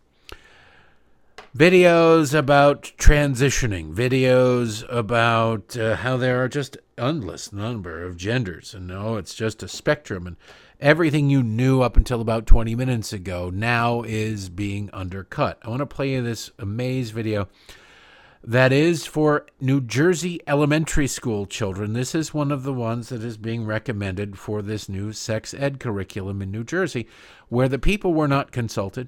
[1.57, 8.87] Videos about transitioning, videos about uh, how there are just endless number of genders, and
[8.87, 10.35] no, it's just a spectrum, and
[10.83, 15.57] everything you knew up until about 20 minutes ago now is being undercut.
[15.63, 17.47] I want to play you this Amaze video
[18.43, 21.93] that is for New Jersey elementary school children.
[21.93, 25.79] This is one of the ones that is being recommended for this new sex ed
[25.79, 27.07] curriculum in New Jersey,
[27.47, 29.07] where the people were not consulted.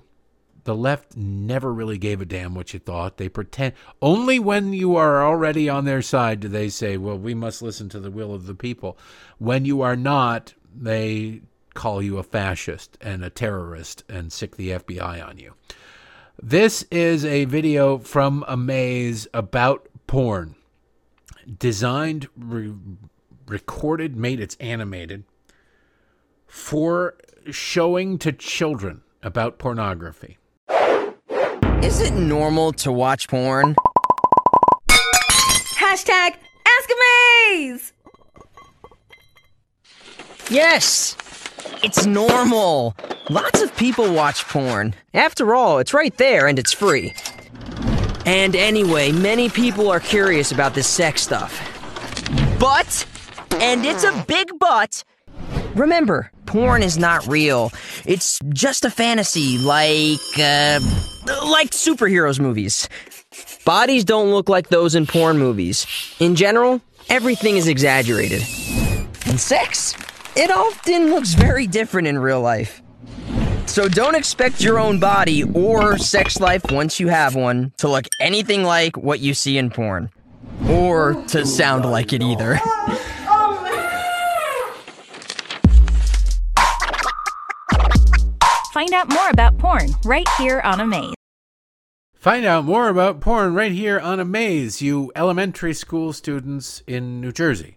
[0.64, 3.18] The left never really gave a damn what you thought.
[3.18, 7.34] They pretend only when you are already on their side do they say, "Well, we
[7.34, 8.98] must listen to the will of the people."
[9.40, 11.42] When you are not, they
[11.76, 15.54] call you a fascist and a terrorist and sick the FBI on you.
[16.42, 20.56] This is a video from Amaze about porn.
[21.60, 22.74] Designed, re-
[23.48, 25.26] recorded, made it's animated
[26.48, 27.16] for
[27.52, 30.38] showing to children about pornography.
[31.84, 33.76] Is it normal to watch porn?
[35.78, 36.36] Hashtag
[36.68, 37.94] Ask Amaze!
[40.50, 41.16] Yes!
[41.84, 42.96] It's normal.
[43.30, 44.96] Lots of people watch porn.
[45.14, 47.14] After all, it's right there and it's free.
[48.26, 51.54] And anyway, many people are curious about this sex stuff.
[52.60, 53.06] But,
[53.62, 55.04] and it's a big but,
[55.76, 57.72] remember, porn is not real.
[58.06, 60.80] It's just a fantasy, like, uh,
[61.46, 62.90] like superheroes movies.
[63.66, 65.86] Bodies don't look like those in porn movies.
[66.20, 68.42] In general, everything is exaggerated.
[69.28, 69.96] And sex?
[70.36, 72.82] It often looks very different in real life.
[73.66, 78.06] So don't expect your own body or sex life once you have one to look
[78.22, 80.10] anything like what you see in porn.
[80.70, 82.60] Or to sound like it either.
[88.72, 91.16] Find out more about porn right here on Amaze.
[92.14, 97.32] Find out more about porn right here on Amaze, you elementary school students in New
[97.32, 97.75] Jersey.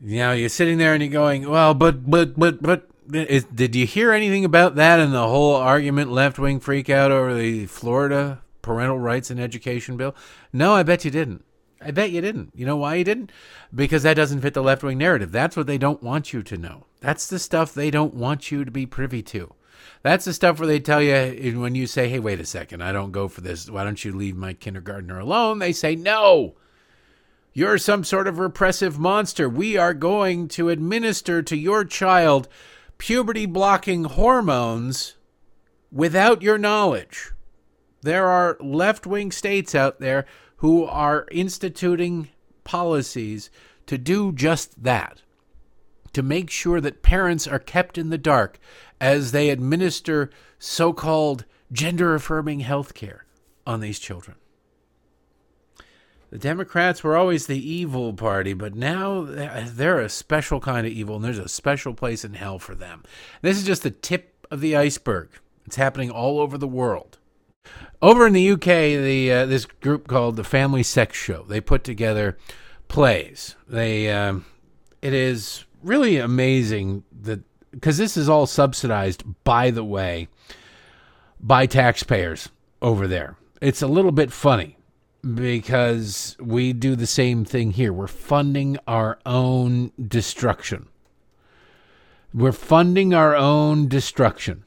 [0.00, 3.86] Now you're sitting there and you're going, well, but, but, but, but, is, did you
[3.86, 8.40] hear anything about that in the whole argument left wing freak out over the Florida
[8.62, 10.14] parental rights and education bill?
[10.52, 11.44] No, I bet you didn't.
[11.82, 12.52] I bet you didn't.
[12.54, 13.32] You know why you didn't?
[13.74, 15.32] Because that doesn't fit the left wing narrative.
[15.32, 16.86] That's what they don't want you to know.
[17.00, 19.54] That's the stuff they don't want you to be privy to.
[20.02, 22.92] That's the stuff where they tell you when you say, hey, wait a second, I
[22.92, 23.70] don't go for this.
[23.70, 25.58] Why don't you leave my kindergartner alone?
[25.58, 26.54] They say, no,
[27.52, 29.48] you're some sort of repressive monster.
[29.48, 32.48] We are going to administer to your child
[32.98, 35.16] puberty blocking hormones
[35.90, 37.32] without your knowledge.
[38.02, 42.28] There are left wing states out there who are instituting
[42.64, 43.50] policies
[43.86, 45.22] to do just that,
[46.12, 48.58] to make sure that parents are kept in the dark
[49.00, 53.24] as they administer so called gender affirming health care
[53.66, 54.36] on these children.
[56.30, 61.16] The Democrats were always the evil party, but now they're a special kind of evil,
[61.16, 63.02] and there's a special place in hell for them.
[63.42, 65.30] This is just the tip of the iceberg.
[65.66, 67.18] It's happening all over the world.
[68.00, 71.84] Over in the UK, the uh, this group called the Family Sex Show they put
[71.84, 72.38] together
[72.88, 73.56] plays.
[73.68, 74.46] They um,
[75.02, 77.40] it is really amazing that
[77.72, 80.28] because this is all subsidized, by the way,
[81.40, 82.48] by taxpayers
[82.80, 83.36] over there.
[83.60, 84.76] It's a little bit funny
[85.22, 87.92] because we do the same thing here.
[87.92, 90.88] We're funding our own destruction.
[92.32, 94.64] We're funding our own destruction,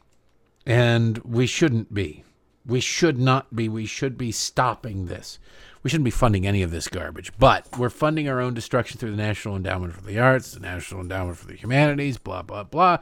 [0.66, 2.24] and we shouldn't be.
[2.66, 3.70] We should not be.
[3.70, 5.40] We should be stopping this.
[5.82, 9.12] We shouldn't be funding any of this garbage, but we're funding our own destruction through
[9.12, 13.00] the National Endowment for the Arts, the National Endowment for the Humanities, blah, blah, blah.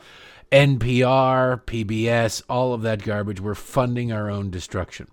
[0.51, 3.39] NPR, PBS, all of that garbage.
[3.39, 5.07] We're funding our own destruction.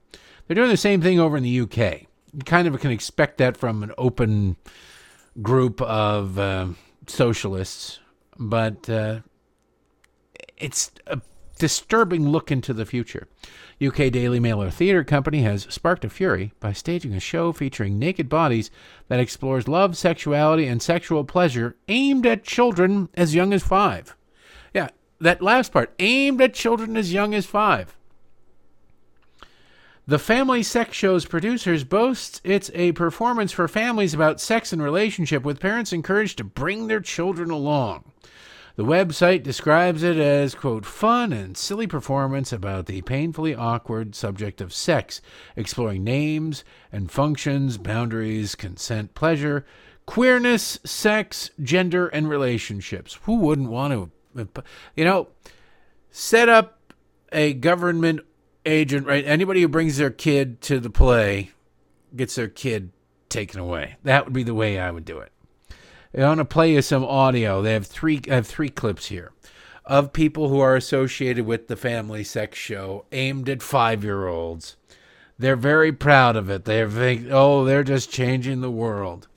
[0.47, 2.08] They're doing the same thing over in the UK.
[2.33, 4.57] You kind of can expect that from an open
[5.41, 6.69] group of uh,
[7.07, 8.01] socialists,
[8.39, 9.21] but uh,
[10.57, 11.21] it's a
[11.59, 13.29] disturbing look into the future.
[13.85, 18.29] UK Daily Mailer Theatre Company has sparked a fury by staging a show featuring naked
[18.29, 18.71] bodies
[19.09, 24.17] that explores love, sexuality, and sexual pleasure aimed at children as young as five.
[24.75, 24.89] Yeah,
[25.21, 27.97] that last part, aimed at children as young as five.
[30.09, 35.43] The Family Sex Show's producers boast it's a performance for families about sex and relationship
[35.43, 38.11] with parents encouraged to bring their children along.
[38.77, 44.63] The website describes it as, quote, fun and silly performance about the painfully awkward subject
[44.63, 45.21] of sex,
[45.57, 49.67] exploring names and functions, boundaries, consent, pleasure,
[50.07, 53.19] queerness, sex, gender, and relationships.
[53.25, 54.49] Who wouldn't want to,
[54.97, 55.29] you know,
[56.11, 56.95] set up
[57.31, 58.21] a government
[58.65, 59.25] agent, right?
[59.25, 61.51] Anybody who brings their kid to the play
[62.15, 62.91] gets their kid
[63.29, 63.97] taken away.
[64.05, 65.33] That would be the way I would do it.
[66.17, 67.61] I want to play you some audio.
[67.61, 68.21] They have three.
[68.31, 69.33] I have three clips here
[69.85, 74.77] of people who are associated with the Family Sex Show, aimed at five-year-olds.
[75.39, 76.65] They're very proud of it.
[76.65, 79.29] They're think, oh, they're just changing the world.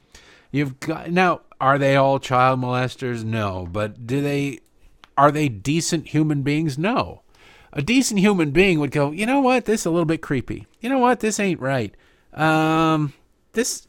[0.52, 1.42] You've got now.
[1.60, 3.24] Are they all child molesters?
[3.24, 4.60] No, but do they?
[5.18, 6.78] Are they decent human beings?
[6.78, 7.21] No.
[7.74, 9.66] A decent human being would go, you know what?
[9.66, 10.68] This is a little bit creepy.
[10.80, 11.22] You know what?
[11.22, 11.96] This ain't right.
[12.34, 13.14] Um,
[13.54, 13.88] this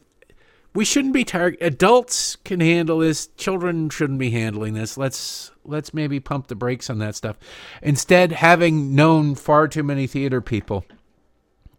[0.75, 5.93] we shouldn't be target adults can handle this children shouldn't be handling this let's let's
[5.93, 7.37] maybe pump the brakes on that stuff
[7.81, 10.83] instead having known far too many theater people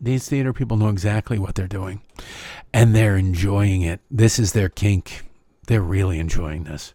[0.00, 2.00] these theater people know exactly what they're doing
[2.72, 5.24] and they're enjoying it this is their kink
[5.66, 6.94] they're really enjoying this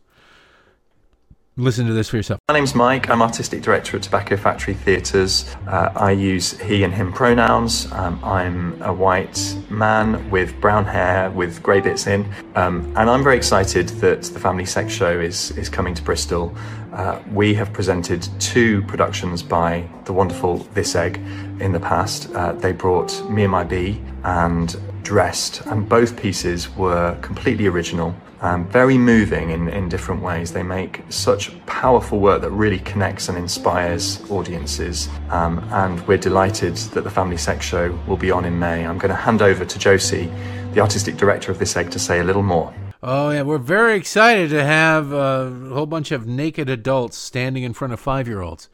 [1.60, 2.40] Listen to this for yourself.
[2.48, 3.10] My name's Mike.
[3.10, 5.54] I'm artistic director at Tobacco Factory Theatres.
[5.68, 7.92] Uh, I use he and him pronouns.
[7.92, 12.26] Um, I'm a white man with brown hair with grey bits in,
[12.56, 16.56] um, and I'm very excited that the Family Sex Show is is coming to Bristol.
[16.94, 21.18] Uh, we have presented two productions by the wonderful This Egg
[21.60, 22.34] in the past.
[22.36, 28.16] Uh, they brought Me and My Bee and Dressed, and both pieces were completely original
[28.42, 30.54] um, very moving in, in different ways.
[30.54, 35.10] They make such powerful work that really connects and inspires audiences.
[35.30, 38.86] Um, and we're delighted that the Family Sex Show will be on in May.
[38.86, 40.32] I'm going to hand over to Josie,
[40.74, 42.74] the artistic director of this egg, to say a little more.
[43.02, 47.74] Oh yeah, we're very excited to have a whole bunch of naked adults standing in
[47.74, 48.68] front of five-year-olds.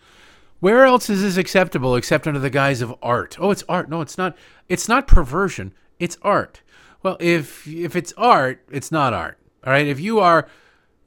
[0.59, 3.37] Where else is this acceptable except under the guise of art?
[3.39, 3.87] Oh, it's art.
[3.87, 4.35] No, it's not.
[4.67, 5.73] It's not perversion.
[5.99, 6.61] It's art.
[7.03, 9.37] Well, if if it's art, it's not art.
[9.65, 9.87] All right.
[9.87, 10.47] If you are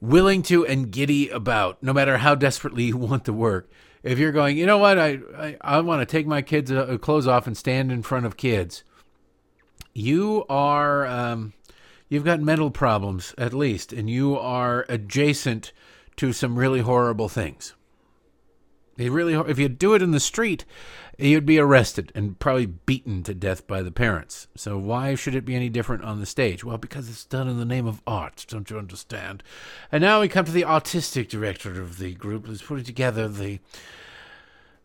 [0.01, 3.69] willing to and giddy about, no matter how desperately you want to work,
[4.03, 6.97] if you're going, you know what, I I, I want to take my kids' uh,
[6.99, 8.83] clothes off and stand in front of kids,
[9.93, 11.53] you are um,
[12.07, 15.73] you've got mental problems at least, and you are adjacent
[16.17, 17.75] to some really horrible things.
[18.97, 20.65] It really, if you do it in the street,
[21.19, 24.47] you'd be arrested and probably beaten to death by the parents.
[24.55, 26.63] So why should it be any different on the stage?
[26.63, 28.45] Well, because it's done in the name of art.
[28.47, 29.43] Don't you understand?
[29.91, 33.59] And now we come to the artistic director of the group, who's putting together the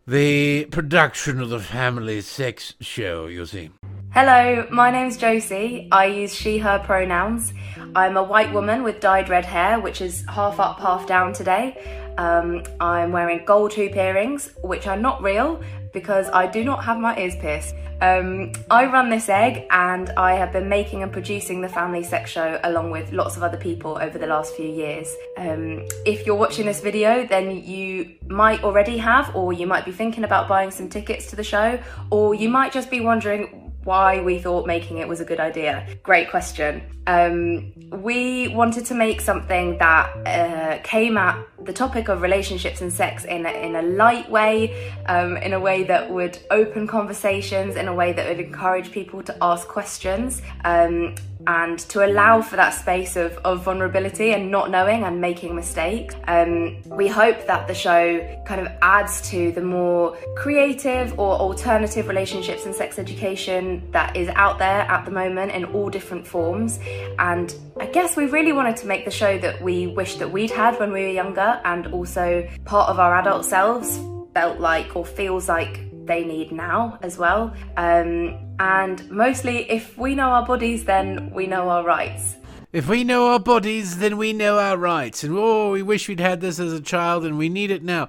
[0.07, 3.27] the production of the family sex show.
[3.27, 3.71] You see.
[4.13, 5.89] Hello, my name's Josie.
[5.91, 7.53] I use she, her pronouns.
[7.97, 12.13] I'm a white woman with dyed red hair, which is half up, half down today.
[12.17, 15.61] Um, I'm wearing gold hoop earrings, which are not real
[15.95, 17.75] because I do not have my ears pierced.
[18.03, 22.31] Um, I run this egg and I have been making and producing the Family Sex
[22.31, 25.15] Show along with lots of other people over the last few years.
[25.39, 29.93] Um, if you're watching this video, then you might already have, or you might be
[29.93, 31.79] thinking about buying some tickets to the show,
[32.11, 35.87] or you might just be wondering why we thought making it was a good idea.
[36.03, 36.83] Great question.
[37.07, 42.93] Um, we wanted to make something that uh, came at the topic of relationships and
[42.93, 47.77] sex in a, in a light way, um, in a way that would open conversations,
[47.77, 50.41] in a way that would encourage people to ask questions.
[50.65, 51.15] Um,
[51.47, 56.15] and to allow for that space of, of vulnerability and not knowing and making mistakes.
[56.27, 62.09] Um, we hope that the show kind of adds to the more creative or alternative
[62.09, 66.79] relationships and sex education that is out there at the moment in all different forms.
[67.19, 70.51] And I guess we really wanted to make the show that we wish that we'd
[70.51, 74.01] had when we were younger and also part of our adult selves
[74.33, 77.55] felt like or feels like they need now as well.
[77.77, 82.37] Um, and mostly, if we know our bodies, then we know our rights.
[82.73, 85.23] If we know our bodies, then we know our rights.
[85.23, 88.09] And oh, we wish we'd had this as a child and we need it now.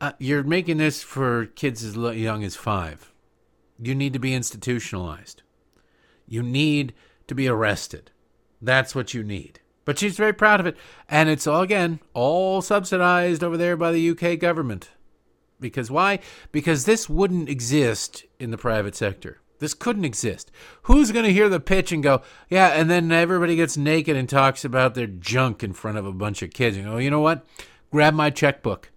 [0.00, 3.12] Uh, you're making this for kids as young as five.
[3.78, 5.42] You need to be institutionalized.
[6.26, 6.94] You need
[7.26, 8.10] to be arrested.
[8.62, 9.60] That's what you need.
[9.84, 10.76] But she's very proud of it.
[11.08, 14.90] And it's all, again, all subsidized over there by the UK government.
[15.58, 16.20] Because why?
[16.52, 19.40] Because this wouldn't exist in the private sector.
[19.60, 20.50] This couldn't exist.
[20.82, 24.28] Who's going to hear the pitch and go, yeah, and then everybody gets naked and
[24.28, 27.20] talks about their junk in front of a bunch of kids and go, you know
[27.20, 27.46] what?
[27.92, 28.90] Grab my checkbook.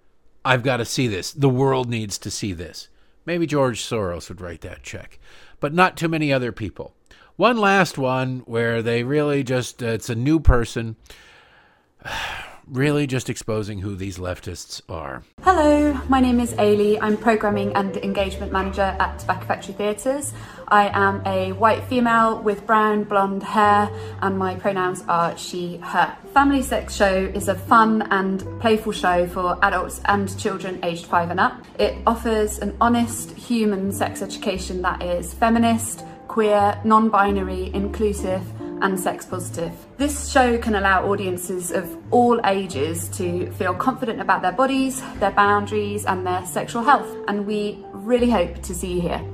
[0.44, 1.32] I've got to see this.
[1.32, 2.88] The world needs to see this.
[3.26, 5.20] Maybe George Soros would write that check,
[5.60, 6.94] but not too many other people.
[7.36, 10.96] One last one where they really just, uh, it's a new person
[12.68, 15.24] really just exposing who these leftists are.
[15.42, 16.98] Hello, my name is Ailey.
[17.02, 20.34] I'm programming and engagement manager at Tobacco Factory Theatres.
[20.68, 23.90] I am a white female with brown blonde hair,
[24.22, 26.16] and my pronouns are she, her.
[26.34, 31.30] Family Sex Show is a fun and playful show for adults and children aged five
[31.30, 31.64] and up.
[31.80, 38.42] It offers an honest human sex education that is feminist, queer, non binary, inclusive
[38.82, 39.72] and sex positive.
[39.98, 45.32] This show can allow audiences of all ages to feel confident about their bodies, their
[45.32, 49.33] boundaries, and their sexual health, and we really hope to see you here.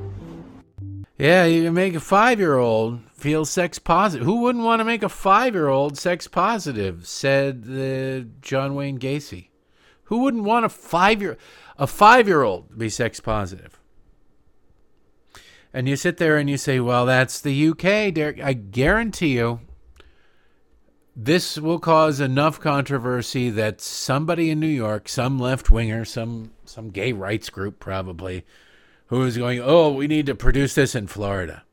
[1.19, 4.25] Yeah, you can make a five year old feel sex positive.
[4.25, 7.05] Who wouldn't want to make a five year old sex positive?
[7.05, 9.49] Said uh, John Wayne Gacy.
[10.03, 11.37] Who wouldn't want a five year
[11.77, 13.81] a five year old to be sex positive?
[15.73, 18.41] And you sit there and you say, well, that's the UK, Derek.
[18.41, 19.59] I guarantee you
[21.17, 26.91] this will cause enough controversy that somebody in New York, some left winger, some some
[26.91, 28.45] gay rights group probably,
[29.09, 31.63] who is going, oh, we need to produce this in Florida.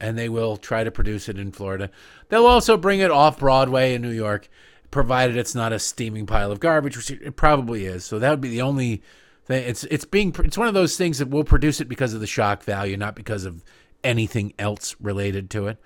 [0.00, 1.90] And they will try to produce it in Florida.
[2.28, 4.48] They'll also bring it off Broadway in New York,
[4.90, 8.04] provided it's not a steaming pile of garbage, which it probably is.
[8.04, 9.02] So that would be the only
[9.48, 12.26] it's it's being it's one of those things that will produce it because of the
[12.26, 13.64] shock value, not because of
[14.04, 15.78] anything else related to it.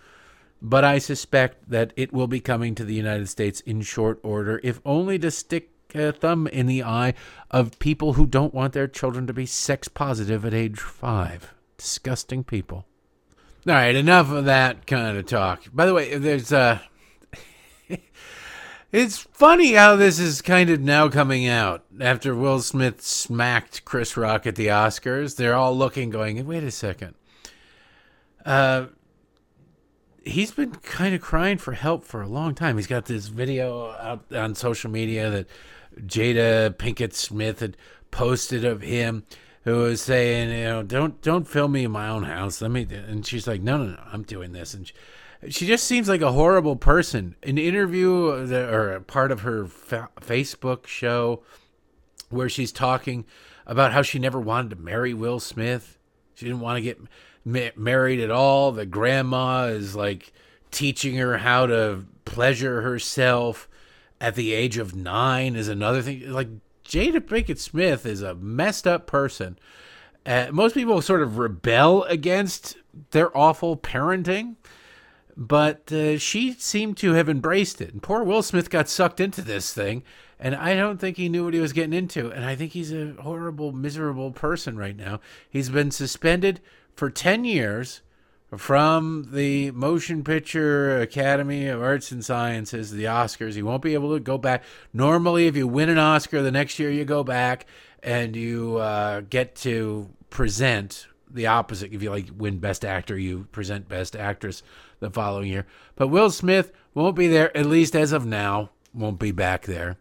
[0.60, 4.60] But I suspect that it will be coming to the United States in short order,
[4.62, 7.14] if only to stick a thumb in the eye
[7.50, 11.54] of people who don't want their children to be sex positive at age five.
[11.76, 12.86] Disgusting people.
[13.66, 15.64] All right, enough of that kind of talk.
[15.72, 16.78] By the way, there's uh
[18.92, 24.18] It's funny how this is kind of now coming out after Will Smith smacked Chris
[24.18, 25.36] Rock at the Oscars.
[25.36, 27.14] They're all looking, going, "Wait a second,
[28.44, 28.86] uh,
[30.24, 32.76] he's been kind of crying for help for a long time.
[32.76, 35.46] He's got this video out on social media that
[36.00, 37.76] Jada Pinkett Smith had
[38.10, 39.24] posted of him
[39.64, 42.60] who was saying, you know, don't don't film me in my own house.
[42.60, 44.02] Let me and she's like, "No, no, no.
[44.12, 44.94] I'm doing this." And she,
[45.50, 47.36] she just seems like a horrible person.
[47.42, 51.42] An interview that, or a part of her fa- Facebook show
[52.28, 53.24] where she's talking
[53.66, 55.98] about how she never wanted to marry Will Smith.
[56.34, 57.00] She didn't want to get
[57.44, 58.72] ma- married at all.
[58.72, 60.32] The grandma is like
[60.70, 63.68] teaching her how to pleasure herself
[64.22, 66.30] at the age of nine is another thing.
[66.30, 66.48] Like
[66.84, 69.58] Jada Pinkett Smith is a messed up person.
[70.24, 72.76] Uh, most people sort of rebel against
[73.10, 74.54] their awful parenting,
[75.36, 77.92] but uh, she seemed to have embraced it.
[77.92, 80.04] And poor Will Smith got sucked into this thing,
[80.38, 82.30] and I don't think he knew what he was getting into.
[82.30, 85.18] And I think he's a horrible, miserable person right now.
[85.50, 86.60] He's been suspended
[86.94, 88.02] for 10 years
[88.56, 93.54] from the Motion Picture Academy of Arts and Sciences, the Oscars.
[93.54, 94.62] He won't be able to go back.
[94.92, 97.66] Normally, if you win an Oscar, the next year you go back
[98.02, 101.92] and you uh, get to present the opposite.
[101.92, 104.62] If you like win Best Actor, you present Best Actress
[105.00, 105.66] the following year.
[105.96, 109.96] But Will Smith won't be there, at least as of now, won't be back there.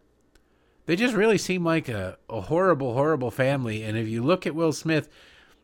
[0.84, 3.82] They just really seem like a, a horrible, horrible family.
[3.82, 5.08] And if you look at Will Smith,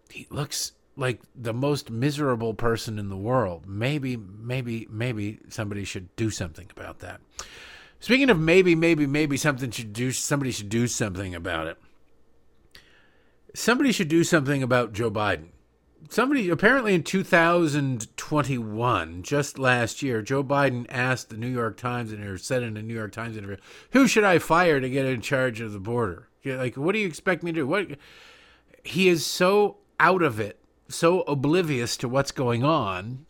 [0.09, 3.67] he looks like the most miserable person in the world.
[3.67, 7.21] Maybe, maybe, maybe somebody should do something about that.
[8.01, 10.11] Speaking of maybe, maybe, maybe something should do.
[10.13, 11.79] Somebody should do something about it.
[13.55, 15.49] Somebody should do something about Joe Biden.
[16.11, 22.25] Somebody apparently in 2021, just last year, Joe Biden asked the New York Times and
[22.25, 23.57] or said in a New York Times interview,
[23.91, 26.29] "Who should I fire to get in charge of the border?
[26.45, 27.67] Like, what do you expect me to do?
[27.67, 27.99] What?"
[28.85, 33.27] He is so out of it so oblivious to what's going on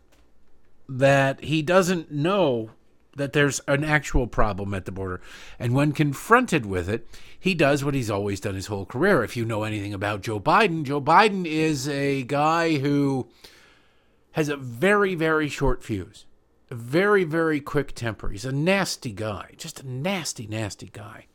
[0.88, 2.70] that he doesn't know
[3.16, 5.20] that there's an actual problem at the border.
[5.58, 7.06] And when confronted with it,
[7.38, 9.22] he does what he's always done his whole career.
[9.22, 13.28] If you know anything about Joe Biden, Joe Biden is a guy who
[14.32, 16.24] has a very, very short fuse,
[16.70, 18.28] a very, very quick temper.
[18.28, 21.26] He's a nasty guy, just a nasty, nasty guy.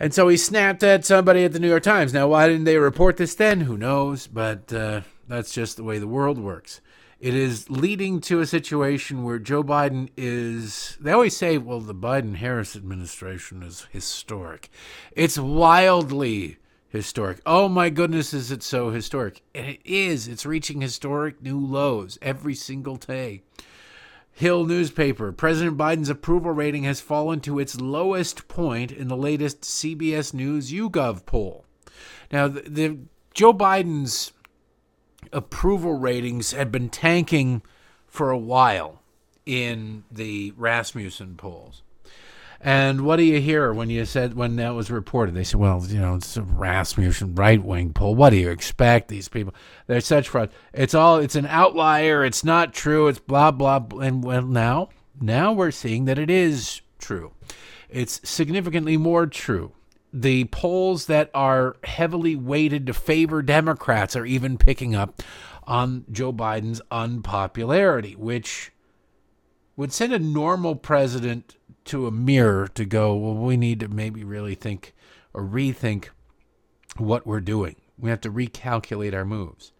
[0.00, 2.14] And so he snapped at somebody at the New York Times.
[2.14, 3.60] Now, why didn't they report this then?
[3.60, 4.26] Who knows?
[4.26, 6.80] But uh, that's just the way the world works.
[7.20, 10.96] It is leading to a situation where Joe Biden is.
[10.98, 14.70] They always say, well, the Biden Harris administration is historic.
[15.12, 16.56] It's wildly
[16.88, 17.42] historic.
[17.44, 19.42] Oh my goodness, is it so historic?
[19.54, 20.28] And it is.
[20.28, 23.42] It's reaching historic new lows every single day.
[24.32, 25.32] Hill newspaper.
[25.32, 30.72] President Biden's approval rating has fallen to its lowest point in the latest CBS News
[30.72, 31.64] YouGov poll.
[32.32, 32.98] Now, the, the
[33.34, 34.32] Joe Biden's
[35.32, 37.62] approval ratings had been tanking
[38.06, 39.02] for a while
[39.46, 41.82] in the Rasmussen polls.
[42.62, 45.34] And what do you hear when you said when that was reported?
[45.34, 48.14] They said, "Well, you know, it's a Rasmussen right wing poll.
[48.14, 49.08] What do you expect?
[49.08, 49.54] These people,
[49.86, 50.50] they're such fraud.
[50.74, 52.22] It's all, it's an outlier.
[52.22, 53.08] It's not true.
[53.08, 54.00] It's blah blah." blah.
[54.00, 57.32] And well, now, now we're seeing that it is true.
[57.88, 59.72] It's significantly more true.
[60.12, 65.22] The polls that are heavily weighted to favor Democrats are even picking up
[65.64, 68.72] on Joe Biden's unpopularity, which
[69.76, 71.56] would send a normal president
[71.90, 74.94] to a mirror to go, well, we need to maybe really think
[75.32, 76.08] or rethink
[76.96, 77.76] what we're doing.
[77.98, 79.72] We have to recalculate our moves.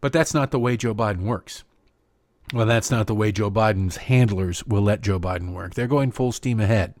[0.00, 1.64] But that's not the way Joe Biden works.
[2.52, 5.74] Well, that's not the way Joe Biden's handlers will let Joe Biden work.
[5.74, 6.94] They're going full steam ahead.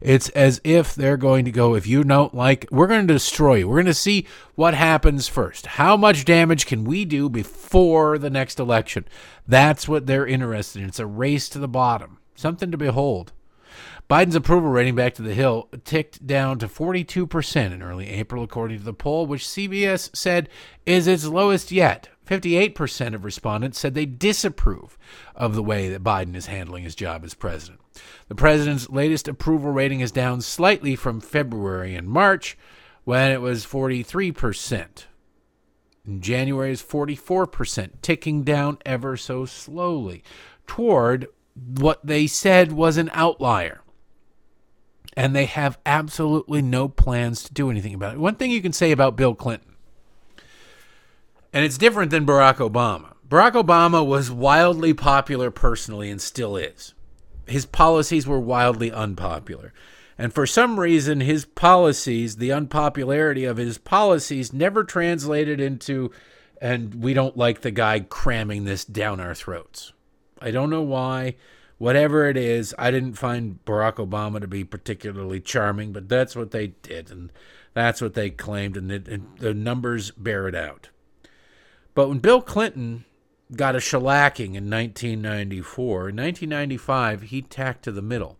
[0.00, 3.56] It's as if they're going to go, if you don't like, we're going to destroy
[3.56, 3.68] you.
[3.68, 5.66] We're going to see what happens first.
[5.66, 9.06] How much damage can we do before the next election?
[9.46, 10.88] That's what they're interested in.
[10.88, 12.17] It's a race to the bottom.
[12.38, 13.32] Something to behold.
[14.08, 18.78] Biden's approval rating back to the Hill ticked down to 42% in early April, according
[18.78, 20.48] to the poll, which CBS said
[20.86, 22.10] is its lowest yet.
[22.24, 24.96] 58% of respondents said they disapprove
[25.34, 27.80] of the way that Biden is handling his job as president.
[28.28, 32.56] The president's latest approval rating is down slightly from February and March,
[33.02, 35.06] when it was 43%.
[36.06, 40.22] In January is 44%, ticking down ever so slowly
[40.68, 41.26] toward
[41.66, 43.80] what they said was an outlier.
[45.16, 48.20] And they have absolutely no plans to do anything about it.
[48.20, 49.74] One thing you can say about Bill Clinton,
[51.52, 53.14] and it's different than Barack Obama.
[53.28, 56.94] Barack Obama was wildly popular personally and still is.
[57.46, 59.72] His policies were wildly unpopular.
[60.16, 66.10] And for some reason, his policies, the unpopularity of his policies, never translated into
[66.60, 69.92] and we don't like the guy cramming this down our throats.
[70.40, 71.36] I don't know why.
[71.78, 76.50] Whatever it is, I didn't find Barack Obama to be particularly charming, but that's what
[76.50, 77.30] they did, and
[77.72, 80.88] that's what they claimed, and, it, and the numbers bear it out.
[81.94, 83.04] But when Bill Clinton
[83.54, 88.38] got a shellacking in 1994, in 1995, he tacked to the middle.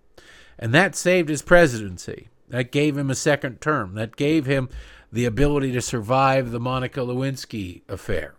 [0.58, 2.28] And that saved his presidency.
[2.48, 3.94] That gave him a second term.
[3.94, 4.68] That gave him
[5.12, 8.34] the ability to survive the Monica Lewinsky affair.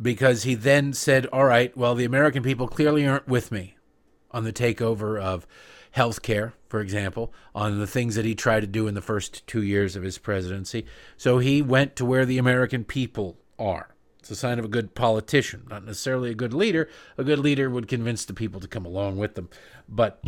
[0.00, 3.76] Because he then said, All right, well, the American people clearly aren't with me
[4.30, 5.46] on the takeover of
[5.92, 9.46] health care, for example, on the things that he tried to do in the first
[9.46, 10.86] two years of his presidency.
[11.16, 13.94] So he went to where the American people are.
[14.18, 16.88] It's a sign of a good politician, not necessarily a good leader.
[17.18, 19.48] A good leader would convince the people to come along with them.
[19.88, 20.22] But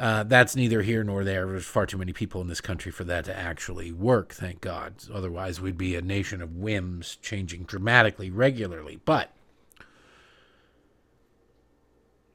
[0.00, 1.46] uh, that's neither here nor there.
[1.46, 4.94] There's far too many people in this country for that to actually work, thank God.
[5.12, 8.98] Otherwise, we'd be a nation of whims changing dramatically, regularly.
[9.04, 9.30] But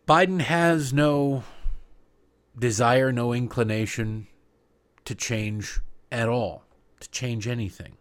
[0.07, 1.43] Biden has no
[2.57, 4.27] desire, no inclination
[5.05, 5.79] to change
[6.11, 6.65] at all,
[6.99, 7.97] to change anything.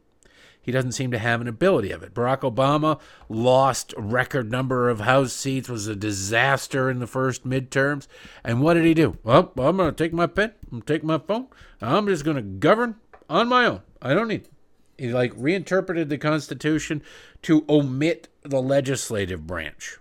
[0.65, 2.15] He doesn't seem to have an ability of it.
[2.15, 8.09] Barack Obama lost record number of House seats, was a disaster in the first midterms.
[8.43, 9.19] And what did he do?
[9.23, 11.49] Well, I'm going to take my pen, I'm going to take my phone,
[11.83, 12.97] I'm just going to govern
[13.29, 13.83] on my own.
[14.01, 14.49] I don't need.
[14.97, 17.03] He like reinterpreted the Constitution
[17.43, 19.99] to omit the legislative branch.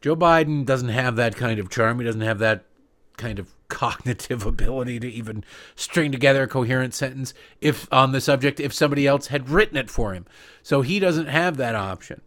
[0.00, 1.98] Joe Biden doesn't have that kind of charm.
[1.98, 2.64] He doesn't have that
[3.16, 5.44] kind of cognitive ability to even
[5.76, 9.90] string together a coherent sentence if on the subject if somebody else had written it
[9.90, 10.26] for him.
[10.62, 12.20] So he doesn't have that option.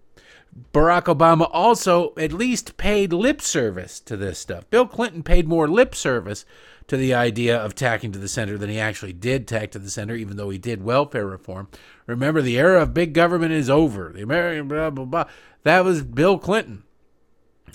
[0.74, 4.70] Barack Obama also at least paid lip service to this stuff.
[4.70, 6.46] Bill Clinton paid more lip service
[6.88, 9.90] to the idea of tacking to the center than he actually did tack to the
[9.90, 11.70] center, even though he did welfare reform.
[12.06, 14.12] Remember, the era of big government is over.
[14.14, 15.26] The American blah, blah, blah.
[15.64, 16.84] That was Bill Clinton.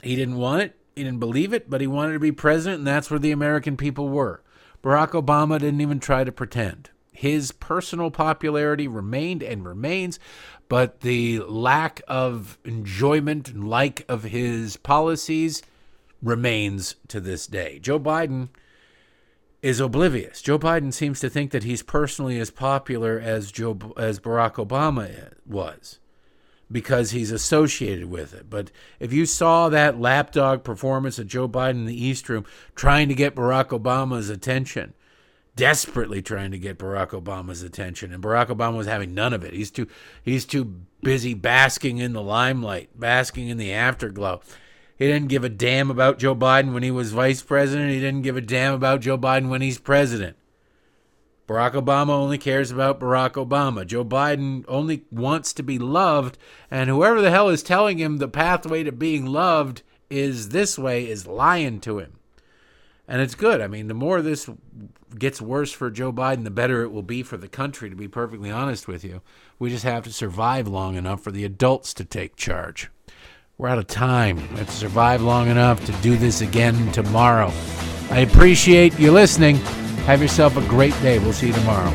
[0.03, 0.77] He didn't want it.
[0.97, 3.77] He didn't believe it, but he wanted to be president, and that's where the American
[3.77, 4.43] people were.
[4.83, 6.89] Barack Obama didn't even try to pretend.
[7.13, 10.19] His personal popularity remained and remains,
[10.69, 15.63] but the lack of enjoyment and like of his policies
[16.23, 17.79] remains to this day.
[17.79, 18.49] Joe Biden
[19.61, 20.41] is oblivious.
[20.41, 25.35] Joe Biden seems to think that he's personally as popular as Joe as Barack Obama
[25.45, 25.99] was
[26.71, 28.51] because he's associated with it.
[28.51, 32.45] But if you saw that lapdog performance of Joe Biden in the East Room
[32.75, 34.95] trying to get Barack Obama's attention,
[35.55, 39.55] desperately trying to get Barack Obama's attention, and Barack Obama was having none of it.
[39.55, 39.87] He's too
[40.23, 44.41] he's too busy basking in the limelight, basking in the afterglow.
[44.99, 47.91] He didn't give a damn about Joe Biden when he was vice president.
[47.93, 50.37] He didn't give a damn about Joe Biden when he's president.
[51.47, 53.87] Barack Obama only cares about Barack Obama.
[53.87, 56.39] Joe Biden only wants to be loved,
[56.71, 61.09] and whoever the hell is telling him the pathway to being loved is this way
[61.09, 62.19] is lying to him.
[63.09, 63.61] And it's good.
[63.61, 64.51] I mean, the more this
[65.17, 68.09] gets worse for Joe Biden, the better it will be for the country, to be
[68.09, 69.23] perfectly honest with you.
[69.61, 72.91] We just have to survive long enough for the adults to take charge.
[73.57, 74.37] We're out of time.
[74.37, 77.53] We have to survive long enough to do this again tomorrow.
[78.11, 79.61] I appreciate you listening.
[80.07, 81.19] Have yourself a great day.
[81.19, 81.91] We'll see you tomorrow.